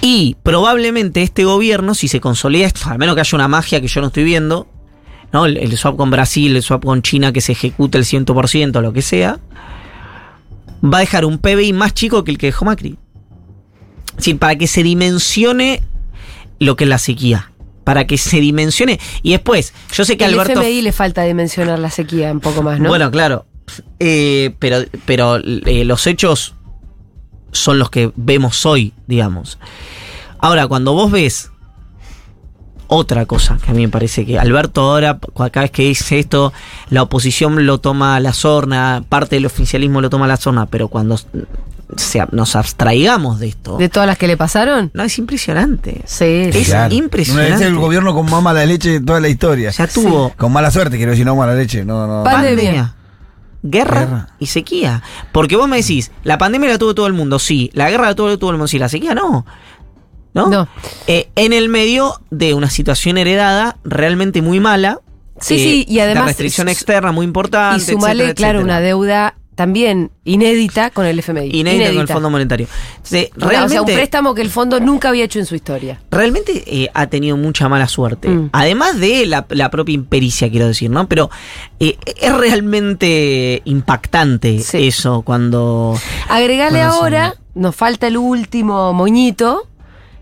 Y 0.05 0.35
probablemente 0.43 1.21
este 1.21 1.45
gobierno, 1.45 1.95
si 1.95 2.09
se 2.09 2.19
consolida 2.19 2.67
esto, 2.67 2.89
al 2.89 2.99
menos 2.99 3.15
que 3.15 3.21
haya 3.21 3.37
una 3.37 3.47
magia 3.47 3.79
que 3.79 3.87
yo 3.87 4.01
no 4.01 4.07
estoy 4.07 4.25
viendo, 4.25 4.67
¿no? 5.31 5.45
El, 5.45 5.55
el 5.55 5.77
swap 5.77 5.95
con 5.95 6.11
Brasil, 6.11 6.53
el 6.53 6.61
swap 6.61 6.83
con 6.83 7.01
China 7.01 7.31
que 7.31 7.39
se 7.39 7.53
ejecute 7.53 7.97
el 7.97 8.03
100%, 8.03 8.81
lo 8.81 8.91
que 8.91 9.01
sea, 9.01 9.39
va 10.83 10.97
a 10.97 10.99
dejar 10.99 11.23
un 11.23 11.37
PBI 11.37 11.71
más 11.71 11.93
chico 11.93 12.25
que 12.25 12.31
el 12.31 12.37
que 12.37 12.47
dejó 12.47 12.65
Macri. 12.65 12.97
Es 14.09 14.17
decir, 14.17 14.39
para 14.39 14.57
que 14.57 14.67
se 14.67 14.83
dimensione 14.83 15.81
lo 16.59 16.75
que 16.75 16.83
es 16.83 16.89
la 16.89 16.97
sequía. 16.97 17.53
Para 17.85 18.05
que 18.05 18.17
se 18.17 18.41
dimensione. 18.41 18.99
Y 19.21 19.31
después, 19.31 19.73
yo 19.93 20.03
sé 20.03 20.17
que 20.17 20.25
El 20.25 20.33
Alberto. 20.33 20.59
FMI 20.59 20.81
le 20.81 20.91
falta 20.91 21.23
dimensionar 21.23 21.79
la 21.79 21.89
sequía 21.89 22.29
un 22.29 22.41
poco 22.41 22.61
más, 22.61 22.77
¿no? 22.77 22.89
Bueno, 22.89 23.09
claro. 23.09 23.45
Eh, 24.01 24.53
pero 24.59 24.83
pero 25.05 25.37
eh, 25.37 25.85
los 25.85 26.07
hechos 26.07 26.55
son 27.53 27.79
los 27.79 27.89
que 27.89 28.11
vemos 28.15 28.65
hoy, 28.65 28.93
digamos. 29.07 29.57
Ahora, 30.39 30.67
cuando 30.67 30.93
vos 30.93 31.09
ves 31.11 31.49
otra 32.87 33.25
cosa 33.25 33.57
que 33.63 33.71
a 33.71 33.73
mí 33.73 33.81
me 33.83 33.89
parece 33.89 34.25
que 34.25 34.37
Alberto 34.37 34.81
ahora, 34.81 35.17
cada 35.35 35.61
vez 35.61 35.71
que 35.71 35.83
dice 35.83 36.19
esto, 36.19 36.53
la 36.89 37.01
oposición 37.01 37.65
lo 37.65 37.79
toma 37.79 38.15
a 38.15 38.19
la 38.19 38.33
sorna, 38.33 39.03
parte 39.07 39.35
del 39.37 39.45
oficialismo 39.45 40.01
lo 40.01 40.09
toma 40.09 40.25
a 40.25 40.27
la 40.27 40.37
sorna, 40.37 40.65
pero 40.67 40.89
cuando 40.89 41.17
se- 41.97 42.27
nos 42.31 42.55
abstraigamos 42.55 43.39
de 43.39 43.47
esto, 43.47 43.77
¿De 43.77 43.89
todas 43.89 44.05
las 44.05 44.17
que 44.17 44.27
le 44.27 44.37
pasaron? 44.37 44.91
no, 44.93 45.03
es 45.03 45.17
impresionante. 45.17 46.01
Sí, 46.05 46.49
Es 46.53 46.67
Claro. 46.67 46.93
impresionante. 46.93 47.53
Es 47.53 47.61
el 47.61 47.75
gobierno 47.77 48.13
con 48.13 48.29
más 48.29 48.43
mala 48.43 48.65
leche 48.65 48.89
de 48.91 49.01
toda 49.01 49.19
la 49.19 49.29
historia. 49.29 49.71
Ya 49.71 49.87
tuvo 49.87 50.31
Con 50.37 50.51
mala 50.51 50.69
suerte, 50.69 50.97
quiero 50.97 51.11
decir, 51.11 51.25
no 51.25 51.35
mala 51.35 51.55
leche. 51.55 51.83
No, 51.85 52.05
no. 52.05 52.23
Pandemia. 52.23 52.95
Guerra, 53.63 53.99
Guerra. 54.01 54.27
y 54.39 54.47
sequía. 54.47 55.01
Porque 55.31 55.55
vos 55.55 55.67
me 55.69 55.77
decís, 55.77 56.11
la 56.23 56.37
pandemia 56.37 56.69
la 56.69 56.77
tuvo 56.77 56.93
todo 56.93 57.07
el 57.07 57.13
mundo, 57.13 57.39
sí. 57.39 57.71
La 57.73 57.89
guerra 57.89 58.07
la 58.07 58.15
tuvo 58.15 58.37
todo 58.37 58.49
el 58.51 58.57
mundo, 58.57 58.67
sí. 58.67 58.77
La 58.77 58.89
sequía 58.89 59.15
no. 59.15 59.45
¿No? 60.33 60.47
No. 60.49 60.67
Eh, 61.07 61.29
en 61.35 61.53
el 61.53 61.69
medio 61.69 62.19
de 62.31 62.53
una 62.55 62.69
situación 62.69 63.17
heredada 63.17 63.77
realmente 63.83 64.41
muy 64.41 64.59
mala. 64.59 64.99
Sí, 65.39 65.55
eh, 65.55 65.57
sí, 65.59 65.85
y 65.87 65.99
además- 65.99 66.25
De 66.25 66.27
restricción 66.29 66.69
externa 66.69 67.11
muy 67.11 67.23
Y 67.25 67.27
importante. 67.27 67.85
sumarle, 67.91 68.23
etcétera, 68.25 68.35
claro, 68.35 68.59
etcétera. 68.59 68.77
una 68.77 68.85
deuda 68.85 69.35
también 69.55 70.11
inédita 70.23 70.89
con 70.89 71.05
el 71.05 71.19
FMI. 71.19 71.49
Inédita 71.51 71.91
con 71.91 72.01
el 72.01 72.07
Fondo 72.07 72.29
Monetario. 72.29 72.67
Entonces, 72.97 73.29
O 73.35 73.39
sea, 73.39 73.49
realmente, 73.49 73.79
un 73.79 73.85
préstamo 73.97 74.33
que 74.33 74.41
el 74.41 74.49
fondo 74.49 74.79
nunca 74.79 75.09
había 75.09 75.25
hecho 75.25 75.39
en 75.39 75.45
su 75.45 75.55
historia. 75.55 75.99
realmente 76.11 76.63
eh, 76.65 76.89
ha 76.93 77.07
tenido 77.07 77.37
mucha 77.37 77.69
mala 77.69 77.87
suerte. 77.87 78.29
Mm. 78.29 78.49
Además 78.53 78.99
de 78.99 79.25
la, 79.25 79.45
la 79.49 79.69
propia 79.69 79.93
impericia, 79.93 80.49
quiero 80.49 80.67
decir, 80.67 80.89
¿no? 80.89 81.07
Pero 81.07 81.29
eh, 81.79 81.97
es 82.21 82.33
realmente 82.35 83.61
impactante 83.65 84.59
Sí. 84.59 84.87
eso 84.87 85.21
cuando. 85.23 85.97
Agregale 86.29 86.81
ahora, 86.81 87.35
nos 87.55 87.75
falta 87.75 88.07
el 88.07 88.17
último 88.17 88.93
moñito, 88.93 89.67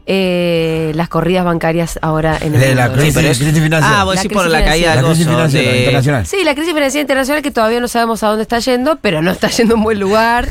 eh, 0.05 0.91
las 0.95 1.09
corridas 1.09 1.45
bancarias 1.45 1.99
ahora 2.01 2.37
en 2.41 2.55
el 2.55 2.59
De 2.59 2.75
la 2.75 2.83
mundo, 2.87 2.95
¿no? 2.97 3.01
crisis, 3.01 3.13
pero 3.15 3.27
es- 3.29 3.37
crisis 3.37 3.61
financiera. 3.63 4.01
Ah, 4.01 4.03
vos 4.03 4.15
La 4.15 4.21
decís 4.23 4.35
por 4.37 4.49
la 4.49 4.63
caída 4.65 4.95
la 4.95 5.03
crisis 5.03 5.27
financiera 5.27 5.71
de- 5.71 5.77
internacional. 5.79 6.25
Sí, 6.27 6.37
la 6.43 6.53
crisis 6.55 6.73
financiera 6.73 7.01
internacional 7.01 7.41
que 7.43 7.51
todavía 7.51 7.79
no 7.79 7.87
sabemos 7.87 8.23
a 8.23 8.27
dónde 8.27 8.41
está 8.43 8.59
yendo, 8.59 8.97
pero 9.01 9.21
no 9.21 9.31
está 9.31 9.49
yendo 9.49 9.75
a 9.75 9.77
un 9.77 9.83
buen 9.83 9.99
lugar 9.99 10.47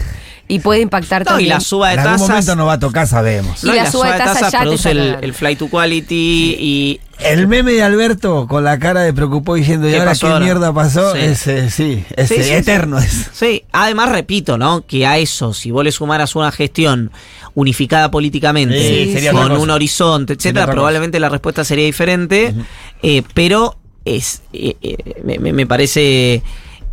y 0.49 0.59
puede 0.61 0.81
impactar 0.81 1.21
No, 1.25 1.25
y 1.25 1.29
también. 1.35 1.49
la 1.51 1.61
suba 1.61 1.89
de 1.89 1.95
En 1.95 2.01
algún 2.01 2.13
tasas. 2.15 2.29
momento 2.29 2.57
nos 2.57 2.69
va 2.69 2.73
a 2.75 2.79
tocar, 2.79 3.07
sabemos. 3.07 3.63
Y 3.63 3.67
no, 3.67 3.73
y 3.75 3.77
la 3.77 3.85
la 3.85 3.91
suba 3.93 4.13
de 4.13 4.19
tasas 4.19 4.53
ya 4.53 4.61
produce 4.63 4.91
el, 4.93 5.17
el 5.21 5.35
flight 5.35 5.59
to 5.59 5.69
quality 5.69 6.57
y. 6.59 7.01
El 7.23 7.49
meme 7.49 7.73
de 7.73 7.83
Alberto 7.83 8.47
con 8.49 8.65
la 8.65 8.79
cara 8.79 9.03
de 9.03 9.13
preocupado 9.13 9.57
diciendo, 9.57 9.89
¿y 9.89 9.93
¿Qué 9.93 9.99
ahora 9.99 10.15
qué 10.15 10.27
ahora? 10.27 10.45
mierda 10.45 10.73
pasó? 10.73 11.13
Sí. 11.13 11.19
Ese, 11.21 11.71
sí, 11.71 12.05
sí, 12.27 12.35
eterno 12.35 12.99
es. 12.99 13.31
Sí, 13.33 13.65
además 13.73 14.11
repito, 14.11 14.57
¿no? 14.59 14.87
Que 14.87 15.07
a 15.07 15.19
eso, 15.19 15.53
si 15.53 15.71
vos 15.71 15.85
le 15.85 15.93
sumaras 15.93 16.35
una 16.35 16.51
gestión 16.51 17.11
unificada 17.55 18.11
políticamente, 18.11 19.13
sería 19.13 19.33
con 19.33 19.53
un 19.53 19.71
horizonte, 19.71 20.33
etcétera, 20.35 20.71
probablemente 20.71 21.21
la 21.21 21.29
respuesta 21.29 21.65
sería 21.65 21.85
diferente. 21.85 22.55
eh, 23.03 23.23
pero 23.35 23.77
es 24.05 24.43
eh, 24.53 24.77
eh, 24.83 24.97
me, 25.25 25.67
parece 25.67 26.43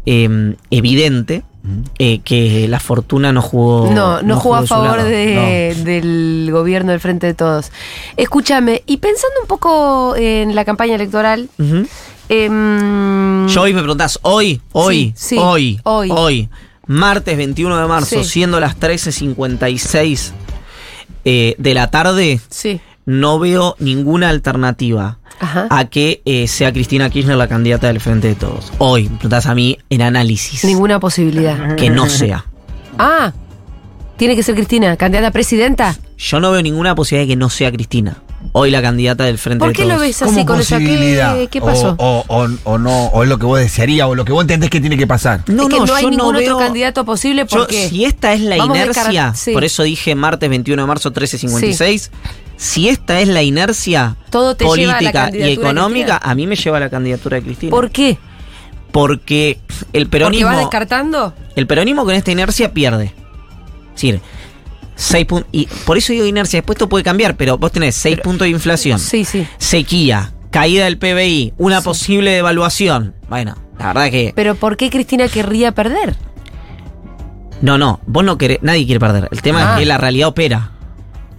eh, 0.05 0.55
evidente 0.69 1.43
eh, 1.99 2.19
que 2.23 2.67
la 2.67 2.79
fortuna 2.79 3.31
no 3.31 3.41
jugó. 3.41 3.89
No, 3.91 4.21
no, 4.21 4.39
jugó 4.39 4.55
a 4.55 4.65
favor 4.65 5.03
de- 5.03 5.75
del 5.83 6.49
gobierno 6.51 6.91
del 6.91 6.99
Frente 6.99 7.27
de 7.27 7.33
Todos. 7.33 7.71
Escúchame, 8.17 8.83
y 8.85 8.97
pensando 8.97 9.41
un 9.41 9.47
poco 9.47 10.15
en 10.15 10.55
la 10.55 10.65
campaña 10.65 10.95
electoral, 10.95 11.49
em, 12.29 13.47
Yo 13.47 13.61
hoy 13.61 13.73
me 13.73 13.81
preguntás, 13.81 14.19
hoy, 14.21 14.61
hoy, 14.73 15.13
Sí, 15.15 15.35
sí, 15.35 15.37
hoy, 15.39 15.79
hoy. 15.83 16.09
hoy, 16.11 16.49
martes 16.85 17.37
21 17.37 17.77
de 17.77 17.87
marzo, 17.87 18.23
Sí. 18.23 18.29
siendo 18.29 18.59
las 18.59 18.75
13.56 18.77 20.33
eh, 21.25 21.55
de 21.57 21.73
la 21.73 21.89
tarde, 21.91 22.39
Sí, 22.49 22.79
no 23.05 23.39
veo 23.39 23.75
ninguna 23.79 24.29
alternativa 24.29 25.17
ajá. 25.39 25.67
a 25.69 25.85
que 25.85 26.21
eh, 26.25 26.47
sea 26.47 26.71
Cristina 26.73 27.09
Kirchner 27.09 27.37
la 27.37 27.47
candidata 27.47 27.87
del 27.87 27.99
Frente 27.99 28.27
de 28.29 28.35
Todos. 28.35 28.71
Hoy, 28.77 29.07
preguntás 29.09 29.45
a 29.45 29.55
mí 29.55 29.77
en 29.89 30.01
análisis. 30.01 30.63
Ninguna 30.65 30.99
posibilidad. 30.99 31.75
Que 31.75 31.89
no 31.89 32.07
sea. 32.09 32.45
Ah, 32.97 33.33
tiene 34.17 34.35
que 34.35 34.43
ser 34.43 34.55
Cristina, 34.55 34.95
candidata 34.97 35.27
a 35.27 35.31
presidenta. 35.31 35.95
Yo 36.17 36.39
no 36.39 36.51
veo 36.51 36.61
ninguna 36.63 36.95
posibilidad 36.95 37.27
de 37.27 37.33
que 37.33 37.35
no 37.37 37.49
sea 37.49 37.71
Cristina. 37.71 38.17
Hoy 38.53 38.71
la 38.71 38.81
candidata 38.81 39.23
del 39.25 39.37
Frente 39.37 39.59
¿Por 39.59 39.69
de 39.69 39.73
qué 39.73 39.83
Todos. 39.83 39.95
lo 39.95 39.99
ves 39.99 40.21
así 40.21 40.45
con 40.45 40.59
esa? 40.59 40.75
posibilidad. 40.77 41.35
¿Qué, 41.35 41.47
qué 41.47 41.59
pasó? 41.61 41.95
O, 41.99 42.23
o, 42.27 42.43
o- 42.43 42.49
o 42.63 42.77
no, 42.77 43.05
o 43.07 43.23
es 43.23 43.29
lo 43.29 43.37
que 43.37 43.45
vos 43.45 43.59
desearías, 43.59 44.07
o 44.07 44.15
lo 44.15 44.25
que 44.25 44.31
vos 44.31 44.41
entendés 44.41 44.69
que 44.69 44.79
tiene 44.79 44.97
que 44.97 45.05
pasar. 45.07 45.41
No, 45.47 45.63
es 45.63 45.69
que 45.69 45.79
no, 45.79 45.85
no 45.85 45.95
hay 45.95 46.03
yo 46.03 46.09
ningún 46.11 46.33
no 46.33 46.39
otro 46.39 46.57
veo- 46.57 46.59
candidato 46.59 47.03
posible 47.03 47.45
Yo, 47.47 47.59
porque 47.59 47.89
si 47.89 48.05
esta 48.05 48.33
es 48.33 48.41
la 48.41 48.57
Vamos 48.57 48.77
inercia, 48.77 49.33
sí. 49.35 49.51
por 49.53 49.63
eso 49.63 49.83
dije 49.83 50.15
martes 50.15 50.49
21 50.49 50.81
de 50.81 50.87
marzo 50.87 51.11
13.56, 51.11 52.09
si 52.57 52.89
esta 52.89 53.21
es 53.21 53.27
la 53.29 53.43
inercia 53.43 54.17
Todo 54.29 54.55
te 54.55 54.65
lleva 54.65 54.97
a 54.97 55.01
la 55.01 55.11
política 55.11 55.31
y 55.47 55.51
económica, 55.51 56.19
a 56.21 56.35
mí 56.35 56.45
me 56.47 56.55
lleva 56.55 56.77
a 56.77 56.79
la 56.81 56.89
candidatura 56.89 57.37
de 57.37 57.43
Cristina. 57.43 57.69
¿por 57.71 57.89
qué? 57.91 58.17
Porque 58.91 59.59
el 59.93 60.03
¿Porque 60.03 60.07
peronismo, 60.09 60.47
vas 60.47 60.57
descartando? 60.57 61.33
el 61.55 61.67
peronismo 61.67 62.03
con 62.03 62.15
esta 62.15 62.31
inercia 62.31 62.73
pierde. 62.73 63.05
Es 63.05 63.93
decir, 63.93 64.21
seis 64.95 65.27
pun- 65.27 65.45
y 65.51 65.67
por 65.85 65.97
eso 65.97 66.13
digo 66.13 66.25
inercia, 66.25 66.57
después 66.59 66.75
esto 66.77 66.89
puede 66.89 67.03
cambiar, 67.03 67.35
pero 67.37 67.57
vos 67.57 67.71
tenés 67.71 67.95
6 67.95 68.19
puntos 68.21 68.45
de 68.45 68.49
inflación, 68.49 68.99
Sí, 68.99 69.23
sí. 69.25 69.45
sequía, 69.59 70.33
caída 70.49 70.85
del 70.85 70.97
PBI, 70.97 71.53
una 71.57 71.81
posible 71.81 72.31
devaluación. 72.31 73.13
Bueno, 73.29 73.55
la 73.77 73.87
verdad 73.87 74.09
que 74.09 74.33
Pero 74.35 74.55
¿por 74.55 74.77
qué 74.77 74.89
Cristina 74.89 75.27
querría 75.27 75.73
perder? 75.73 76.15
No, 77.61 77.77
no, 77.77 77.99
vos 78.05 78.23
no 78.23 78.37
querés, 78.37 78.59
nadie 78.61 78.85
quiere 78.85 78.99
perder. 78.99 79.27
El 79.31 79.41
tema 79.41 79.59
Ah. 79.61 79.73
es 79.73 79.79
que 79.79 79.85
la 79.85 79.97
realidad 79.97 80.29
opera. 80.29 80.71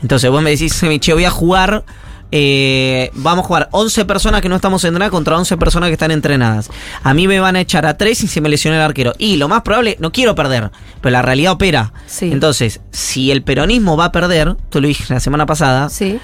Entonces 0.02 0.30
vos 0.30 0.42
me 0.42 0.50
decís, 0.50 0.80
che, 1.00 1.12
voy 1.12 1.24
a 1.24 1.30
jugar, 1.30 1.84
eh, 2.30 3.10
vamos 3.14 3.44
a 3.44 3.48
jugar 3.48 3.68
11 3.72 4.04
personas 4.04 4.40
que 4.40 4.48
no 4.48 4.56
estamos 4.56 4.84
entrenadas 4.84 5.10
contra 5.10 5.36
11 5.36 5.56
personas 5.56 5.88
que 5.88 5.94
están 5.94 6.10
entrenadas. 6.10 6.70
A 7.02 7.14
mí 7.14 7.26
me 7.26 7.40
van 7.40 7.56
a 7.56 7.60
echar 7.60 7.86
a 7.86 7.96
3 7.96 8.24
y 8.24 8.28
se 8.28 8.40
me 8.40 8.48
lesiona 8.48 8.76
el 8.76 8.82
arquero. 8.82 9.14
Y 9.18 9.36
lo 9.36 9.48
más 9.48 9.62
probable, 9.62 9.96
no 10.00 10.12
quiero 10.12 10.34
perder, 10.34 10.70
pero 11.00 11.12
la 11.12 11.22
realidad 11.22 11.52
opera. 11.52 11.92
Sí. 12.06 12.30
Entonces, 12.30 12.80
si 12.90 13.30
el 13.30 13.42
peronismo 13.42 13.96
va 13.96 14.06
a 14.06 14.12
perder, 14.12 14.56
tú 14.70 14.80
lo 14.80 14.88
dije 14.88 15.04
la 15.12 15.20
semana 15.20 15.46
pasada, 15.46 15.88
Sí. 15.88 16.18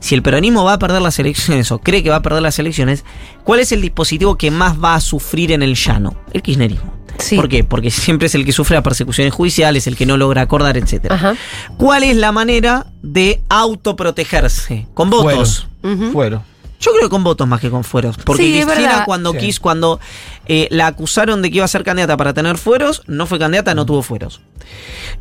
Si 0.00 0.14
el 0.14 0.22
peronismo 0.22 0.64
va 0.64 0.74
a 0.74 0.78
perder 0.78 1.02
las 1.02 1.18
elecciones 1.18 1.70
o 1.72 1.78
cree 1.78 2.02
que 2.02 2.10
va 2.10 2.16
a 2.16 2.22
perder 2.22 2.42
las 2.42 2.58
elecciones, 2.58 3.04
¿cuál 3.44 3.60
es 3.60 3.72
el 3.72 3.80
dispositivo 3.82 4.36
que 4.36 4.50
más 4.50 4.82
va 4.82 4.94
a 4.94 5.00
sufrir 5.00 5.52
en 5.52 5.62
el 5.62 5.74
llano? 5.74 6.16
El 6.32 6.42
kirchnerismo. 6.42 6.94
Sí. 7.18 7.36
¿Por 7.36 7.48
qué? 7.48 7.64
Porque 7.64 7.90
siempre 7.90 8.26
es 8.26 8.34
el 8.34 8.44
que 8.44 8.52
sufre 8.52 8.74
las 8.76 8.84
persecuciones 8.84 9.32
judiciales, 9.32 9.86
el 9.86 9.96
que 9.96 10.04
no 10.04 10.16
logra 10.18 10.42
acordar, 10.42 10.76
etc. 10.76 11.10
Ajá. 11.10 11.34
¿Cuál 11.78 12.02
es 12.02 12.16
la 12.16 12.30
manera 12.30 12.86
de 13.02 13.40
autoprotegerse? 13.48 14.86
Con 14.94 15.10
votos. 15.10 15.66
Ujú. 15.82 16.12
Fueron. 16.12 16.42
Yo 16.78 16.90
creo 16.92 17.04
que 17.04 17.08
con 17.08 17.24
votos 17.24 17.48
más 17.48 17.58
que 17.60 17.70
con 17.70 17.84
fueros. 17.84 18.18
Porque 18.18 18.42
Sí, 18.42 18.60
Cristina 18.62 19.04
cuando 19.06 19.32
Sí. 19.32 19.38
quiso, 19.38 19.62
cuando 19.62 19.98
eh, 20.46 20.68
la 20.70 20.88
acusaron 20.88 21.40
de 21.40 21.50
que 21.50 21.56
iba 21.56 21.64
a 21.64 21.68
ser 21.68 21.82
candidata 21.84 22.18
para 22.18 22.34
tener 22.34 22.58
fueros, 22.58 23.02
no 23.06 23.26
fue 23.26 23.38
candidata, 23.38 23.74
no 23.74 23.86
tuvo 23.86 24.02
fueros. 24.02 24.42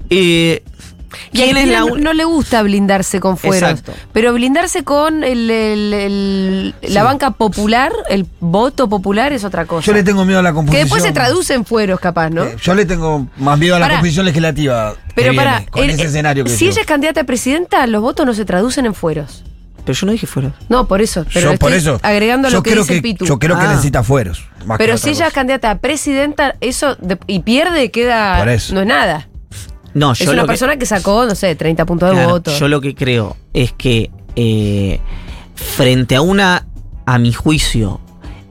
Eh, 0.10 0.64
Y 1.32 1.42
a 1.42 1.44
¿Quién 1.46 1.58
es 1.58 1.64
Cristina 1.64 1.72
la 1.72 1.80
no, 1.88 1.94
un- 1.94 2.02
no 2.04 2.14
le 2.14 2.24
gusta 2.26 2.62
blindarse 2.64 3.20
con 3.20 3.38
fueros. 3.38 3.70
Exacto. 3.70 3.94
Pero 4.14 4.34
blindarse 4.34 4.84
con 4.84 5.24
el, 5.24 5.50
el- 5.50 5.94
el- 5.94 6.76
la 6.94 7.04
banca 7.04 7.32
popular, 7.32 7.92
el 8.10 8.26
voto 8.40 8.90
popular 8.90 9.32
es 9.34 9.44
otra 9.44 9.66
cosa. 9.66 9.86
Yo 9.86 9.94
le 9.94 10.04
tengo 10.04 10.26
miedo 10.26 10.40
a 10.40 10.44
la 10.44 10.50
que 10.50 10.56
composición. 10.56 10.84
después 10.86 11.04
se 11.04 11.12
traduce 11.12 11.54
en 11.54 11.66
fueros, 11.66 12.00
capaz, 12.00 12.30
¿no? 12.30 12.44
Eh, 12.44 12.56
Yo 12.62 12.74
le 12.76 12.86
tengo 12.86 13.28
más 13.38 13.58
miedo 13.58 13.76
a 13.76 13.80
la 13.80 13.86
Pará. 13.86 13.96
composición 13.98 14.26
legislativa. 14.26 14.94
que 15.08 15.14
Pero 15.16 15.32
viene, 15.32 15.46
para. 15.46 15.66
Con 15.68 15.90
ese 15.90 16.04
escenario 16.04 16.44
que 16.44 16.50
si 16.50 16.66
yo. 16.66 16.72
ella 16.72 16.82
es 16.82 16.88
candidata 16.88 17.22
a 17.22 17.24
presidenta, 17.24 17.88
los 17.88 18.02
votos 18.02 18.26
no 18.26 18.34
se 18.34 18.44
traducen 18.46 18.86
en 18.86 18.94
fueros. 18.94 19.44
Pero 19.86 19.98
yo 19.98 20.06
no 20.08 20.12
dije 20.14 20.26
fueros. 20.28 20.54
No, 20.68 20.88
por 20.88 21.00
eso. 21.02 21.26
Pero 21.34 21.52
yo 21.54 21.60
por 21.60 21.72
eso. 21.72 22.00
agregando 22.02 22.50
yo 22.50 22.58
lo 22.58 22.64
que 22.64 22.72
creo 22.72 22.82
dice 22.84 22.96
que, 22.96 23.02
Pitu. 23.04 23.26
Yo 23.26 23.38
creo 23.40 23.56
que 23.58 23.66
Ah. 23.66 23.70
necesita 23.70 24.04
fueros. 24.04 24.40
que 24.60 24.74
Pero 24.80 24.98
si 24.98 25.12
ella 25.12 25.28
es 25.28 25.34
candidata 25.34 25.70
a 25.72 25.78
presidenta, 25.78 26.56
eso 26.60 26.96
de- 26.96 27.20
y 27.28 27.40
pierde, 27.40 27.92
queda. 27.92 28.40
Por 28.40 28.50
eso. 28.50 28.74
No 28.74 28.82
es 28.82 28.88
nada. 28.88 29.28
No, 29.96 30.12
es 30.12 30.22
una 30.28 30.42
que- 30.44 30.48
persona 30.48 30.78
que 30.78 30.86
sacó, 30.86 31.26
no 31.26 31.34
sé, 31.36 31.56
30 31.56 31.86
puntos 31.86 32.16
de 32.16 32.26
voto. 32.26 32.56
Yo 32.56 32.68
lo 32.68 32.82
que 32.82 32.94
creo 32.94 33.36
es 33.54 33.72
que 33.74 34.12
eh, 34.36 35.00
frente 35.56 36.16
a 36.18 36.22
una, 36.22 36.68
a 37.08 37.18
mi 37.18 37.32
juicio, 37.34 38.02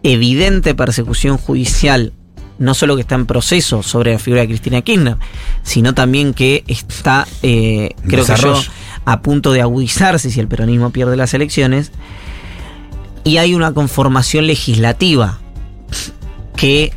evidente 0.03 0.75
persecución 0.75 1.37
judicial, 1.37 2.13
no 2.59 2.73
solo 2.73 2.95
que 2.97 3.03
está 3.03 3.15
en 3.15 3.27
proceso 3.27 3.83
sobre 3.83 4.13
la 4.13 4.19
figura 4.19 4.41
de 4.41 4.49
Cristina 4.49 4.81
Kirchner, 4.81 5.17
sino 5.63 5.93
también 5.95 6.33
que 6.35 6.65
está, 6.67 7.27
eh, 7.43 7.91
creo 8.09 8.25
que 8.25 8.37
yo, 8.37 8.59
a 9.05 9.21
punto 9.21 9.53
de 9.53 9.61
agudizarse 9.61 10.31
si 10.31 10.41
el 10.41 10.49
peronismo 10.49 10.91
pierde 10.91 11.17
las 11.17 11.35
elecciones, 11.35 11.93
y 13.23 13.37
hay 13.37 13.55
una 13.55 13.73
conformación 13.75 14.47
legislativa 14.47 15.41
que 16.57 16.93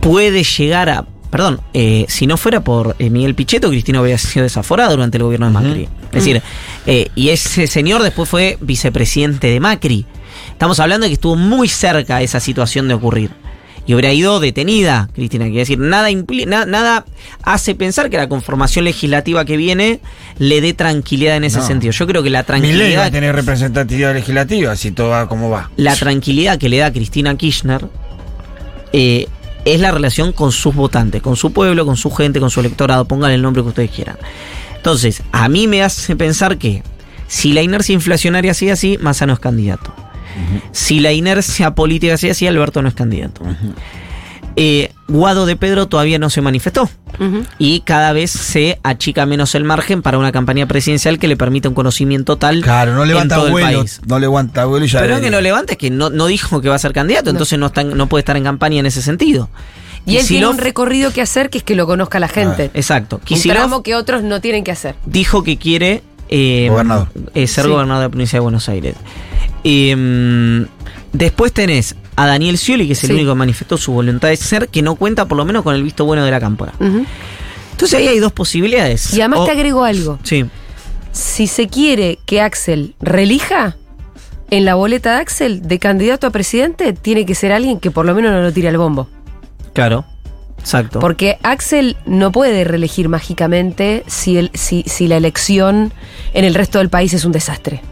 puede 0.00 0.42
llegar 0.44 0.88
a. 0.90 1.06
Perdón, 1.34 1.60
eh, 1.72 2.04
si 2.08 2.28
no 2.28 2.36
fuera 2.36 2.60
por 2.62 2.94
eh, 3.00 3.10
Miguel 3.10 3.34
Pichetto, 3.34 3.68
Cristina 3.68 4.00
hubiera 4.00 4.18
sido 4.18 4.44
desaforada 4.44 4.92
durante 4.92 5.16
el 5.18 5.24
gobierno 5.24 5.46
de 5.46 5.52
Macri. 5.52 5.88
Es 6.12 6.12
decir, 6.12 6.40
eh, 6.86 7.08
y 7.16 7.30
ese 7.30 7.66
señor 7.66 8.04
después 8.04 8.28
fue 8.28 8.56
vicepresidente 8.60 9.48
de 9.48 9.58
Macri. 9.58 10.06
Estamos 10.52 10.78
hablando 10.78 11.06
de 11.06 11.10
que 11.10 11.14
estuvo 11.14 11.34
muy 11.34 11.66
cerca 11.66 12.22
esa 12.22 12.38
situación 12.38 12.86
de 12.86 12.94
ocurrir. 12.94 13.30
Y 13.84 13.94
hubiera 13.94 14.12
ido 14.12 14.38
detenida, 14.38 15.08
Cristina. 15.12 15.46
Quiere 15.46 15.58
decir, 15.58 15.76
nada, 15.80 16.06
na- 16.46 16.66
nada 16.66 17.04
hace 17.42 17.74
pensar 17.74 18.10
que 18.10 18.16
la 18.16 18.28
conformación 18.28 18.84
legislativa 18.84 19.44
que 19.44 19.56
viene 19.56 19.98
le 20.38 20.60
dé 20.60 20.72
tranquilidad 20.72 21.36
en 21.36 21.42
ese 21.42 21.58
No. 21.58 21.66
sentido. 21.66 21.90
Yo 21.92 22.06
creo 22.06 22.22
que 22.22 22.30
la 22.30 22.44
Mi 22.48 22.60
ley 22.60 22.60
va 22.60 22.68
a 22.68 22.70
tranquilidad 22.70 23.10
tener 23.10 23.34
representatividad 23.34 24.14
legislativa 24.14 24.76
si 24.76 24.92
todo 24.92 25.08
va 25.08 25.28
como 25.28 25.50
va. 25.50 25.68
la 25.76 25.96
tranquilidad 25.96 26.58
que 26.58 26.68
le 26.68 26.76
da 26.78 26.92
Cristina 26.92 27.36
Kirchner 27.36 27.86
eh, 28.92 29.26
es 29.64 29.80
la 29.80 29.90
relación 29.90 30.32
con 30.32 30.52
sus 30.52 30.74
votantes, 30.74 31.22
con 31.22 31.36
su 31.36 31.52
pueblo, 31.52 31.86
con 31.86 31.96
su 31.96 32.10
gente, 32.10 32.40
con 32.40 32.50
su 32.50 32.60
electorado, 32.60 33.06
pongan 33.06 33.30
el 33.30 33.42
nombre 33.42 33.62
que 33.62 33.68
ustedes 33.68 33.90
quieran. 33.90 34.16
Entonces, 34.76 35.22
a 35.32 35.48
mí 35.48 35.66
me 35.66 35.82
hace 35.82 36.16
pensar 36.16 36.58
que 36.58 36.82
si 37.26 37.52
la 37.52 37.62
inercia 37.62 37.94
inflacionaria 37.94 38.54
sigue 38.54 38.72
así, 38.72 38.98
Massa 39.00 39.26
no 39.26 39.32
es 39.32 39.40
candidato. 39.40 39.94
Si 40.72 41.00
la 41.00 41.12
inercia 41.12 41.74
política 41.74 42.16
sigue 42.16 42.32
así, 42.32 42.46
Alberto 42.46 42.82
no 42.82 42.88
es 42.88 42.94
candidato. 42.94 43.42
Eh, 44.56 44.92
Guado 45.08 45.46
de 45.46 45.56
Pedro 45.56 45.86
todavía 45.86 46.18
no 46.18 46.30
se 46.30 46.40
manifestó 46.40 46.88
y 47.58 47.80
cada 47.80 48.12
vez 48.12 48.30
se 48.30 48.78
achica 48.82 49.26
menos 49.26 49.54
el 49.54 49.64
margen 49.64 50.00
para 50.02 50.16
una 50.18 50.32
campaña 50.32 50.66
presidencial 50.66 51.18
que 51.18 51.28
le 51.28 51.36
permita 51.36 51.68
un 51.68 51.74
conocimiento 51.74 52.36
tal 52.36 52.60
Claro, 52.62 52.94
no 52.94 53.02
en 53.02 53.08
levanta 53.08 53.42
el 53.44 53.50
vuelo. 53.50 53.78
país. 53.80 54.00
No 54.06 54.18
levanta 54.18 54.64
vuelo 54.64 54.84
y 54.84 54.88
ya. 54.88 55.00
Pero 55.00 55.20
que 55.20 55.30
no 55.30 55.40
levante, 55.40 55.72
es 55.72 55.78
que 55.78 55.90
no, 55.90 56.08
no 56.10 56.26
dijo 56.26 56.60
que 56.60 56.68
va 56.68 56.76
a 56.76 56.78
ser 56.78 56.92
candidato, 56.92 57.30
entonces 57.30 57.58
no, 57.58 57.66
está, 57.66 57.84
no 57.84 58.06
puede 58.08 58.20
estar 58.20 58.36
en 58.36 58.44
campaña 58.44 58.80
en 58.80 58.86
ese 58.86 59.02
sentido. 59.02 59.48
Y 60.06 60.16
él 60.18 60.26
tiene 60.26 60.46
un 60.48 60.58
recorrido 60.58 61.12
que 61.12 61.22
hacer 61.22 61.50
que 61.50 61.58
es 61.58 61.64
que 61.64 61.74
lo 61.74 61.86
conozca 61.86 62.18
la 62.20 62.28
gente. 62.28 62.70
Exacto. 62.74 63.16
un 63.16 63.22
Kicillof 63.22 63.56
tramo 63.56 63.82
que 63.82 63.94
otros 63.94 64.22
no 64.22 64.40
tienen 64.40 64.62
que 64.64 64.70
hacer. 64.72 64.94
dijo 65.06 65.42
que 65.42 65.56
quiere 65.56 66.02
eh, 66.28 66.66
Gobernador. 66.70 67.08
eh, 67.34 67.46
ser 67.46 67.64
Sí. 67.64 67.70
gobernador 67.70 68.00
de 68.02 68.06
la 68.06 68.10
provincia 68.10 68.36
de 68.38 68.40
Buenos 68.40 68.68
Aires. 68.68 68.96
Eh, 69.62 70.66
después 71.12 71.52
tenés 71.52 71.96
a 72.16 72.26
Daniel 72.26 72.56
Scioli, 72.58 72.86
que 72.86 72.92
es 72.92 73.02
el 73.04 73.08
Sí. 73.10 73.14
único 73.14 73.30
que 73.32 73.36
manifestó 73.36 73.76
su 73.76 73.92
voluntad 73.92 74.28
de 74.28 74.36
ser, 74.36 74.68
que 74.68 74.82
no 74.82 74.94
cuenta 74.94 75.26
por 75.26 75.36
lo 75.36 75.44
menos 75.44 75.62
con 75.62 75.74
el 75.74 75.82
visto 75.82 76.04
bueno 76.04 76.24
de 76.24 76.30
la 76.30 76.40
cámpora. 76.40 76.72
Entonces 76.78 77.98
ahí 77.98 78.06
hay 78.08 78.18
dos 78.20 78.32
posibilidades. 78.32 79.12
Y 79.14 79.20
además 79.20 79.40
O- 79.40 79.44
te 79.46 79.50
agrego 79.52 79.84
algo. 79.84 80.18
Sí. 80.22 80.44
Si 81.12 81.46
se 81.46 81.68
quiere 81.68 82.18
que 82.26 82.40
Axel 82.40 82.94
relija, 83.00 83.76
en 84.50 84.64
la 84.64 84.74
boleta 84.74 85.14
de 85.14 85.20
Axel 85.22 85.62
de 85.62 85.78
candidato 85.78 86.26
a 86.26 86.30
presidente 86.30 86.92
tiene 86.92 87.24
que 87.26 87.34
ser 87.34 87.52
alguien 87.52 87.80
que 87.80 87.90
por 87.90 88.04
lo 88.06 88.14
menos 88.14 88.32
no 88.32 88.40
lo 88.42 88.52
tire 88.52 88.68
al 88.68 88.78
bombo. 88.78 89.08
Claro. 89.72 90.04
Exacto. 90.58 90.98
Porque 91.00 91.38
Axel 91.42 91.96
no 92.06 92.32
puede 92.32 92.64
reelegir 92.64 93.08
mágicamente 93.08 94.02
si, 94.06 94.38
el, 94.38 94.50
si, 94.54 94.82
si 94.86 95.08
la 95.08 95.16
elección 95.18 95.92
en 96.32 96.44
el 96.44 96.54
resto 96.54 96.78
del 96.78 96.88
país 96.88 97.12
es 97.12 97.24
un 97.24 97.32
desastre. 97.32 97.82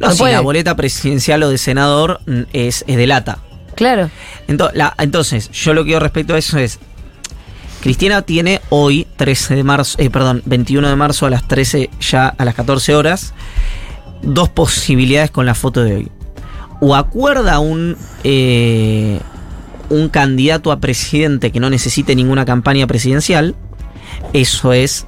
no, 0.00 0.08
no 0.08 0.12
si 0.12 0.18
puede. 0.18 0.32
la 0.34 0.40
boleta 0.40 0.76
presidencial 0.76 1.42
o 1.44 1.48
de 1.50 1.56
senador 1.58 2.20
mm, 2.26 2.40
es, 2.52 2.84
es 2.86 2.96
de 2.96 3.06
lata. 3.06 3.38
Claro. 3.80 4.10
Ento- 4.46 4.70
la- 4.74 4.94
entonces, 4.98 5.50
yo 5.52 5.72
lo 5.72 5.82
que 5.84 5.88
digo 5.88 6.00
respecto 6.00 6.34
a 6.34 6.38
eso 6.38 6.58
es. 6.58 6.78
Cristina 7.80 8.20
tiene 8.20 8.60
hoy, 8.68 9.06
13 9.16 9.56
de 9.56 9.64
marzo, 9.64 9.96
eh, 9.98 10.10
perdón, 10.10 10.42
21 10.44 10.86
de 10.90 10.96
marzo 10.96 11.24
a 11.24 11.30
las 11.30 11.48
13, 11.48 11.88
ya 11.98 12.28
a 12.28 12.44
las 12.44 12.54
14 12.54 12.94
horas, 12.94 13.32
dos 14.20 14.50
posibilidades 14.50 15.30
con 15.30 15.46
la 15.46 15.54
foto 15.54 15.82
de 15.82 15.94
hoy. 15.94 16.08
O 16.82 16.94
acuerda 16.94 17.58
un, 17.58 17.96
eh, 18.22 19.18
un 19.88 20.10
candidato 20.10 20.72
a 20.72 20.78
presidente 20.78 21.50
que 21.52 21.58
no 21.60 21.70
necesite 21.70 22.14
ninguna 22.14 22.44
campaña 22.44 22.86
presidencial, 22.86 23.54
eso 24.34 24.74
es 24.74 25.06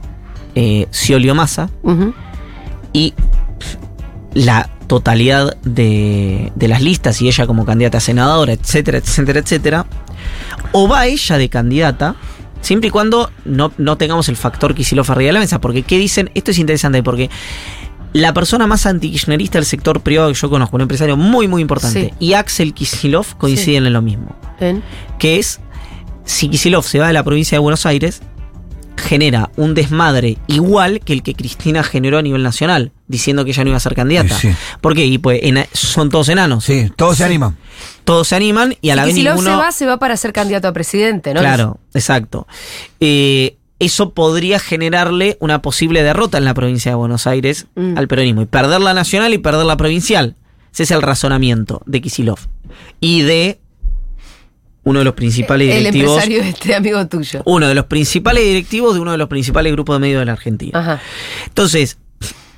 eh, 0.55 0.87
Scioli 0.93 1.29
o 1.29 1.35
Massa, 1.35 1.69
y 2.95 3.13
la 4.33 4.71
totalidad 4.93 5.57
de, 5.63 6.53
de 6.55 6.69
las 6.69 6.83
listas 6.83 7.23
y 7.23 7.27
ella 7.27 7.47
como 7.47 7.65
candidata 7.65 7.97
a 7.97 8.01
senadora, 8.03 8.53
etcétera, 8.53 8.99
etcétera, 8.99 9.41
etcétera, 9.41 9.87
o 10.73 10.87
va 10.87 11.07
ella 11.07 11.39
de 11.39 11.49
candidata, 11.49 12.15
siempre 12.61 12.89
y 12.89 12.91
cuando 12.91 13.31
no, 13.47 13.73
no 13.79 13.97
tengamos 13.97 14.29
el 14.29 14.37
factor 14.37 14.75
Kicillof 14.75 15.09
arriba 15.09 15.29
de 15.29 15.33
la 15.33 15.41
mesa, 15.41 15.63
porque 15.63 15.83
¿qué 15.83 15.97
dicen? 15.97 16.31
Esto 16.35 16.51
es 16.51 16.59
interesante 16.59 17.03
porque 17.03 17.31
la 18.13 18.35
persona 18.35 18.67
más 18.67 18.85
anti-kirchnerista 18.85 19.57
del 19.57 19.65
sector 19.65 20.03
privado 20.03 20.29
que 20.29 20.35
yo 20.35 20.51
conozco, 20.51 20.77
un 20.77 20.83
empresario 20.83 21.17
muy, 21.17 21.49
muy 21.49 21.63
importante, 21.63 22.11
Sí. 22.11 22.27
y 22.27 22.35
Axel 22.35 22.75
Kicillof 22.75 23.33
coinciden 23.37 23.87
en 23.87 23.95
lo 23.95 24.03
mismo, 24.03 24.37
¿Ven? 24.61 24.83
que 25.19 25.39
es, 25.39 25.59
si 26.27 26.51
Kicillof 26.51 26.87
se 26.87 26.99
va 26.99 27.07
de 27.07 27.15
la 27.15 27.23
provincia 27.25 27.57
de 27.57 27.61
Buenos 27.61 27.87
Aires, 27.87 28.21
genera 29.03 29.51
un 29.57 29.75
desmadre 29.75 30.39
igual 30.47 31.01
que 31.01 31.13
el 31.13 31.23
que 31.23 31.35
Cristina 31.35 31.83
generó 31.83 32.19
a 32.19 32.23
nivel 32.23 32.43
nacional, 32.43 32.93
diciendo 33.09 33.45
que 33.45 33.51
ella 33.51 33.65
no 33.65 33.71
iba 33.71 33.77
a 33.77 33.81
ser 33.81 33.95
candidata. 33.95 34.35
Sí, 34.39 34.49
sí. 34.51 34.57
¿Por 34.81 34.95
qué? 34.95 35.05
Y 35.05 35.19
pues 35.19 35.41
son 35.73 36.09
todos 36.09 36.29
enanos. 36.31 36.65
Sí, 36.65 36.91
todos 36.97 37.19
se 37.19 37.25
animan. 37.25 37.57
Todos 38.05 38.29
se 38.29 38.37
animan 38.37 38.75
y 38.81 38.91
a 38.91 38.97
la 38.97 39.03
Si 39.03 39.07
vez 39.09 39.15
Kicillof 39.17 39.35
ninguno. 39.37 39.57
se 39.57 39.63
va, 39.63 39.73
se 39.73 39.87
va 39.87 39.99
para 39.99 40.17
ser 40.17 40.33
candidato 40.33 40.69
a 40.69 40.73
presidente, 40.73 41.35
¿no? 41.35 41.41
Claro, 41.41 41.79
exacto. 41.93 42.47
Eh, 43.01 43.57
eso 43.79 44.15
podría 44.15 44.59
generarle 44.61 45.37
una 45.41 45.61
posible 45.61 46.03
derrota 46.03 46.39
en 46.39 46.45
la 46.45 46.55
provincia 46.55 46.93
de 46.93 46.95
Buenos 46.97 47.27
Aires 47.27 47.67
Mm. 47.75 47.99
al 47.99 48.07
peronismo. 48.09 48.43
Y 48.43 48.47
perder 48.47 48.81
la 48.81 48.95
nacional 48.95 49.35
y 49.35 49.39
perder 49.39 49.67
la 49.67 49.77
provincial. 49.77 50.37
Ese 50.73 50.85
es 50.85 50.91
el 50.93 51.03
razonamiento 51.03 51.83
de 51.87 52.01
Kisilov. 52.01 52.39
Y 53.01 53.23
de 53.23 53.61
uno 54.85 54.99
de 54.99 55.05
los 55.05 55.15
principales 55.15 55.71
El 55.71 55.79
directivos. 55.79 56.23
empresario 56.25 56.43
este 56.43 56.75
amigo 56.75 57.07
tuyo. 57.07 57.43
Uno 57.45 57.69
de 57.69 57.75
los 57.75 57.87
principales 57.87 58.45
directivos 58.45 58.95
de 58.95 59.01
uno 59.01 59.13
de 59.13 59.19
los 59.19 59.29
principales 59.29 59.73
grupos 59.73 59.97
de 59.97 60.01
medios 60.01 60.21
de 60.21 60.27
la 60.27 60.33
Argentina. 60.33 60.79
Ajá. 60.79 61.01
Entonces, 61.47 61.99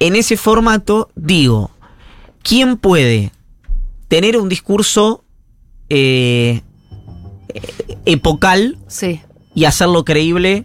en 0.01 0.17
ese 0.17 0.37
formato, 0.37 1.11
digo, 1.15 1.71
¿quién 2.43 2.77
puede 2.79 3.31
tener 4.09 4.37
un 4.39 4.49
discurso 4.49 5.25
eh, 5.91 6.63
epocal 8.07 8.79
Sí. 8.89 9.21
y 9.55 9.65
hacerlo 9.65 10.05
creíble, 10.05 10.65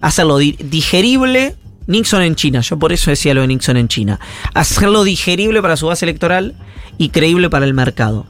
hacerlo 0.00 0.38
di- 0.38 0.56
digerible? 0.58 1.56
Nixon 1.86 2.22
en 2.22 2.34
China, 2.34 2.60
yo 2.62 2.78
por 2.78 2.94
eso 2.94 3.10
decía 3.10 3.34
lo 3.34 3.42
de 3.42 3.46
Nixon 3.48 3.76
en 3.76 3.88
China. 3.88 4.18
Hacerlo 4.54 5.04
digerible 5.04 5.60
para 5.60 5.76
su 5.76 5.86
base 5.86 6.06
electoral 6.06 6.54
y 6.96 7.10
creíble 7.10 7.50
para 7.50 7.66
el 7.66 7.74
mercado. 7.74 8.24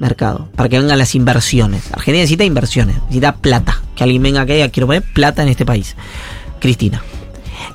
Mercado, 0.00 0.48
para 0.56 0.68
que 0.68 0.78
vengan 0.78 0.98
las 0.98 1.14
inversiones. 1.14 1.86
Argentina 1.92 2.18
necesita 2.22 2.44
inversiones, 2.44 2.96
necesita 3.02 3.36
plata. 3.36 3.82
Que 3.96 4.04
alguien 4.04 4.22
venga 4.22 4.42
acá 4.42 4.52
y 4.52 4.56
diga, 4.56 4.68
quiero 4.68 4.86
poner 4.86 5.02
plata 5.02 5.42
en 5.42 5.48
este 5.48 5.66
país. 5.66 5.96
Cristina. 6.60 7.02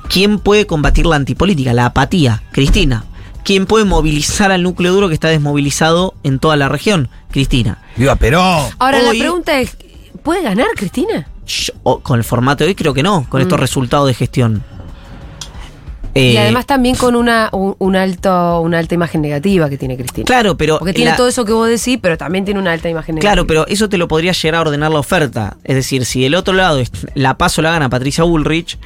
¿Quién 0.08 0.38
puede 0.38 0.66
combatir 0.66 1.06
la 1.06 1.16
antipolítica, 1.16 1.72
la 1.72 1.86
apatía? 1.86 2.42
Cristina. 2.52 3.04
¿Quién 3.44 3.66
puede 3.66 3.84
movilizar 3.84 4.50
al 4.52 4.62
núcleo 4.62 4.92
duro 4.92 5.08
que 5.08 5.14
está 5.14 5.28
desmovilizado 5.28 6.14
en 6.22 6.38
toda 6.38 6.56
la 6.56 6.68
región? 6.68 7.08
Cristina. 7.30 7.78
Viva 7.96 8.16
Perón. 8.16 8.66
Ahora 8.78 8.98
Hoy- 8.98 9.04
la 9.04 9.10
pregunta 9.10 9.60
es, 9.60 9.76
¿puede 10.22 10.42
ganar 10.42 10.68
Cristina? 10.76 11.26
Yo- 11.46 11.74
o- 11.82 12.00
con 12.00 12.18
el 12.18 12.24
formato 12.24 12.64
de 12.64 12.68
hoy 12.68 12.74
creo 12.74 12.94
que 12.94 13.02
no, 13.02 13.26
con 13.28 13.42
estos 13.42 13.58
Mm. 13.58 13.60
resultados 13.60 14.06
de 14.08 14.14
gestión. 14.14 14.64
Y 16.14 16.36
Eh, 16.36 16.38
además 16.38 16.66
también 16.66 16.94
con 16.96 17.16
una, 17.16 17.48
un, 17.52 17.74
un 17.78 17.96
alto, 17.96 18.60
una 18.60 18.78
alta 18.78 18.94
imagen 18.94 19.20
negativa 19.22 19.68
que 19.68 19.76
tiene 19.78 19.96
Cristina. 19.96 20.24
Claro, 20.24 20.56
pero. 20.56 20.78
Porque 20.78 20.92
tiene 20.94 21.10
la- 21.12 21.16
todo 21.16 21.28
eso 21.28 21.44
que 21.44 21.52
vos 21.52 21.68
decís, 21.68 21.98
pero 22.00 22.16
también 22.16 22.44
tiene 22.44 22.60
una 22.60 22.72
alta 22.72 22.88
imagen 22.88 23.16
negativa. 23.16 23.32
Claro, 23.32 23.46
pero 23.46 23.66
eso 23.66 23.88
te 23.88 23.98
lo 23.98 24.06
podría 24.08 24.32
llegar 24.32 24.54
a 24.56 24.60
ordenar 24.62 24.90
la 24.92 24.98
oferta. 25.00 25.56
Es 25.64 25.74
decir, 25.74 26.04
si 26.04 26.22
del 26.22 26.34
otro 26.34 26.54
lado 26.54 26.80
la 27.14 27.36
paso 27.36 27.62
la 27.62 27.70
gana 27.72 27.88
Patricia 27.88 28.24
Bullrich, 28.24 28.78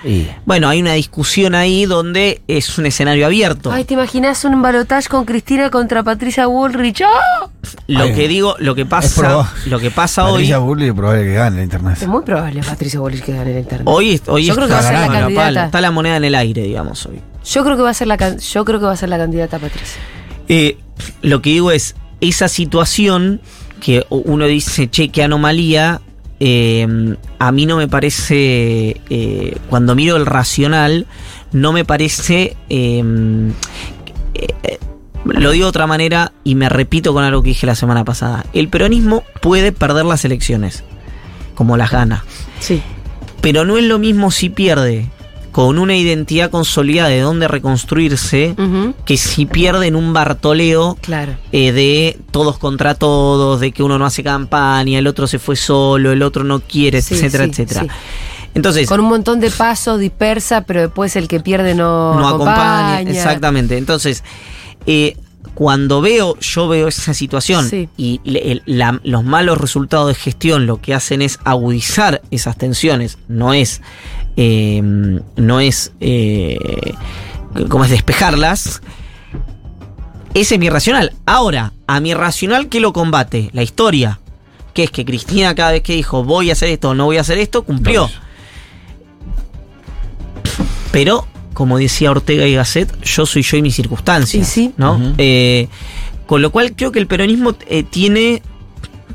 bueno, 0.47 0.69
hay 0.69 0.81
una 0.81 0.93
discusión 0.95 1.55
ahí 1.55 1.85
donde 1.87 2.41
es 2.49 2.79
un 2.79 2.87
escenario 2.87 3.27
abierto. 3.27 3.71
Ay, 3.73 3.85
¿te 3.85 3.95
imaginas 3.95 4.45
un 4.45 4.61
balotaje 4.63 5.09
con 5.09 5.25
Cristina 5.25 5.71
contra 5.71 6.03
Patricia 6.03 6.47
Bullrich? 6.47 7.03
¡Ah! 7.03 7.49
Lo 7.87 8.05
Ay, 8.05 8.15
que 8.15 8.29
digo, 8.29 8.55
lo 8.59 8.75
que 8.75 8.87
pasa, 8.87 9.53
lo 9.67 9.79
que 9.79 9.91
pasa 9.91 10.25
hoy. 10.27 10.33
Patricia 10.33 10.59
Burley 10.59 10.89
es 10.89 10.95
probable 10.95 11.25
que 11.25 11.35
gane 11.35 11.57
la 11.59 11.63
internet. 11.63 11.99
Es 12.01 12.09
muy 12.09 12.23
probable 12.23 12.63
Patricia 12.63 13.01
Bullrich 13.01 13.23
que 13.23 13.33
gane 13.33 13.51
el 13.53 13.59
internet. 13.59 13.87
Hoy, 13.87 14.21
hoy 14.27 14.47
Yo 14.47 14.55
creo 14.55 14.67
que 14.69 14.73
va 14.73 14.79
a 14.79 14.83
ser 14.83 14.93
la 14.95 15.03
está, 15.07 15.13
candidata. 15.21 15.65
está 15.67 15.81
la 15.81 15.91
moneda 15.91 16.17
en 16.17 16.25
el 16.25 16.35
aire, 16.35 16.63
digamos, 16.63 17.05
hoy. 17.07 17.18
Yo 17.51 17.65
creo 17.65 17.77
que 17.77 17.83
va 17.83 17.91
a 17.91 17.95
ser 17.95 18.09
la 18.09 18.37
yo 18.37 18.65
creo 18.65 18.79
que 18.79 18.87
va 18.87 18.93
a 18.93 18.97
ser 18.97 19.09
la 19.09 19.19
candidata 19.19 19.59
Patricia. 19.59 20.01
Eh, 20.49 20.77
lo 21.23 21.41
que 21.43 21.51
digo 21.51 21.71
es, 21.71 21.95
esa 22.21 22.49
situación 22.49 23.41
que 23.81 24.05
uno 24.11 24.47
dice, 24.47 24.91
che, 24.91 25.09
qué 25.11 25.23
anomalía, 25.23 26.01
eh, 26.41 27.17
a 27.39 27.53
mí 27.53 27.67
no 27.67 27.77
me 27.77 27.89
parece, 27.89 29.01
eh, 29.09 29.57
cuando 29.69 29.95
miro 29.95 30.17
el 30.17 30.27
racional, 30.27 31.07
no 31.53 31.73
me 31.73 31.85
parece... 31.85 32.57
eh, 32.69 33.03
eh, 34.35 34.79
lo 35.25 35.51
digo 35.51 35.67
de 35.67 35.71
otra 35.71 35.87
manera 35.87 36.33
y 36.45 36.55
me 36.55 36.69
repito 36.69 37.13
con 37.13 37.25
algo 37.25 37.43
que 37.43 37.49
dije 37.49 37.67
la 37.67 37.75
semana 37.75 38.05
pasada. 38.05 38.47
El 38.53 38.69
peronismo 38.69 39.25
puede 39.43 39.73
perder 39.73 40.05
las 40.07 40.25
elecciones, 40.25 40.85
como 41.55 41.77
las 41.77 41.91
gana. 41.91 42.25
Sí. 42.61 42.83
Pero 43.41 43.65
no 43.65 43.77
es 43.77 43.85
lo 43.85 43.99
mismo 43.99 44.31
si 44.31 44.49
pierde 44.49 45.11
con 45.59 45.77
una 45.81 45.97
identidad 45.97 46.51
consolidada 46.53 47.09
de 47.09 47.19
dónde 47.19 47.49
reconstruirse 47.49 48.55
que 49.05 49.17
si 49.17 49.45
pierde 49.45 49.89
en 49.89 49.97
un 49.97 50.13
bartoleo 50.13 50.97
Claro. 51.01 51.35
eh, 51.51 51.73
de 51.73 52.17
todos 52.31 52.59
contra 52.59 52.95
todos, 52.95 53.59
de 53.59 53.73
que 53.73 53.83
uno 53.83 53.99
no 53.99 54.07
hace 54.07 54.23
campaña, 54.23 55.01
el 55.01 55.09
otro 55.09 55.27
se 55.27 55.41
fue 55.41 55.57
solo, 55.57 56.13
el 56.13 56.23
otro 56.23 56.45
no 56.45 56.61
quiere, 56.61 57.03
Sí, 57.03 57.15
etcétera, 57.15 57.47
sí, 57.47 57.51
etcétera. 57.51 57.81
sí. 57.83 57.89
Entonces, 58.55 58.87
Con 58.89 59.01
un 59.01 59.09
montón 59.09 59.41
de 59.41 59.51
pasos 59.51 59.99
dispersa, 59.99 60.61
pero 60.61 60.83
después 60.83 61.17
el 61.17 61.27
que 61.27 61.41
pierde 61.41 61.75
no, 61.75 62.15
no 62.15 62.29
acompaña. 62.29 62.91
acompaña. 62.99 63.11
Exactamente. 63.19 63.79
Entonces, 63.79 64.23
eh, 64.87 65.17
cuando 65.55 66.01
veo, 66.01 66.39
yo 66.39 66.69
veo 66.69 66.87
esa 66.87 67.15
situación 67.15 67.69
Sí. 67.69 67.89
y 67.97 68.21
le- 68.23 68.53
el- 68.53 68.63
la- 68.65 69.01
los 69.03 69.25
malos 69.25 69.59
resultados 69.59 70.07
de 70.07 70.15
gestión 70.15 70.67
lo 70.67 70.81
que 70.81 70.95
hacen 70.95 71.21
es 71.21 71.41
agudizar 71.43 72.23
esas 72.31 72.57
tensiones, 72.57 73.19
no 73.27 73.55
es, 73.55 73.83
eh, 74.41 74.81
no 75.35 75.59
es, 75.59 75.93
eh, 75.99 76.95
como 77.69 77.85
es 77.85 77.91
despejarlas. 77.91 78.81
Ese 80.33 80.55
es 80.55 80.61
mi 80.61 80.71
racional. 80.71 81.13
Ahora, 81.27 81.73
a 81.89 81.99
mi 81.99 82.15
racional, 82.15 82.69
¿qué 82.69 82.79
lo 82.79 82.93
combate? 82.93 83.51
La 83.53 83.65
historia. 83.65 84.21
Que 84.75 84.85
es 84.85 84.93
que 84.93 85.05
Cristina 85.05 85.57
cada 85.57 85.73
vez 85.73 85.83
que 85.83 85.95
dijo 85.95 86.23
voy 86.23 86.51
a 86.51 86.53
hacer 86.53 86.69
esto 86.69 86.91
o 86.91 86.95
no 86.95 87.07
voy 87.07 87.17
a 87.17 87.23
hacer 87.23 87.39
esto, 87.39 87.65
cumplió. 87.65 88.03
No. 88.03 88.11
Pero, 90.93 91.27
como 91.53 91.79
decía 91.79 92.13
Ortega 92.13 92.47
y 92.47 92.55
Gasset, 92.55 92.97
yo 93.03 93.27
soy 93.27 93.43
yo 93.43 93.57
y 93.57 93.63
mis 93.63 93.75
circunstancias. 93.75 94.47
Sí, 94.47 94.69
sí. 94.69 94.75
¿no? 94.77 95.15
Eh, 95.19 95.67
con 96.27 96.43
lo 96.43 96.53
cual 96.53 96.77
creo 96.77 96.93
que 96.93 97.01
el 97.01 97.09
peronismo 97.09 97.57
eh, 97.67 97.83
tiene 97.83 98.41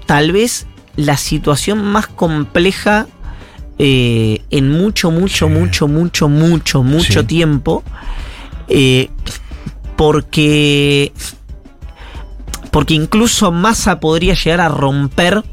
tal 0.06 0.34
vez 0.34 0.68
la 0.98 1.16
situación 1.16 1.82
más 1.82 2.08
compleja 2.08 3.08
eh, 3.80 4.42
en 4.50 4.70
mucho, 4.72 5.12
mucho, 5.12 5.48
Sí. 5.48 5.54
mucho, 5.54 5.88
mucho, 5.88 6.30
mucho, 6.30 6.84
mucho 6.84 7.20
Sí. 7.22 7.26
tiempo. 7.26 7.84
eh, 8.70 9.10
porque. 9.96 11.12
Porque 12.72 12.94
incluso 12.96 13.52
Massa 13.52 14.00
podría 14.00 14.34
llegar 14.34 14.62
a 14.62 14.70
romper 14.70 15.44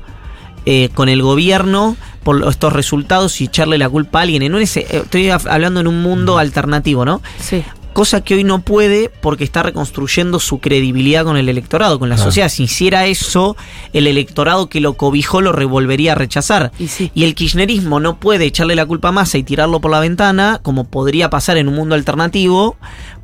eh, 0.67 0.91
con 0.95 1.09
el 1.09 1.23
gobierno 1.23 1.97
por 2.23 2.47
estos 2.49 2.73
resultados 2.73 3.41
y 3.41 3.45
echarle 3.45 3.79
la 3.79 3.89
culpa 3.89 4.19
a 4.21 4.23
alguien. 4.23 4.43
En 4.43 4.55
un 4.55 4.63
ese- 4.63 4.87
estoy 4.91 5.25
hab- 5.29 5.51
hablando 5.51 5.81
en 5.81 5.87
un 5.87 6.03
mundo 6.03 6.39
alternativo, 6.39 7.05
¿no? 7.05 7.21
Sí. 7.39 7.63
Cosa 7.93 8.23
que 8.23 8.35
hoy 8.35 8.45
no 8.45 8.61
puede 8.63 9.11
porque 9.21 9.43
está 9.45 9.63
reconstruyendo 9.63 10.39
su 10.39 10.59
credibilidad 10.61 11.25
con 11.25 11.37
el 11.37 11.49
electorado, 11.49 11.99
con 11.99 12.09
la 12.09 12.15
Claro. 12.15 12.31
sociedad. 12.31 12.49
Si 12.49 12.63
hiciera 12.65 13.07
eso, 13.07 13.57
el 13.93 14.07
electorado 14.07 14.69
que 14.69 14.81
lo 14.81 14.95
cobijó 14.95 15.41
lo 15.41 15.53
revolvería 15.53 16.13
a 16.13 16.15
rechazar. 16.15 16.71
Y 16.79 16.87
sí. 16.89 17.11
Y 17.15 17.25
el 17.25 17.35
kirchnerismo 17.35 17.99
no 17.99 18.21
puede 18.21 18.45
echarle 18.45 18.77
la 18.77 18.87
culpa 18.87 19.09
a 19.09 19.13
Massa 19.13 19.39
y 19.39 19.43
tirarlo 19.43 19.81
por 19.81 19.91
la 19.91 20.01
ventana, 20.01 20.61
como 20.63 20.85
podría 20.85 21.31
pasar 21.31 21.57
en 21.57 21.69
un 21.69 21.75
mundo 21.75 21.95
alternativo, 21.97 22.77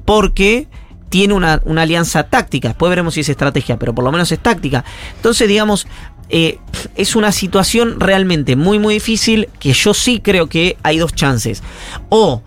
porque 0.05 0.67
tiene 1.09 1.35
una, 1.35 1.63
una 1.65 1.83
alianza 1.83 2.25
táctica. 2.25 2.69
Después 2.69 2.91
veremos 2.91 3.15
si 3.15 3.21
es 3.21 3.29
estrategia, 3.29 3.79
pero 3.79 3.95
por 3.95 4.05
lo 4.05 4.11
menos 4.13 4.31
es 4.33 4.41
táctica. 4.41 4.85
Entonces, 5.15 5.47
digamos, 5.49 5.87
eh, 6.29 6.59
es 6.97 7.15
una 7.15 7.31
situación 7.31 8.01
realmente 8.01 8.57
muy, 8.57 8.81
muy 8.81 8.95
difícil 8.95 9.49
que 9.61 9.73
yo 9.73 9.95
sí 9.95 10.19
creo 10.21 10.49
que 10.49 10.77
hay 10.83 10.99
dos 10.99 11.15
chances. 11.15 11.63
O 12.09 12.43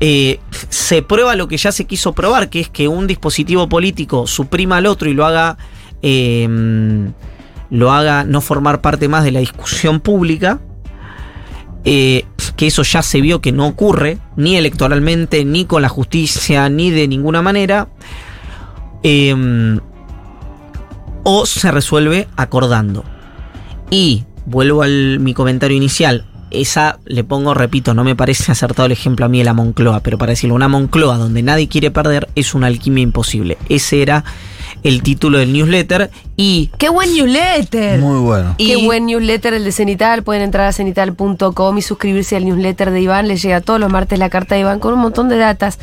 eh, 0.00 0.40
se 0.68 1.02
prueba 1.02 1.36
lo 1.36 1.46
que 1.46 1.56
ya 1.56 1.70
se 1.70 1.84
quiso 1.84 2.12
probar, 2.12 2.50
que 2.50 2.60
es 2.60 2.68
que 2.68 2.88
un 2.88 3.06
dispositivo 3.06 3.68
político 3.68 4.26
suprima 4.26 4.78
al 4.78 4.86
otro 4.86 5.08
y 5.08 5.14
lo 5.14 5.24
haga... 5.24 5.56
eh, 6.02 7.12
lo 7.70 7.92
haga 7.92 8.24
no 8.24 8.40
formar 8.40 8.80
parte 8.80 9.08
más 9.08 9.24
de 9.24 9.30
la 9.30 9.40
discusión 9.40 10.00
pública, 10.00 10.60
eh, 11.84 12.24
que 12.56 12.66
eso 12.66 12.82
ya 12.82 13.02
se 13.02 13.20
vio 13.20 13.40
que 13.40 13.52
no 13.52 13.66
ocurre, 13.66 14.18
ni 14.36 14.56
electoralmente, 14.56 15.44
ni 15.44 15.64
con 15.64 15.82
la 15.82 15.88
justicia, 15.88 16.68
ni 16.68 16.90
de 16.90 17.06
ninguna 17.08 17.42
manera, 17.42 17.88
eh, 19.02 19.78
o 21.22 21.46
se 21.46 21.70
resuelve 21.70 22.26
acordando. 22.36 23.04
Y 23.88 24.24
vuelvo 24.46 24.82
a 24.82 24.88
mi 24.88 25.32
comentario 25.32 25.76
inicial. 25.76 26.26
Esa, 26.50 26.98
le 27.06 27.22
pongo, 27.24 27.54
repito, 27.54 27.94
no 27.94 28.02
me 28.04 28.16
parece 28.16 28.50
acertado 28.52 28.86
el 28.86 28.92
ejemplo 28.92 29.26
a 29.26 29.28
mí 29.28 29.38
de 29.38 29.44
la 29.44 29.54
Moncloa, 29.54 30.00
pero 30.00 30.18
para 30.18 30.30
decirlo, 30.30 30.54
una 30.54 30.68
Moncloa 30.68 31.16
donde 31.16 31.42
nadie 31.42 31.68
quiere 31.68 31.90
perder 31.90 32.28
es 32.34 32.54
una 32.54 32.66
alquimia 32.66 33.02
imposible. 33.02 33.56
Ese 33.68 34.02
era 34.02 34.24
el 34.82 35.02
título 35.02 35.38
del 35.38 35.52
newsletter 35.52 36.10
y 36.36 36.70
¡Qué 36.78 36.88
buen 36.88 37.12
newsletter! 37.12 37.98
Muy 38.00 38.18
bueno. 38.20 38.54
Qué 38.56 38.78
Y- 38.78 38.86
buen 38.86 39.04
newsletter 39.06 39.52
el 39.54 39.64
de 39.64 39.72
Cenital. 39.72 40.22
Pueden 40.22 40.42
entrar 40.42 40.66
a 40.68 40.72
cenital.com 40.72 41.76
y 41.78 41.82
suscribirse 41.82 42.36
al 42.36 42.46
newsletter 42.46 42.90
de 42.90 43.00
Iván. 43.02 43.28
Les 43.28 43.42
llega 43.42 43.60
todos 43.60 43.78
los 43.78 43.90
martes 43.90 44.18
la 44.18 44.30
carta 44.30 44.54
de 44.54 44.62
Iván 44.62 44.78
con 44.80 44.94
un 44.94 45.00
montón 45.00 45.28
de 45.28 45.36
datas 45.36 45.78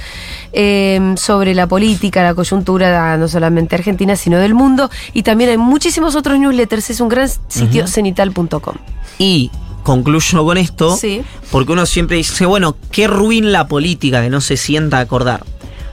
eh, 0.53 1.13
sobre 1.17 1.53
la 1.53 1.67
política, 1.67 2.23
la 2.23 2.33
coyuntura, 2.33 3.17
no 3.17 3.27
solamente 3.27 3.75
argentina, 3.75 4.15
sino 4.15 4.39
del 4.39 4.55
mundo. 4.55 4.89
Y 5.13 5.21
también 5.23 5.51
hay 5.51 5.57
muchísimos 5.57 6.15
otros 6.15 6.39
newsletters. 6.39 6.89
Es 6.89 6.99
un 7.01 7.09
gran 7.09 7.29
sitio, 7.49 7.85
cenital.com. 7.87 8.75
Y 9.19 9.51
concluyo 9.87 10.43
con 10.43 10.57
esto, 10.57 10.97
Sí. 10.97 11.21
porque 11.49 11.71
uno 11.71 11.85
siempre 11.85 12.17
dice, 12.17 12.45
bueno, 12.45 12.75
qué 12.91 13.07
ruin 13.07 13.53
la 13.53 13.69
política 13.69 14.21
que 14.21 14.29
no 14.29 14.41
se 14.41 14.57
sienta 14.57 14.97
a 14.97 14.99
acordar. 14.99 15.45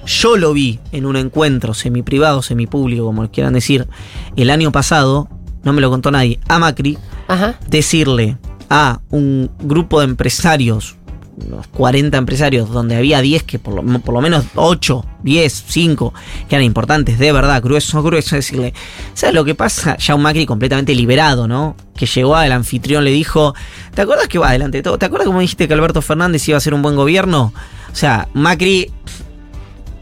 Yo 0.04 0.36
lo 0.36 0.52
vi 0.52 0.80
en 0.90 1.06
un 1.06 1.14
encuentro 1.16 1.74
semiprivado, 1.74 2.42
semipúblico, 2.42 3.04
como 3.04 3.30
quieran 3.30 3.52
decir, 3.54 3.86
el 4.34 4.50
año 4.50 4.72
pasado, 4.72 5.28
no 5.62 5.72
me 5.72 5.80
lo 5.80 5.90
contó 5.90 6.10
nadie, 6.10 6.40
a 6.48 6.58
Macri, 6.58 6.98
Ajá. 7.28 7.56
decirle 7.68 8.36
a 8.68 9.00
un 9.10 9.48
grupo 9.60 10.00
de 10.00 10.06
empresarios, 10.06 10.96
unos 11.36 11.66
40 11.68 12.16
empresarios, 12.16 12.70
donde 12.70 12.96
había 12.96 13.20
10 13.20 13.42
que 13.42 13.58
por 13.58 13.74
lo, 13.74 13.98
por 14.00 14.14
lo 14.14 14.20
menos 14.20 14.44
8, 14.54 15.04
10, 15.22 15.64
5, 15.68 16.14
que 16.48 16.54
eran 16.54 16.64
importantes, 16.64 17.18
de 17.18 17.32
verdad, 17.32 17.62
grueso, 17.62 18.02
grueso, 18.02 18.36
decirle, 18.36 18.72
¿sabes 19.14 19.34
lo 19.34 19.44
que 19.44 19.54
pasa? 19.54 19.96
Ya 19.98 20.14
un 20.14 20.22
Macri 20.22 20.46
completamente 20.46 20.94
liberado, 20.94 21.48
¿no? 21.48 21.76
Que 21.96 22.06
llegó 22.06 22.36
al 22.36 22.52
anfitrión, 22.52 23.04
le 23.04 23.10
dijo, 23.10 23.54
¿te 23.94 24.02
acuerdas 24.02 24.28
que 24.28 24.38
va 24.38 24.50
adelante 24.50 24.78
de 24.78 24.82
todo? 24.82 24.98
¿Te 24.98 25.06
acuerdas 25.06 25.26
cómo 25.26 25.40
dijiste 25.40 25.66
que 25.68 25.74
Alberto 25.74 26.02
Fernández 26.02 26.46
iba 26.48 26.56
a 26.58 26.60
ser 26.60 26.74
un 26.74 26.82
buen 26.82 26.96
gobierno? 26.96 27.52
O 27.92 27.96
sea, 27.96 28.28
Macri, 28.34 28.90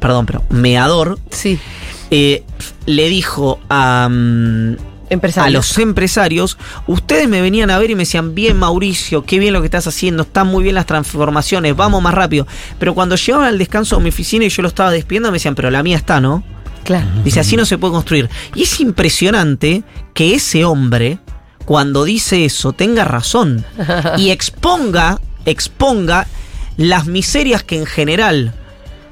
perdón, 0.01 0.27
pero 0.27 0.43
meador, 0.51 1.19
Sí. 1.31 1.59
eh, 2.11 2.45
le 2.87 3.09
dijo 3.09 3.59
a... 3.71 4.09
mm, 4.11 4.92
A 5.47 5.51
los 5.51 5.79
empresarios, 5.79 6.59
ustedes 6.87 7.29
me 7.29 7.41
venían 7.41 7.71
a 7.71 7.79
ver 7.79 7.91
y 7.91 7.95
me 7.95 8.03
decían, 8.03 8.35
bien 8.35 8.59
Mauricio, 8.59 9.25
qué 9.25 9.39
bien 9.39 9.53
lo 9.53 9.61
que 9.61 9.67
estás 9.67 9.87
haciendo, 9.87 10.23
están 10.23 10.47
muy 10.47 10.63
bien 10.63 10.75
las 10.75 10.87
transformaciones, 10.87 11.77
vamos 11.77 12.03
más 12.03 12.15
rápido. 12.15 12.47
Pero 12.79 12.95
cuando 12.95 13.17
llegaban 13.17 13.47
al 13.47 13.59
descanso 13.59 13.97
de 13.97 14.03
mi 14.03 14.09
oficina 14.09 14.45
y 14.45 14.49
yo 14.49 14.63
lo 14.63 14.69
estaba 14.69 14.91
despidiendo, 14.91 15.31
me 15.31 15.37
decían, 15.37 15.55
pero 15.55 15.71
la 15.71 15.83
mía 15.83 15.97
está, 15.97 16.21
¿no? 16.21 16.43
Claro. 16.85 17.07
Dice, 17.25 17.41
así 17.41 17.57
no 17.57 17.65
se 17.65 17.79
puede 17.79 17.93
construir. 17.93 18.29
Y 18.55 18.63
es 18.63 18.81
impresionante 18.81 19.85
que 20.15 20.35
ese 20.35 20.65
hombre, 20.65 21.19
cuando 21.65 22.05
dice 22.05 22.45
eso, 22.45 22.73
tenga 22.73 23.05
razón 23.05 23.65
y 24.19 24.31
exponga, 24.31 25.21
exponga 25.45 26.27
las 26.77 27.07
miserias 27.07 27.63
que 27.63 27.79
en 27.79 27.87
general 27.87 28.55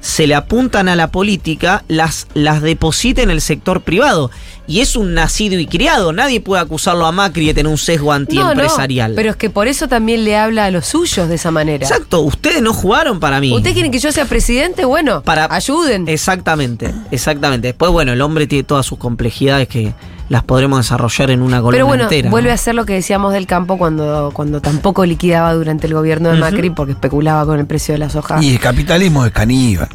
se 0.01 0.27
le 0.27 0.35
apuntan 0.35 0.89
a 0.89 0.95
la 0.95 1.11
política, 1.11 1.83
las, 1.87 2.27
las 2.33 2.61
deposita 2.61 3.21
en 3.21 3.29
el 3.29 3.39
sector 3.39 3.81
privado. 3.81 4.29
Y 4.67 4.79
es 4.81 4.95
un 4.95 5.13
nacido 5.13 5.59
y 5.59 5.65
criado. 5.67 6.13
Nadie 6.13 6.39
puede 6.41 6.61
acusarlo 6.61 7.05
a 7.05 7.11
Macri 7.11 7.45
de 7.47 7.53
tener 7.53 7.71
un 7.71 7.77
sesgo 7.77 8.07
No, 8.07 8.13
antiempresarial. 8.13 9.11
no, 9.11 9.15
pero 9.15 9.29
es 9.31 9.35
que 9.35 9.49
por 9.49 9.67
eso 9.67 9.87
también 9.87 10.23
le 10.23 10.37
habla 10.37 10.65
a 10.65 10.71
los 10.71 10.85
suyos 10.85 11.27
de 11.29 11.35
esa 11.35 11.51
manera. 11.51 11.85
Exacto, 11.85 12.21
ustedes 12.21 12.61
no 12.61 12.73
jugaron 12.73 13.19
para 13.19 13.39
mí. 13.39 13.53
¿Ustedes 13.53 13.73
quieren 13.73 13.91
que 13.91 13.99
yo 13.99 14.11
sea 14.11 14.25
presidente? 14.25 14.85
Bueno, 14.85 15.21
Para- 15.23 15.47
ayuden. 15.53 16.07
Exactamente, 16.07 16.93
exactamente. 17.11 17.67
Después, 17.69 17.91
bueno, 17.91 18.13
el 18.13 18.21
hombre 18.21 18.47
tiene 18.47 18.63
todas 18.63 18.85
sus 18.85 18.97
complejidades 18.97 19.67
que 19.67 19.93
las 20.31 20.43
podremos 20.43 20.79
desarrollar 20.79 21.29
en 21.29 21.41
una 21.41 21.57
columna 21.57 21.71
Pero 21.75 21.85
bueno, 21.87 22.03
entera. 22.03 22.29
vuelve 22.29 22.47
¿no? 22.49 22.53
a 22.53 22.57
ser 22.57 22.73
lo 22.73 22.85
que 22.85 22.93
decíamos 22.93 23.33
del 23.33 23.45
campo 23.47 23.77
cuando, 23.77 24.31
cuando 24.33 24.61
tampoco 24.61 25.05
liquidaba 25.05 25.53
durante 25.53 25.87
el 25.87 25.93
gobierno 25.93 26.29
de 26.29 26.37
Macri 26.39 26.69
porque 26.69 26.93
especulaba 26.93 27.45
con 27.45 27.59
el 27.59 27.65
precio 27.65 27.93
de 27.93 27.97
la 27.97 28.09
soja. 28.09 28.41
Y 28.41 28.51
el 28.53 28.59
capitalismo 28.61 29.25
es 29.25 29.33
caníbal. 29.33 29.89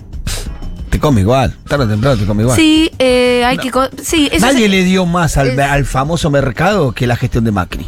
Te 0.90 1.00
come 1.00 1.22
igual. 1.22 1.56
Tarde 1.66 1.84
o 1.84 1.88
temprano 1.88 2.16
te 2.18 2.26
come 2.26 2.42
igual. 2.42 2.54
Sí, 2.56 2.90
eh, 2.98 3.44
hay 3.46 3.56
que. 3.56 3.70
Sí, 4.02 4.28
eso 4.30 4.44
Nadie 4.44 4.66
es- 4.66 4.70
le 4.70 4.84
dio 4.84 5.06
más 5.06 5.38
al, 5.38 5.48
es- 5.48 5.58
al 5.58 5.86
famoso 5.86 6.30
mercado 6.30 6.92
que 6.92 7.06
la 7.06 7.16
gestión 7.16 7.44
de 7.44 7.52
Macri. 7.52 7.86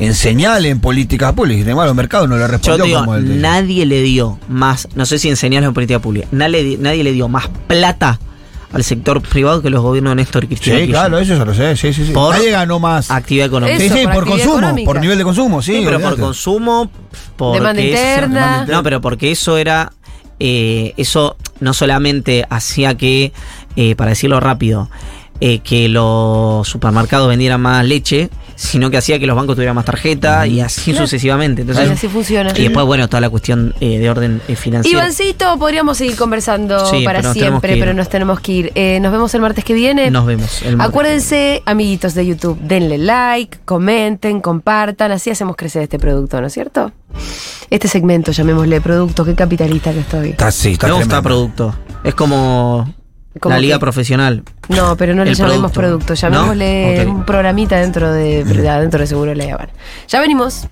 En 0.00 0.14
señal, 0.14 0.66
en 0.66 0.80
políticas 0.80 1.32
públicas. 1.34 1.66
Embargo, 1.66 1.90
el 1.90 1.96
mercado 1.96 2.26
no 2.26 2.36
le 2.38 2.46
respondió 2.48 2.84
digo, 2.84 3.00
como 3.00 3.14
el 3.14 3.28
de- 3.28 3.34
nadie 3.36 3.86
le 3.86 4.02
dio 4.02 4.38
más, 4.48 4.88
no 4.96 5.06
sé 5.06 5.18
si 5.20 5.28
en 5.28 5.36
señales 5.36 5.66
o 5.66 5.68
en 5.70 5.74
política 5.74 5.98
pública, 6.00 6.26
nadie, 6.32 6.76
nadie 6.80 7.04
le 7.04 7.12
dio 7.12 7.28
más 7.28 7.48
plata 7.66 8.18
al 8.72 8.84
sector 8.84 9.20
privado 9.20 9.62
que 9.62 9.70
los 9.70 9.82
gobiernos 9.82 10.12
de 10.12 10.16
Néstor 10.16 10.46
Cristina. 10.46 10.76
Sí, 10.76 10.82
Kirchner. 10.82 11.00
claro, 11.00 11.18
eso 11.18 11.36
ya 11.36 11.44
lo 11.44 11.54
sé. 11.54 11.76
Sí, 11.76 11.92
sí, 11.92 12.06
sí. 12.06 12.12
Por 12.12 12.34
Nadie 12.36 12.50
ganó 12.52 12.78
más. 12.78 13.10
Actividad 13.10 13.46
económica. 13.46 13.78
Sí, 13.78 13.86
Eso, 13.86 13.96
sí, 13.96 14.04
por 14.04 14.14
por 14.14 14.26
consumo, 14.28 14.52
económica. 14.58 14.86
por 14.86 15.00
nivel 15.00 15.18
de 15.18 15.24
consumo, 15.24 15.62
sí. 15.62 15.76
Sí, 15.78 15.82
pero 15.84 16.00
por 16.00 16.18
consumo, 16.18 16.90
porque 17.36 17.58
Demanda 17.58 17.82
eso- 17.82 17.90
interna. 17.90 18.66
No, 18.66 18.82
pero 18.82 19.00
porque 19.00 19.30
eso 19.32 19.56
era. 19.58 19.92
eh, 20.38 20.94
eso 20.96 21.36
no 21.60 21.74
solamente 21.74 22.46
hacía 22.48 22.96
que, 22.96 23.32
eh, 23.76 23.94
para 23.94 24.10
decirlo 24.10 24.40
rápido, 24.40 24.88
eh, 25.40 25.58
que 25.58 25.88
los 25.90 26.66
supermercados 26.66 27.28
vendieran 27.28 27.60
más 27.60 27.84
leche, 27.84 28.30
sino 28.60 28.90
que 28.90 28.98
hacía 28.98 29.18
que 29.18 29.26
los 29.26 29.34
bancos 29.36 29.56
tuvieran 29.56 29.74
más 29.74 29.86
tarjeta 29.86 30.46
y 30.46 30.60
así 30.60 30.90
Claro. 30.90 31.06
sucesivamente. 31.06 31.62
Y 31.62 31.64
Entonces, 31.64 31.90
así 31.90 32.08
funciona. 32.08 32.52
y 32.54 32.64
después, 32.64 32.84
bueno, 32.84 33.08
toda 33.08 33.22
la 33.22 33.30
cuestión 33.30 33.74
eh, 33.80 33.98
de 33.98 34.10
orden 34.10 34.42
eh, 34.48 34.54
financiero. 34.54 34.98
Ivancito, 34.98 35.58
podríamos 35.58 35.96
seguir 35.96 36.14
conversando 36.16 36.84
Sí, 36.90 37.02
para 37.04 37.20
pero 37.20 37.32
siempre, 37.32 37.76
pero 37.78 37.94
nos 37.94 38.10
tenemos 38.10 38.38
que 38.40 38.52
ir. 38.52 38.72
Eh, 38.74 39.00
nos 39.00 39.12
vemos 39.12 39.34
el 39.34 39.40
martes 39.40 39.64
que 39.64 39.72
viene. 39.72 40.10
Nos 40.10 40.26
vemos. 40.26 40.60
el 40.62 40.76
martes. 40.76 40.90
Acuérdense, 40.90 41.62
amiguitos 41.64 42.12
de 42.14 42.26
YouTube, 42.26 42.58
denle 42.60 42.98
like, 42.98 43.58
comenten, 43.64 44.40
compartan, 44.42 45.10
así 45.10 45.30
hacemos 45.30 45.56
crecer 45.56 45.82
este 45.82 45.98
producto, 45.98 46.38
¿no 46.40 46.48
es 46.48 46.52
cierto? 46.52 46.92
Este 47.70 47.88
segmento, 47.88 48.30
llamémosle 48.32 48.80
producto, 48.82 49.24
qué 49.24 49.34
capitalista 49.34 49.92
que 49.92 50.00
estoy. 50.00 50.28
Está, 50.30 50.50
sí, 50.50 50.72
está 50.72 50.86
Me 50.88 50.92
gusta 50.92 51.06
tremendo. 51.20 51.22
producto. 51.28 51.74
Es 52.04 52.14
como, 52.14 52.92
Como 53.38 53.54
la 53.54 53.60
liga 53.60 53.76
que- 53.76 53.80
profesional. 53.80 54.42
No, 54.68 54.96
pero 54.96 55.14
no 55.14 55.24
le 55.24 55.34
llamemos 55.34 55.70
producto. 55.72 56.06
producto, 56.06 56.28
¿No? 56.28 56.36
llamémosle 56.36 57.02
Ok. 57.02 57.08
un 57.14 57.24
programita 57.24 57.76
dentro 57.78 58.12
de, 58.12 58.44
dentro 58.44 59.00
de 59.00 59.06
Seguro 59.06 59.34
La 59.34 59.44
Habana. 59.44 59.70
Ya 60.08 60.20
venimos. 60.20 60.66